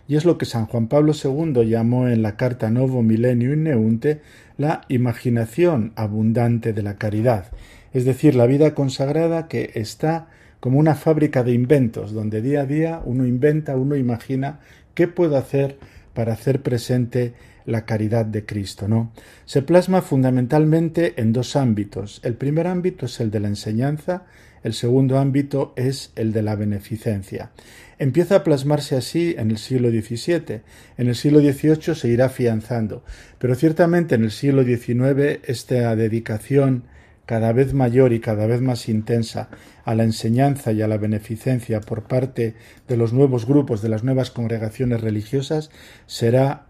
Y 0.08 0.16
es 0.16 0.24
lo 0.24 0.38
que 0.38 0.45
San 0.45 0.66
Juan 0.68 0.88
Pablo 0.88 1.12
II 1.12 1.68
llamó 1.68 2.08
en 2.08 2.22
la 2.22 2.38
carta 2.38 2.70
Novo 2.70 3.04
Milenio 3.04 3.52
in 3.52 3.64
Neunte 3.64 4.22
la 4.58 4.84
imaginación 4.88 5.91
abundante 5.98 6.72
de 6.72 6.84
la 6.84 6.95
caridad, 6.95 7.48
es 7.91 8.06
decir, 8.06 8.34
la 8.34 8.45
vida 8.45 8.74
consagrada 8.74 9.50
que 9.50 9.72
está 9.76 10.30
como 10.60 10.80
una 10.80 10.95
fábrica 10.95 11.43
de 11.43 11.53
inventos, 11.53 12.14
donde 12.14 12.41
día 12.41 12.62
a 12.62 12.66
día 12.66 13.01
uno 13.05 13.26
inventa, 13.26 13.76
uno 13.76 13.95
imagina 13.95 14.60
qué 14.93 15.08
puedo 15.08 15.38
hacer 15.38 15.78
para 16.14 16.34
hacer 16.34 16.62
presente 16.62 17.34
la 17.66 17.86
caridad 17.86 18.26
de 18.26 18.45
Cristo, 18.45 18.88
¿no? 18.88 19.12
Se 19.45 19.62
plasma 19.62 20.01
fundamentalmente 20.01 21.14
en 21.18 21.34
dos 21.34 21.55
ámbitos. 21.55 22.22
El 22.24 22.36
primer 22.36 22.66
ámbito 22.66 23.05
es 23.05 23.20
el 23.20 23.30
de 23.30 23.41
la 23.41 23.49
enseñanza, 23.49 24.26
el 24.64 24.74
segundo 24.74 25.20
ámbito 25.20 25.74
es 25.76 26.12
el 26.16 26.34
de 26.34 26.41
la 26.41 26.55
beneficencia. 26.55 27.51
Empieza 27.99 28.38
a 28.38 28.43
plasmarse 28.43 28.95
así 28.95 29.36
en 29.38 29.51
el 29.51 29.58
siglo 29.58 29.89
XVII. 29.89 30.62
En 30.97 31.08
el 31.08 31.16
siglo 31.16 31.39
XVIII 31.39 31.95
se 31.95 32.08
irá 32.08 32.26
afianzando, 32.26 33.03
pero 33.38 33.55
ciertamente 33.55 34.16
en 34.16 34.24
el 34.24 34.32
siglo 34.32 34.64
XIX 34.64 35.39
esta 35.43 35.95
dedicación 35.95 36.84
cada 37.28 37.51
vez 37.51 37.73
mayor 37.73 38.13
y 38.13 38.21
cada 38.21 38.47
vez 38.47 38.61
más 38.61 38.88
intensa 38.89 39.49
a 39.84 39.93
la 39.93 40.03
enseñanza 40.03 40.71
y 40.71 40.82
a 40.82 40.88
la 40.88 40.97
beneficencia 40.97 41.82
por 41.82 42.03
parte 42.03 42.55
de 42.88 42.97
los 42.97 43.11
nuevos 43.13 43.45
grupos, 43.45 43.82
de 43.82 43.89
las 43.89 44.03
nuevas 44.03 44.32
congregaciones 44.32 45.01
religiosas, 45.01 45.69
será 46.07 46.67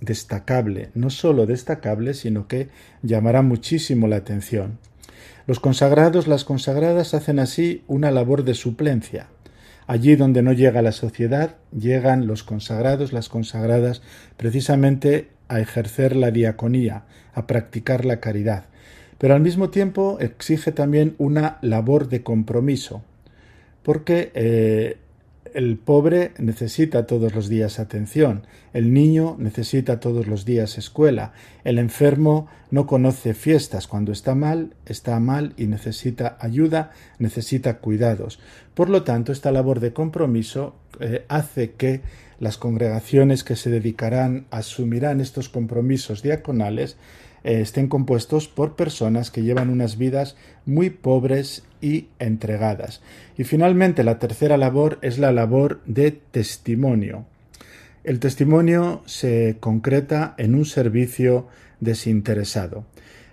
destacable, 0.00 0.90
no 0.94 1.08
sólo 1.08 1.46
destacable, 1.46 2.12
sino 2.12 2.46
que 2.46 2.68
llamará 3.02 3.40
muchísimo 3.40 4.06
la 4.08 4.16
atención. 4.16 4.78
Los 5.46 5.58
consagrados, 5.58 6.28
las 6.28 6.44
consagradas 6.44 7.14
hacen 7.14 7.38
así 7.38 7.82
una 7.86 8.10
labor 8.10 8.44
de 8.44 8.52
suplencia. 8.52 9.28
Allí 9.86 10.16
donde 10.16 10.42
no 10.42 10.52
llega 10.52 10.82
la 10.82 10.92
sociedad, 10.92 11.56
llegan 11.72 12.26
los 12.26 12.42
consagrados, 12.42 13.14
las 13.14 13.30
consagradas, 13.30 14.02
precisamente 14.36 15.30
a 15.48 15.60
ejercer 15.60 16.14
la 16.14 16.30
diaconía, 16.30 17.04
a 17.32 17.46
practicar 17.46 18.04
la 18.04 18.20
caridad. 18.20 18.66
Pero 19.18 19.34
al 19.34 19.40
mismo 19.40 19.70
tiempo 19.70 20.18
exige 20.20 20.72
también 20.72 21.14
una 21.18 21.58
labor 21.60 22.08
de 22.08 22.22
compromiso, 22.22 23.02
porque 23.82 24.30
eh, 24.34 24.98
el 25.54 25.76
pobre 25.76 26.32
necesita 26.38 27.06
todos 27.06 27.34
los 27.34 27.48
días 27.48 27.78
atención, 27.78 28.46
el 28.72 28.92
niño 28.92 29.36
necesita 29.38 30.00
todos 30.00 30.26
los 30.26 30.44
días 30.44 30.78
escuela, 30.78 31.32
el 31.64 31.78
enfermo 31.78 32.48
no 32.70 32.86
conoce 32.86 33.34
fiestas, 33.34 33.86
cuando 33.86 34.12
está 34.12 34.34
mal, 34.34 34.74
está 34.86 35.18
mal 35.20 35.54
y 35.56 35.66
necesita 35.66 36.36
ayuda, 36.40 36.92
necesita 37.18 37.78
cuidados. 37.78 38.38
Por 38.74 38.88
lo 38.90 39.02
tanto, 39.02 39.32
esta 39.32 39.50
labor 39.50 39.80
de 39.80 39.92
compromiso 39.92 40.76
eh, 41.00 41.24
hace 41.28 41.72
que 41.72 42.02
las 42.38 42.56
congregaciones 42.56 43.42
que 43.42 43.56
se 43.56 43.70
dedicarán, 43.70 44.46
asumirán 44.50 45.20
estos 45.20 45.48
compromisos 45.48 46.22
diaconales, 46.22 46.96
eh, 47.48 47.62
estén 47.62 47.88
compuestos 47.88 48.46
por 48.46 48.76
personas 48.76 49.30
que 49.30 49.42
llevan 49.42 49.70
unas 49.70 49.96
vidas 49.96 50.36
muy 50.66 50.90
pobres 50.90 51.64
y 51.80 52.08
entregadas. 52.18 53.00
Y 53.38 53.44
finalmente 53.44 54.04
la 54.04 54.18
tercera 54.18 54.58
labor 54.58 54.98
es 55.00 55.18
la 55.18 55.32
labor 55.32 55.80
de 55.86 56.10
testimonio. 56.10 57.24
El 58.04 58.20
testimonio 58.20 59.02
se 59.06 59.56
concreta 59.60 60.34
en 60.36 60.54
un 60.54 60.66
servicio 60.66 61.48
desinteresado. 61.80 62.84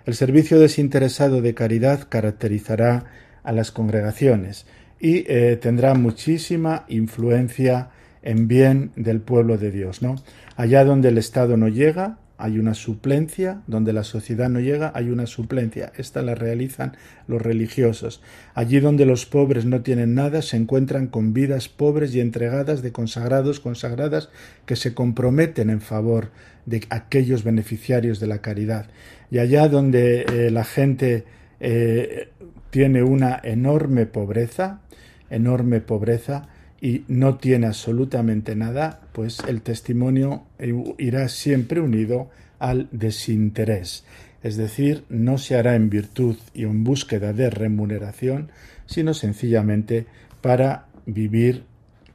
El 0.06 0.14
servicio 0.14 0.58
desinteresado 0.58 1.42
de 1.42 1.52
caridad 1.52 2.08
caracterizará 2.08 3.04
a 3.42 3.52
las 3.52 3.70
congregaciones 3.70 4.64
y 4.98 5.30
eh, 5.30 5.58
tendrá 5.60 5.92
muchísima 5.92 6.86
influencia 6.88 7.90
en 8.22 8.48
bien 8.48 8.92
del 8.96 9.20
pueblo 9.20 9.58
de 9.58 9.70
Dios, 9.70 10.00
¿no? 10.00 10.16
Allá 10.56 10.86
donde 10.86 11.08
el 11.08 11.18
Estado 11.18 11.58
no 11.58 11.68
llega, 11.68 12.16
hay 12.38 12.58
una 12.58 12.74
suplencia, 12.74 13.62
donde 13.66 13.92
la 13.92 14.04
sociedad 14.04 14.48
no 14.48 14.60
llega, 14.60 14.92
hay 14.94 15.10
una 15.10 15.26
suplencia. 15.26 15.92
Esta 15.96 16.22
la 16.22 16.34
realizan 16.34 16.96
los 17.26 17.40
religiosos. 17.40 18.20
Allí 18.54 18.80
donde 18.80 19.06
los 19.06 19.24
pobres 19.24 19.64
no 19.64 19.82
tienen 19.82 20.14
nada, 20.14 20.42
se 20.42 20.56
encuentran 20.56 21.06
con 21.06 21.32
vidas 21.32 21.68
pobres 21.68 22.14
y 22.14 22.20
entregadas 22.20 22.82
de 22.82 22.92
consagrados, 22.92 23.60
consagradas, 23.60 24.28
que 24.66 24.76
se 24.76 24.92
comprometen 24.92 25.70
en 25.70 25.80
favor 25.80 26.30
de 26.66 26.84
aquellos 26.90 27.42
beneficiarios 27.42 28.20
de 28.20 28.26
la 28.26 28.38
caridad. 28.38 28.86
Y 29.30 29.38
allá 29.38 29.68
donde 29.68 30.22
eh, 30.22 30.50
la 30.50 30.64
gente 30.64 31.24
eh, 31.60 32.28
tiene 32.70 33.02
una 33.02 33.40
enorme 33.42 34.04
pobreza, 34.04 34.80
enorme 35.30 35.80
pobreza, 35.80 36.48
y 36.86 37.04
no 37.08 37.36
tiene 37.38 37.66
absolutamente 37.66 38.54
nada, 38.54 39.00
pues 39.10 39.40
el 39.48 39.62
testimonio 39.62 40.44
irá 40.98 41.28
siempre 41.28 41.80
unido 41.80 42.30
al 42.60 42.86
desinterés. 42.92 44.04
Es 44.44 44.56
decir, 44.56 45.02
no 45.08 45.36
se 45.36 45.56
hará 45.56 45.74
en 45.74 45.90
virtud 45.90 46.36
y 46.54 46.62
en 46.62 46.84
búsqueda 46.84 47.32
de 47.32 47.50
remuneración, 47.50 48.52
sino 48.86 49.14
sencillamente 49.14 50.06
para 50.40 50.86
vivir 51.06 51.64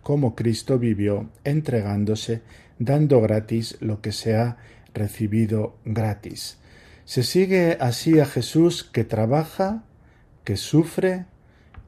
como 0.03 0.36
Cristo 0.36 0.80
vivió, 0.80 1.30
entregándose, 1.43 2.41
dando 2.80 3.19
gratis 3.19 3.76
lo 3.82 3.99
que 3.99 4.13
se 4.13 4.38
ha 4.38 4.55
recibido 4.93 5.76
gratis. 5.84 6.59
Se 7.03 7.24
sigue 7.24 7.76
así 7.82 8.22
a 8.22 8.26
Jesús 8.26 8.86
que 8.86 9.03
trabaja, 9.03 9.84
que 10.45 10.55
sufre, 10.55 11.26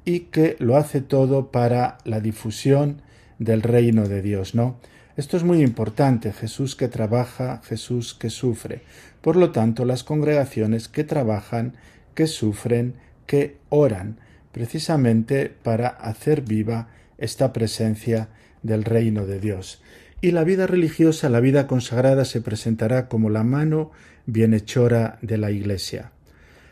y 0.06 0.22
que 0.22 0.56
lo 0.60 0.78
hace 0.78 1.02
todo 1.02 1.52
para 1.52 1.98
la 2.04 2.20
difusión 2.20 3.02
del 3.40 3.62
reino 3.62 4.08
de 4.08 4.22
Dios, 4.22 4.56
¿no? 4.56 4.78
Esto 5.16 5.38
es 5.38 5.44
muy 5.44 5.62
importante, 5.62 6.34
Jesús 6.34 6.76
que 6.76 6.88
trabaja, 6.88 7.62
Jesús 7.66 8.16
que 8.16 8.32
sufre. 8.32 8.82
Por 9.22 9.36
lo 9.36 9.52
tanto, 9.52 9.86
las 9.86 10.04
congregaciones 10.04 10.88
que 10.88 11.04
trabajan, 11.04 11.76
que 12.16 12.26
sufren, 12.26 12.96
que 13.28 13.58
oran, 13.70 14.18
precisamente 14.52 15.50
para 15.50 15.88
hacer 15.88 16.42
viva 16.42 16.88
esta 17.20 17.54
presencia 17.54 18.30
del 18.64 18.84
reino 18.84 19.26
de 19.26 19.40
Dios. 19.40 19.82
Y 20.20 20.32
la 20.32 20.44
vida 20.44 20.68
religiosa, 20.68 21.30
la 21.30 21.42
vida 21.42 21.68
consagrada, 21.68 22.26
se 22.26 22.42
presentará 22.42 23.08
como 23.08 23.30
la 23.30 23.44
mano 23.44 23.92
bienhechora 24.26 25.20
de 25.22 25.38
la 25.38 25.52
Iglesia. 25.52 26.12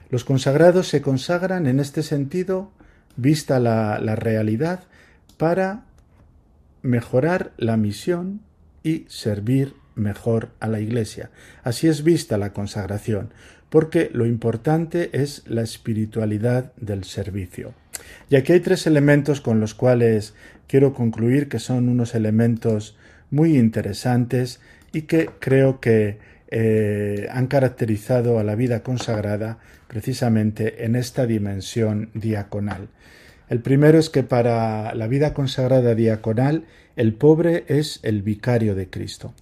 Los 0.09 0.23
consagrados 0.23 0.87
se 0.87 1.01
consagran 1.01 1.67
en 1.67 1.79
este 1.79 2.01
sentido 2.01 2.71
vista 3.15 3.59
la, 3.59 3.97
realidad, 4.15 4.83
para 5.37 5.85
mejorar 6.81 7.51
la 7.57 7.77
misión 7.77 8.41
y 8.83 9.05
servir 9.07 9.73
mejor 9.95 10.49
a 10.59 10.67
la 10.67 10.79
Iglesia. 10.79 11.29
Así 11.63 11.87
es 11.87 12.03
vista 12.03 12.37
la 12.37 12.53
consagración, 12.53 13.29
porque 13.69 14.09
lo 14.13 14.25
importante 14.25 15.09
es 15.13 15.43
la 15.47 15.61
espiritualidad 15.61 16.73
del 16.77 17.03
servicio. 17.03 17.73
Y 18.29 18.35
aquí 18.35 18.53
hay 18.53 18.59
tres 18.59 18.87
elementos 18.87 19.41
con 19.41 19.59
los 19.59 19.73
cuales 19.73 20.33
quiero 20.67 20.93
concluir 20.93 21.49
que 21.49 21.59
son 21.59 21.89
unos 21.89 22.15
elementos 22.15 22.97
muy 23.29 23.57
interesantes 23.57 24.59
y 24.91 25.03
que 25.03 25.29
creo 25.39 25.79
que 25.79 26.17
eh, 26.49 27.27
han 27.31 27.47
caracterizado 27.47 28.37
a 28.37 28.43
la 28.43 28.55
vida 28.55 28.83
consagrada 28.83 29.59
precisamente 29.87 30.85
en 30.85 30.95
esta 30.95 31.25
dimensión 31.25 32.09
diaconal. 32.13 32.89
El 33.51 33.59
primero 33.59 33.99
es 33.99 34.09
que 34.09 34.23
para 34.23 34.95
la 34.95 35.07
vida 35.07 35.33
consagrada 35.33 35.93
diaconal 35.93 36.63
el 36.95 37.13
pobre 37.13 37.65
es 37.67 37.99
el 38.01 38.21
vicario 38.21 38.75
de 38.75 38.89
Cristo. 38.89 39.33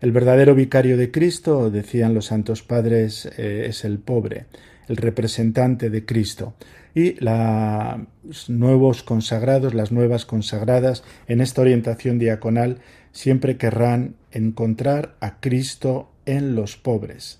El 0.00 0.10
verdadero 0.10 0.56
vicario 0.56 0.96
de 0.96 1.12
Cristo, 1.12 1.70
decían 1.70 2.12
los 2.12 2.24
santos 2.24 2.64
padres, 2.64 3.30
eh, 3.38 3.66
es 3.68 3.84
el 3.84 4.00
pobre, 4.00 4.46
el 4.88 4.96
representante 4.96 5.90
de 5.90 6.04
Cristo. 6.04 6.54
Y 6.92 7.14
los 7.24 8.50
nuevos 8.50 9.04
consagrados, 9.04 9.74
las 9.74 9.92
nuevas 9.92 10.26
consagradas 10.26 11.04
en 11.28 11.40
esta 11.40 11.60
orientación 11.60 12.18
diaconal 12.18 12.78
siempre 13.12 13.58
querrán 13.58 14.16
encontrar 14.32 15.14
a 15.20 15.38
Cristo 15.38 16.10
en 16.26 16.56
los 16.56 16.76
pobres. 16.76 17.38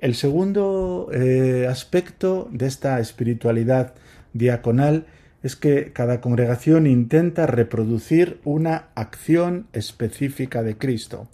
El 0.00 0.16
segundo 0.16 1.10
eh, 1.14 1.68
aspecto 1.70 2.48
de 2.50 2.66
esta 2.66 2.98
espiritualidad 2.98 3.94
diaconal 4.32 5.06
es 5.42 5.56
que 5.56 5.92
cada 5.92 6.20
congregación 6.20 6.86
intenta 6.86 7.46
reproducir 7.46 8.40
una 8.44 8.88
acción 8.94 9.66
específica 9.72 10.62
de 10.62 10.76
Cristo. 10.76 11.28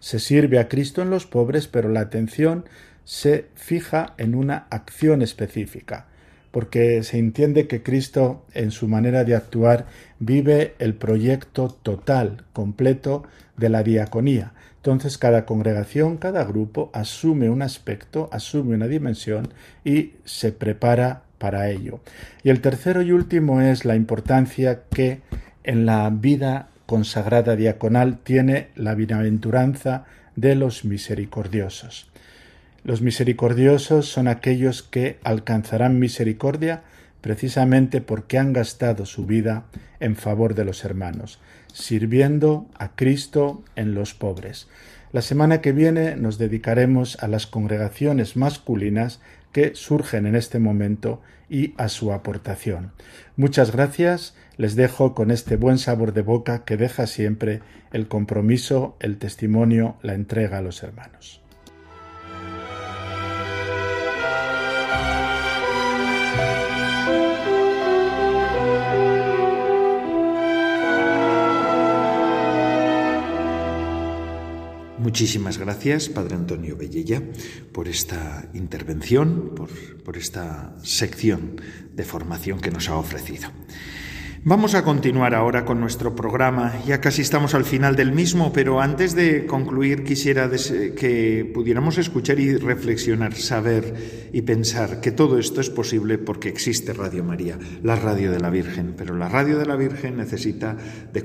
Se 0.00 0.18
sirve 0.18 0.58
a 0.58 0.68
Cristo 0.68 1.02
en 1.02 1.10
los 1.10 1.26
pobres, 1.26 1.66
pero 1.66 1.88
la 1.88 2.00
atención 2.00 2.64
se 3.04 3.46
fija 3.54 4.14
en 4.18 4.34
una 4.34 4.66
acción 4.70 5.22
específica, 5.22 6.06
porque 6.50 7.02
se 7.02 7.18
entiende 7.18 7.66
que 7.66 7.82
Cristo, 7.82 8.44
en 8.52 8.70
su 8.70 8.86
manera 8.86 9.24
de 9.24 9.34
actuar, 9.34 9.86
vive 10.18 10.74
el 10.78 10.94
proyecto 10.94 11.68
total, 11.82 12.44
completo 12.52 13.22
de 13.56 13.70
la 13.70 13.82
diaconía. 13.82 14.52
Entonces 14.76 15.18
cada 15.18 15.46
congregación, 15.46 16.18
cada 16.18 16.44
grupo 16.44 16.90
asume 16.92 17.50
un 17.50 17.62
aspecto, 17.62 18.28
asume 18.30 18.74
una 18.76 18.86
dimensión 18.86 19.52
y 19.84 20.12
se 20.24 20.52
prepara 20.52 21.22
para 21.38 21.70
ello. 21.70 22.00
Y 22.42 22.50
el 22.50 22.60
tercero 22.60 23.02
y 23.02 23.12
último 23.12 23.60
es 23.60 23.84
la 23.84 23.96
importancia 23.96 24.82
que 24.90 25.20
en 25.64 25.86
la 25.86 26.10
vida 26.10 26.68
consagrada 26.86 27.56
diaconal 27.56 28.18
tiene 28.18 28.68
la 28.74 28.94
bienaventuranza 28.94 30.04
de 30.36 30.54
los 30.54 30.84
misericordiosos. 30.84 32.08
Los 32.84 33.02
misericordiosos 33.02 34.08
son 34.08 34.28
aquellos 34.28 34.82
que 34.82 35.18
alcanzarán 35.22 35.98
misericordia 35.98 36.82
precisamente 37.20 38.00
porque 38.00 38.38
han 38.38 38.52
gastado 38.52 39.04
su 39.04 39.26
vida 39.26 39.64
en 40.00 40.16
favor 40.16 40.54
de 40.54 40.64
los 40.64 40.84
hermanos, 40.84 41.40
sirviendo 41.72 42.66
a 42.78 42.94
Cristo 42.94 43.62
en 43.76 43.94
los 43.94 44.14
pobres. 44.14 44.68
La 45.12 45.22
semana 45.22 45.60
que 45.60 45.72
viene 45.72 46.16
nos 46.16 46.38
dedicaremos 46.38 47.16
a 47.22 47.28
las 47.28 47.46
congregaciones 47.46 48.36
masculinas 48.36 49.20
que 49.52 49.74
surgen 49.74 50.26
en 50.26 50.36
este 50.36 50.58
momento 50.58 51.20
y 51.48 51.74
a 51.78 51.88
su 51.88 52.12
aportación. 52.12 52.92
Muchas 53.36 53.72
gracias, 53.72 54.34
les 54.56 54.76
dejo 54.76 55.14
con 55.14 55.30
este 55.30 55.56
buen 55.56 55.78
sabor 55.78 56.12
de 56.12 56.22
boca 56.22 56.64
que 56.64 56.76
deja 56.76 57.06
siempre 57.06 57.60
el 57.92 58.08
compromiso, 58.08 58.96
el 59.00 59.18
testimonio, 59.18 59.96
la 60.02 60.14
entrega 60.14 60.58
a 60.58 60.62
los 60.62 60.82
hermanos. 60.82 61.40
Muchísimas 74.98 75.58
gracias, 75.58 76.08
Padre 76.08 76.34
Antonio 76.34 76.76
Bellella, 76.76 77.22
por 77.72 77.86
esta 77.86 78.48
intervención, 78.52 79.54
por, 79.54 80.16
esta 80.16 80.74
sección 80.82 81.60
de 81.94 82.04
formación 82.04 82.58
que 82.58 82.72
nos 82.72 82.88
ha 82.88 82.96
ofrecido. 82.96 83.48
Vamos 84.42 84.74
a 84.74 84.82
continuar 84.82 85.34
ahora 85.34 85.64
con 85.64 85.80
nuestro 85.80 86.16
programa. 86.16 86.72
Ya 86.84 87.00
casi 87.00 87.22
estamos 87.22 87.54
al 87.54 87.64
final 87.64 87.94
del 87.94 88.10
mismo, 88.10 88.52
pero 88.52 88.80
antes 88.80 89.14
de 89.14 89.46
concluir 89.46 90.02
quisiera 90.02 90.50
que 90.50 91.48
pudiéramos 91.54 91.98
escuchar 91.98 92.40
y 92.40 92.56
reflexionar, 92.56 93.34
saber 93.34 94.30
y 94.32 94.42
pensar 94.42 95.00
que 95.00 95.12
todo 95.12 95.38
esto 95.38 95.60
es 95.60 95.70
posible 95.70 96.18
porque 96.18 96.48
existe 96.48 96.92
Radio 96.92 97.22
María, 97.22 97.58
la 97.82 97.94
radio 97.94 98.32
de 98.32 98.40
la 98.40 98.50
Virgen. 98.50 98.94
Pero 98.96 99.16
la 99.16 99.28
radio 99.28 99.58
de 99.58 99.66
la 99.66 99.76
Virgen 99.76 100.16
necesita 100.16 100.76
de 101.12 101.24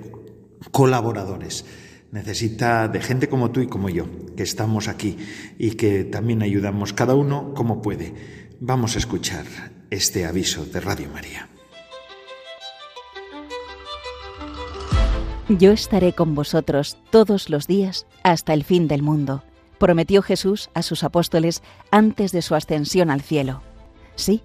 colaboradores, 0.72 1.66
necesita 2.14 2.88
de 2.88 3.02
gente 3.02 3.28
como 3.28 3.50
tú 3.50 3.62
y 3.62 3.68
como 3.68 3.90
yo, 3.90 4.06
que 4.38 4.44
estamos 4.44 4.88
aquí 4.88 5.18
y 5.58 5.72
que 5.72 6.04
también 6.04 6.44
ayudamos 6.44 6.94
cada 6.94 7.16
uno 7.16 7.56
como 7.56 7.82
puede. 7.82 8.14
Vamos 8.60 8.96
a 8.96 9.00
escuchar 9.00 9.46
este 9.90 10.28
aviso 10.28 10.64
de 10.64 10.80
Radio 10.80 11.10
María. 11.12 11.50
Yo 15.50 15.72
estaré 15.72 16.14
con 16.14 16.36
vosotros 16.36 16.98
todos 17.10 17.50
los 17.50 17.66
días 17.66 18.06
hasta 18.22 18.54
el 18.54 18.64
fin 18.64 18.88
del 18.88 19.02
mundo, 19.02 19.44
prometió 19.80 20.22
Jesús 20.22 20.70
a 20.76 20.84
sus 20.84 21.04
apóstoles 21.04 21.64
antes 21.90 22.32
de 22.32 22.44
su 22.44 22.54
ascensión 22.54 23.10
al 23.10 23.22
cielo. 23.22 23.64
Sí, 24.16 24.44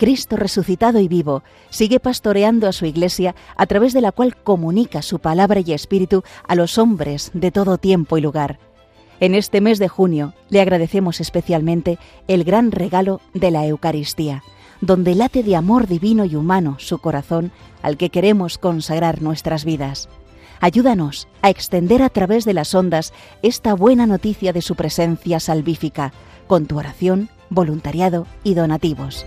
Cristo 0.00 0.36
resucitado 0.36 0.98
y 0.98 1.08
vivo 1.08 1.42
sigue 1.68 2.00
pastoreando 2.00 2.66
a 2.66 2.72
su 2.72 2.86
iglesia 2.86 3.34
a 3.54 3.66
través 3.66 3.92
de 3.92 4.00
la 4.00 4.12
cual 4.12 4.34
comunica 4.34 5.02
su 5.02 5.18
palabra 5.18 5.60
y 5.60 5.74
espíritu 5.74 6.24
a 6.48 6.54
los 6.54 6.78
hombres 6.78 7.30
de 7.34 7.50
todo 7.50 7.76
tiempo 7.76 8.16
y 8.16 8.22
lugar. 8.22 8.58
En 9.20 9.34
este 9.34 9.60
mes 9.60 9.78
de 9.78 9.88
junio 9.88 10.32
le 10.48 10.62
agradecemos 10.62 11.20
especialmente 11.20 11.98
el 12.28 12.44
gran 12.44 12.72
regalo 12.72 13.20
de 13.34 13.50
la 13.50 13.66
Eucaristía, 13.66 14.42
donde 14.80 15.14
late 15.14 15.42
de 15.42 15.54
amor 15.54 15.86
divino 15.86 16.24
y 16.24 16.34
humano 16.34 16.76
su 16.78 16.96
corazón 16.96 17.52
al 17.82 17.98
que 17.98 18.08
queremos 18.08 18.56
consagrar 18.56 19.20
nuestras 19.20 19.66
vidas. 19.66 20.08
Ayúdanos 20.60 21.28
a 21.42 21.50
extender 21.50 22.02
a 22.02 22.08
través 22.08 22.46
de 22.46 22.54
las 22.54 22.74
ondas 22.74 23.12
esta 23.42 23.74
buena 23.74 24.06
noticia 24.06 24.54
de 24.54 24.62
su 24.62 24.76
presencia 24.76 25.40
salvífica, 25.40 26.14
con 26.46 26.64
tu 26.64 26.78
oración, 26.78 27.28
voluntariado 27.50 28.26
y 28.44 28.54
donativos. 28.54 29.26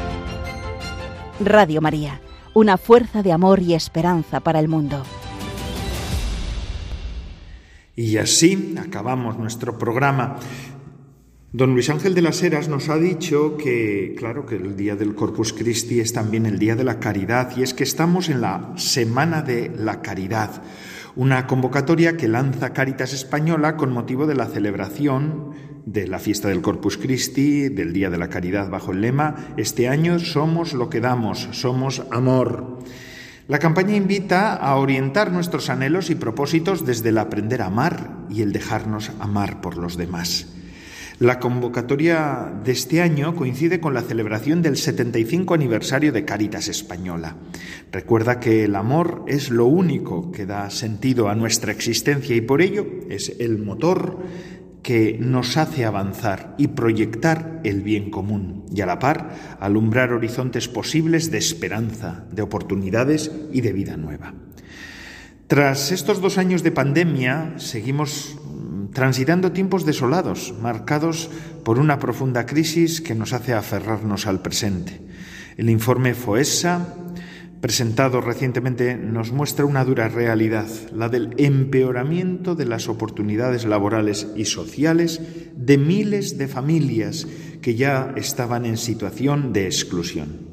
Radio 1.45 1.81
María, 1.81 2.21
una 2.53 2.77
fuerza 2.77 3.23
de 3.23 3.31
amor 3.31 3.61
y 3.61 3.73
esperanza 3.73 4.39
para 4.39 4.59
el 4.59 4.67
mundo. 4.67 5.03
Y 7.95 8.17
así 8.17 8.75
acabamos 8.79 9.37
nuestro 9.37 9.77
programa. 9.77 10.37
Don 11.53 11.73
Luis 11.73 11.89
Ángel 11.89 12.15
de 12.15 12.21
las 12.21 12.41
Heras 12.41 12.69
nos 12.69 12.87
ha 12.87 12.95
dicho 12.95 13.57
que, 13.57 14.15
claro, 14.17 14.45
que 14.45 14.55
el 14.55 14.77
día 14.77 14.95
del 14.95 15.15
Corpus 15.15 15.51
Christi 15.51 15.99
es 15.99 16.13
también 16.13 16.45
el 16.45 16.57
día 16.57 16.75
de 16.75 16.85
la 16.85 16.99
caridad 16.99 17.51
y 17.57 17.63
es 17.63 17.73
que 17.73 17.83
estamos 17.83 18.29
en 18.29 18.39
la 18.39 18.71
Semana 18.77 19.41
de 19.41 19.69
la 19.75 20.01
Caridad, 20.01 20.63
una 21.17 21.47
convocatoria 21.47 22.15
que 22.15 22.29
lanza 22.29 22.71
Caritas 22.71 23.11
Española 23.11 23.75
con 23.75 23.91
motivo 23.91 24.27
de 24.27 24.35
la 24.35 24.45
celebración 24.45 25.51
de 25.85 26.07
la 26.07 26.19
fiesta 26.19 26.47
del 26.47 26.61
Corpus 26.61 26.97
Christi, 26.97 27.69
del 27.69 27.93
Día 27.93 28.09
de 28.09 28.17
la 28.17 28.29
Caridad 28.29 28.69
bajo 28.69 28.91
el 28.91 29.01
lema 29.01 29.53
Este 29.57 29.87
año 29.87 30.19
somos 30.19 30.73
lo 30.73 30.89
que 30.89 30.99
damos, 30.99 31.49
somos 31.51 32.03
amor. 32.11 32.79
La 33.47 33.59
campaña 33.59 33.95
invita 33.95 34.55
a 34.55 34.75
orientar 34.75 35.31
nuestros 35.31 35.69
anhelos 35.69 36.09
y 36.09 36.15
propósitos 36.15 36.85
desde 36.85 37.09
el 37.09 37.17
aprender 37.17 37.61
a 37.61 37.65
amar 37.65 38.25
y 38.29 38.41
el 38.41 38.53
dejarnos 38.53 39.11
amar 39.19 39.61
por 39.61 39.77
los 39.77 39.97
demás. 39.97 40.47
La 41.21 41.39
convocatoria 41.39 42.51
de 42.63 42.71
este 42.71 42.99
año 42.99 43.35
coincide 43.35 43.79
con 43.79 43.93
la 43.93 44.01
celebración 44.01 44.63
del 44.63 44.75
75 44.75 45.53
aniversario 45.53 46.11
de 46.11 46.25
Caritas 46.25 46.67
Española. 46.67 47.35
Recuerda 47.91 48.39
que 48.39 48.63
el 48.63 48.75
amor 48.75 49.23
es 49.27 49.51
lo 49.51 49.67
único 49.67 50.31
que 50.31 50.47
da 50.47 50.71
sentido 50.71 51.29
a 51.29 51.35
nuestra 51.35 51.71
existencia 51.71 52.35
y 52.35 52.41
por 52.41 52.63
ello 52.63 52.87
es 53.07 53.35
el 53.37 53.59
motor 53.59 54.17
que 54.81 55.17
nos 55.19 55.57
hace 55.57 55.85
avanzar 55.85 56.55
y 56.57 56.69
proyectar 56.69 57.61
el 57.63 57.81
bien 57.81 58.09
común 58.09 58.65
y 58.73 58.81
a 58.81 58.85
la 58.85 58.99
par 58.99 59.57
alumbrar 59.59 60.11
horizontes 60.11 60.67
posibles 60.67 61.29
de 61.29 61.37
esperanza, 61.37 62.25
de 62.31 62.41
oportunidades 62.41 63.31
y 63.51 63.61
de 63.61 63.73
vida 63.73 63.97
nueva. 63.97 64.33
Tras 65.47 65.91
estos 65.91 66.21
dos 66.21 66.37
años 66.37 66.63
de 66.63 66.71
pandemia 66.71 67.55
seguimos 67.57 68.37
mm, 68.39 68.93
transitando 68.93 69.51
tiempos 69.51 69.85
desolados, 69.85 70.53
marcados 70.61 71.29
por 71.63 71.77
una 71.77 71.99
profunda 71.99 72.45
crisis 72.45 73.01
que 73.01 73.15
nos 73.15 73.33
hace 73.33 73.53
aferrarnos 73.53 74.27
al 74.27 74.41
presente. 74.41 75.01
El 75.57 75.69
informe 75.69 76.13
FOESA 76.13 76.95
presentado 77.61 78.21
recientemente 78.21 78.97
nos 78.97 79.31
muestra 79.31 79.65
una 79.65 79.85
dura 79.85 80.09
realidad, 80.09 80.67
la 80.93 81.09
del 81.09 81.35
empeoramiento 81.37 82.55
de 82.55 82.65
las 82.65 82.89
oportunidades 82.89 83.65
laborales 83.65 84.27
y 84.35 84.45
sociales 84.45 85.21
de 85.55 85.77
miles 85.77 86.39
de 86.39 86.47
familias 86.47 87.27
que 87.61 87.75
ya 87.75 88.13
estaban 88.17 88.65
en 88.65 88.77
situación 88.77 89.53
de 89.53 89.67
exclusión. 89.67 90.49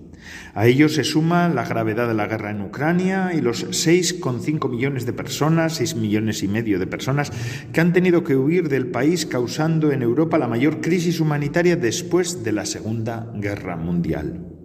A 0.54 0.66
ello 0.66 0.88
se 0.90 1.04
suma 1.04 1.48
la 1.48 1.64
gravedad 1.64 2.08
de 2.08 2.14
la 2.14 2.26
guerra 2.26 2.50
en 2.50 2.60
Ucrania 2.60 3.32
y 3.34 3.40
los 3.40 3.66
6,5 3.66 4.68
millones 4.68 5.06
de 5.06 5.14
personas, 5.14 5.76
6 5.76 5.94
millones 5.96 6.42
y 6.42 6.48
medio 6.48 6.78
de 6.78 6.86
personas 6.86 7.32
que 7.72 7.80
han 7.80 7.94
tenido 7.94 8.24
que 8.24 8.36
huir 8.36 8.68
del 8.68 8.88
país 8.88 9.24
causando 9.24 9.92
en 9.92 10.02
Europa 10.02 10.36
la 10.36 10.48
mayor 10.48 10.80
crisis 10.80 11.20
humanitaria 11.20 11.76
después 11.76 12.44
de 12.44 12.52
la 12.52 12.66
Segunda 12.66 13.32
Guerra 13.34 13.76
Mundial. 13.76 14.57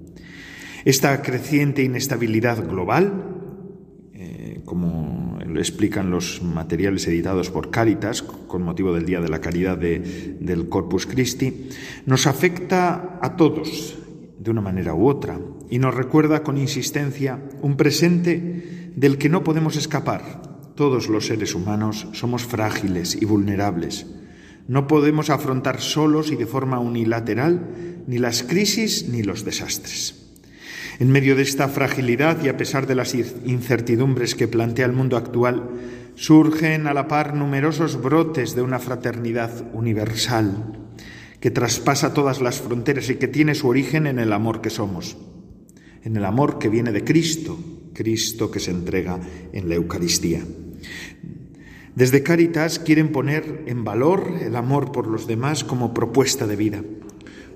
Esta 0.86 1.22
creciente 1.22 1.82
inestabilidad 1.82 2.68
global, 2.68 4.10
eh, 4.14 4.62
como 4.66 5.40
lo 5.46 5.60
explican 5.60 6.10
los 6.10 6.44
materiales 6.44 7.08
editados 7.08 7.50
por 7.50 7.70
Caritas 7.70 8.22
con 8.22 8.64
motivo 8.64 8.94
del 8.94 9.06
Día 9.06 9.22
de 9.22 9.30
la 9.30 9.40
Caridad 9.40 9.78
del 9.78 10.68
Corpus 10.68 11.06
Christi, 11.06 11.70
nos 12.06 12.28
afecta 12.28 13.20
a 13.22 13.38
todos 13.38 13.98
de 14.40 14.52
una 14.52 14.62
manera 14.62 14.94
u 14.94 15.08
otra 15.08 15.40
y 15.70 15.80
nos 15.80 15.96
recuerda 15.96 16.44
con 16.44 16.58
insistencia 16.58 17.40
un 17.62 17.78
presente 17.78 18.92
del 18.96 19.18
que 19.18 19.30
no 19.30 19.44
podemos 19.44 19.78
escapar. 19.78 20.42
Todos 20.76 21.08
los 21.08 21.28
seres 21.28 21.56
humanos 21.56 22.08
somos 22.12 22.44
frágiles 22.44 23.16
y 23.22 23.26
vulnerables. 23.26 24.08
No 24.68 24.88
podemos 24.88 25.30
afrontar 25.30 25.80
solos 25.80 26.32
y 26.32 26.36
de 26.36 26.46
forma 26.46 26.80
unilateral 26.80 28.04
ni 28.06 28.18
las 28.18 28.44
crisis 28.44 29.08
ni 29.08 29.24
los 29.24 29.46
desastres. 29.46 30.23
En 31.00 31.12
medio 31.12 31.36
de 31.36 31.42
esta 31.42 31.68
fragilidad 31.68 32.44
y 32.44 32.50
a 32.50 32.58
pesar 32.58 32.86
de 32.86 32.96
las 32.96 33.16
incertidumbres 33.16 34.36
que 34.36 34.48
plantea 34.48 34.86
el 34.86 34.94
mundo 34.94 35.18
actual, 35.18 35.70
surgen 36.16 36.88
a 36.88 36.94
la 36.94 37.08
par 37.08 37.34
numerosos 37.34 38.02
brotes 38.02 38.56
de 38.56 38.62
una 38.62 38.80
fraternidad 38.80 39.52
universal 39.74 40.80
que 41.40 41.52
traspasa 41.52 42.14
todas 42.14 42.42
las 42.42 42.62
fronteras 42.62 43.10
y 43.10 43.16
que 43.16 43.28
tiene 43.28 43.56
su 43.56 43.68
origen 43.68 44.08
en 44.08 44.20
el 44.20 44.32
amor 44.32 44.62
que 44.62 44.70
somos, 44.70 45.18
en 46.04 46.16
el 46.16 46.26
amor 46.26 46.60
que 46.60 46.70
viene 46.70 46.92
de 46.92 47.04
Cristo, 47.04 47.58
Cristo 47.94 48.52
que 48.52 48.60
se 48.60 48.72
entrega 48.72 49.20
en 49.52 49.68
la 49.68 49.76
Eucaristía. 49.76 50.42
Desde 51.96 52.24
Cáritas 52.24 52.80
quieren 52.80 53.12
poner 53.12 53.64
en 53.68 53.84
valor 53.84 54.32
el 54.42 54.56
amor 54.56 54.92
por 54.92 55.08
los 55.08 55.28
demás 55.28 55.64
como 55.64 55.94
propuesta 55.94 56.48
de 56.48 56.56
vida 56.56 56.84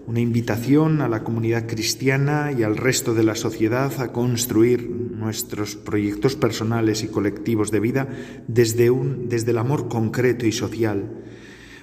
una 0.08 0.22
invitación 0.22 1.02
a 1.02 1.10
la 1.10 1.26
comunidad 1.26 1.68
cristiana 1.68 2.54
y 2.58 2.64
al 2.64 2.78
resto 2.78 3.14
de 3.14 3.24
la 3.24 3.36
sociedad 3.36 3.92
a 4.00 4.14
construir 4.14 4.90
nuestros 4.90 5.76
proyectos 5.76 6.38
personales 6.38 7.04
y 7.04 7.10
colectivos 7.10 7.72
de 7.72 7.82
vida 7.82 8.08
desde, 8.48 8.90
un, 8.90 9.28
desde 9.28 9.52
el 9.52 9.58
amor 9.58 9.90
concreto 9.90 10.46
y 10.46 10.54
social. 10.54 11.26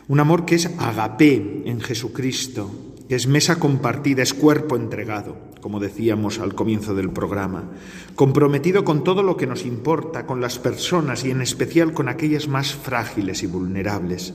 Un 0.08 0.20
amor 0.20 0.46
que 0.46 0.54
es 0.54 0.70
agape 0.78 1.64
en 1.66 1.82
Jesucristo, 1.82 2.94
que 3.10 3.14
es 3.14 3.26
mesa 3.26 3.56
compartida, 3.56 4.22
es 4.22 4.32
cuerpo 4.32 4.76
entregado, 4.76 5.36
como 5.60 5.78
decíamos 5.78 6.38
al 6.38 6.54
comienzo 6.54 6.94
del 6.94 7.10
programa, 7.10 7.72
comprometido 8.14 8.84
con 8.84 9.04
todo 9.04 9.22
lo 9.22 9.36
que 9.36 9.46
nos 9.46 9.66
importa, 9.66 10.24
con 10.24 10.40
las 10.40 10.58
personas 10.58 11.26
y 11.26 11.30
en 11.30 11.42
especial 11.42 11.92
con 11.92 12.08
aquellas 12.08 12.48
más 12.48 12.72
frágiles 12.72 13.42
y 13.42 13.48
vulnerables 13.48 14.32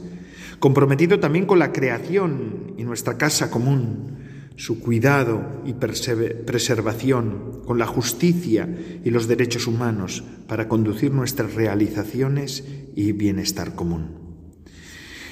comprometido 0.60 1.20
también 1.20 1.46
con 1.46 1.60
la 1.60 1.72
creación 1.72 2.74
y 2.78 2.84
nuestra 2.84 3.18
casa 3.18 3.50
común, 3.50 4.18
su 4.56 4.80
cuidado 4.80 5.62
y 5.66 5.74
preservación 5.74 7.62
con 7.66 7.80
la 7.80 7.88
justicia 7.88 8.68
y 9.04 9.10
los 9.10 9.28
derechos 9.28 9.68
humanos 9.68 10.24
para 10.48 10.68
conducir 10.68 11.12
nuestras 11.12 11.54
realizaciones 11.54 12.66
y 12.96 13.14
bienestar 13.14 13.76
común. 13.76 14.18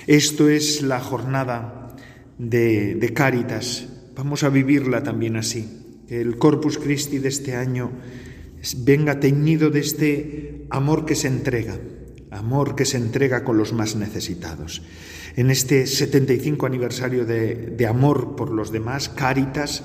Esto 0.08 0.48
es 0.48 0.82
la 0.82 1.02
jornada 1.02 1.96
de, 2.38 2.96
de 2.96 3.14
Cáritas. 3.14 3.88
Vamos 4.16 4.44
a 4.44 4.50
vivirla 4.50 5.04
también 5.04 5.36
así. 5.36 5.84
Que 6.08 6.22
el 6.22 6.38
Corpus 6.38 6.78
Christi 6.78 7.20
de 7.20 7.28
este 7.28 7.58
año 7.58 7.92
venga 8.78 9.20
teñido 9.20 9.70
de 9.70 9.82
este 9.82 10.66
amor 10.70 11.06
que 11.06 11.16
se 11.16 11.28
entrega, 11.28 11.78
amor 12.32 12.76
que 12.76 12.86
se 12.86 12.96
entrega 12.96 13.44
con 13.44 13.58
los 13.58 13.74
más 13.74 13.96
necesitados. 13.96 14.82
En 15.38 15.52
este 15.52 15.86
75 15.86 16.66
aniversario 16.66 17.24
de, 17.24 17.86
amor 17.88 18.36
por 18.36 18.50
los 18.50 18.72
demás, 18.72 19.08
Cáritas 19.08 19.84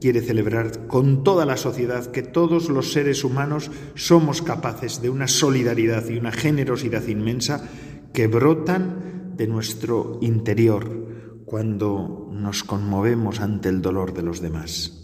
quiere 0.00 0.22
celebrar 0.22 0.86
con 0.86 1.22
toda 1.22 1.44
la 1.44 1.58
sociedad 1.58 2.10
que 2.10 2.22
todos 2.22 2.70
los 2.70 2.94
seres 2.94 3.22
humanos 3.22 3.70
somos 3.94 4.40
capaces 4.40 5.02
de 5.02 5.10
una 5.10 5.28
solidaridad 5.28 6.08
y 6.08 6.16
una 6.16 6.32
generosidad 6.32 7.06
inmensa 7.06 7.68
que 8.14 8.28
brotan 8.28 9.34
de 9.36 9.46
nuestro 9.46 10.20
interior 10.22 11.42
cuando 11.44 12.30
nos 12.32 12.64
conmovemos 12.64 13.40
ante 13.40 13.68
el 13.68 13.82
dolor 13.82 14.14
de 14.14 14.22
los 14.22 14.40
demás. 14.40 15.03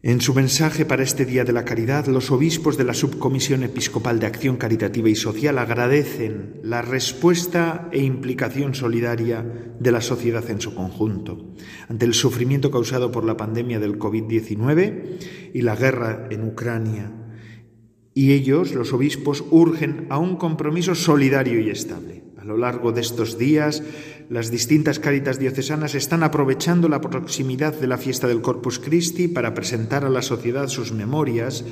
En 0.00 0.20
su 0.20 0.32
mensaje 0.32 0.84
para 0.84 1.02
este 1.02 1.24
Día 1.24 1.42
de 1.42 1.52
la 1.52 1.64
Caridad, 1.64 2.06
los 2.06 2.30
obispos 2.30 2.76
de 2.76 2.84
la 2.84 2.94
Subcomisión 2.94 3.64
Episcopal 3.64 4.20
de 4.20 4.26
Acción 4.26 4.56
Caritativa 4.56 5.08
y 5.08 5.16
Social 5.16 5.58
agradecen 5.58 6.60
la 6.62 6.82
respuesta 6.82 7.88
e 7.90 8.04
implicación 8.04 8.76
solidaria 8.76 9.44
de 9.80 9.90
la 9.90 10.00
sociedad 10.00 10.48
en 10.50 10.60
su 10.60 10.76
conjunto 10.76 11.52
ante 11.88 12.04
el 12.04 12.14
sufrimiento 12.14 12.70
causado 12.70 13.10
por 13.10 13.24
la 13.24 13.36
pandemia 13.36 13.80
del 13.80 13.98
COVID-19 13.98 15.52
y 15.52 15.62
la 15.62 15.74
guerra 15.74 16.28
en 16.30 16.44
Ucrania. 16.44 17.10
Y 18.14 18.34
ellos, 18.34 18.74
los 18.74 18.92
obispos, 18.92 19.44
urgen 19.50 20.06
a 20.10 20.18
un 20.18 20.36
compromiso 20.36 20.94
solidario 20.94 21.58
y 21.60 21.70
estable. 21.70 22.22
A 22.38 22.44
lo 22.44 22.56
largo 22.56 22.92
de 22.92 23.00
estos 23.00 23.36
días, 23.36 23.82
las 24.28 24.50
distintas 24.50 24.98
cáritas 24.98 25.38
diocesanas 25.38 25.94
están 25.94 26.22
aprovechando 26.22 26.88
la 26.88 27.00
proximidad 27.00 27.74
de 27.74 27.86
la 27.86 27.96
fiesta 27.96 28.28
del 28.28 28.42
Corpus 28.42 28.78
Christi 28.78 29.26
para 29.26 29.54
presentar 29.54 30.04
a 30.04 30.10
la 30.10 30.20
sociedad 30.20 30.68
sus 30.68 30.92
memorias, 30.92 31.64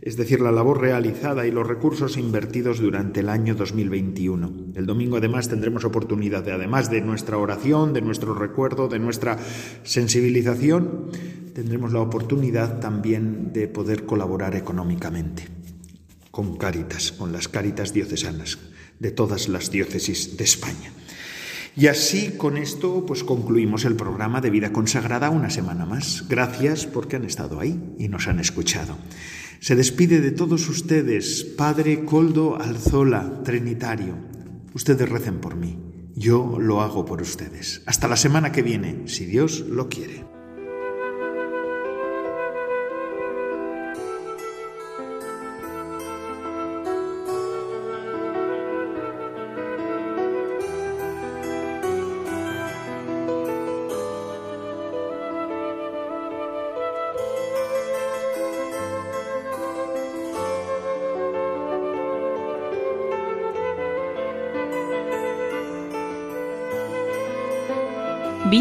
es 0.00 0.16
decir, 0.16 0.40
la 0.40 0.50
labor 0.50 0.80
realizada 0.80 1.46
y 1.46 1.52
los 1.52 1.64
recursos 1.64 2.16
invertidos 2.16 2.80
durante 2.80 3.20
el 3.20 3.28
año 3.28 3.54
2021. 3.54 4.72
El 4.74 4.84
domingo 4.84 5.18
además 5.18 5.48
tendremos 5.48 5.84
oportunidad, 5.84 6.42
de, 6.42 6.50
además 6.50 6.90
de 6.90 7.02
nuestra 7.02 7.38
oración, 7.38 7.92
de 7.92 8.02
nuestro 8.02 8.34
recuerdo, 8.34 8.88
de 8.88 8.98
nuestra 8.98 9.38
sensibilización, 9.84 11.10
tendremos 11.54 11.92
la 11.92 12.00
oportunidad 12.00 12.80
también 12.80 13.52
de 13.52 13.68
poder 13.68 14.06
colaborar 14.06 14.56
económicamente 14.56 15.46
con 16.32 16.56
Cáritas, 16.56 17.12
con 17.12 17.30
las 17.30 17.46
Cáritas 17.46 17.92
diocesanas 17.92 18.58
de 18.98 19.12
todas 19.12 19.48
las 19.48 19.70
diócesis 19.70 20.36
de 20.36 20.44
España. 20.44 20.92
Y 21.74 21.86
así 21.86 22.32
con 22.36 22.58
esto 22.58 23.06
pues 23.06 23.24
concluimos 23.24 23.84
el 23.84 23.96
programa 23.96 24.40
de 24.40 24.50
vida 24.50 24.72
consagrada 24.72 25.30
una 25.30 25.48
semana 25.48 25.86
más. 25.86 26.26
Gracias 26.28 26.86
porque 26.86 27.16
han 27.16 27.24
estado 27.24 27.60
ahí 27.60 27.94
y 27.98 28.08
nos 28.08 28.28
han 28.28 28.40
escuchado. 28.40 28.98
Se 29.60 29.76
despide 29.76 30.20
de 30.20 30.32
todos 30.32 30.68
ustedes, 30.68 31.44
Padre 31.44 32.04
Coldo 32.04 32.60
Alzola, 32.60 33.42
Trinitario. 33.44 34.16
Ustedes 34.74 35.08
recen 35.08 35.40
por 35.40 35.56
mí. 35.56 35.78
Yo 36.14 36.58
lo 36.58 36.82
hago 36.82 37.06
por 37.06 37.22
ustedes. 37.22 37.82
Hasta 37.86 38.08
la 38.08 38.16
semana 38.16 38.52
que 38.52 38.62
viene, 38.62 39.08
si 39.08 39.24
Dios 39.24 39.60
lo 39.60 39.88
quiere. 39.88 40.24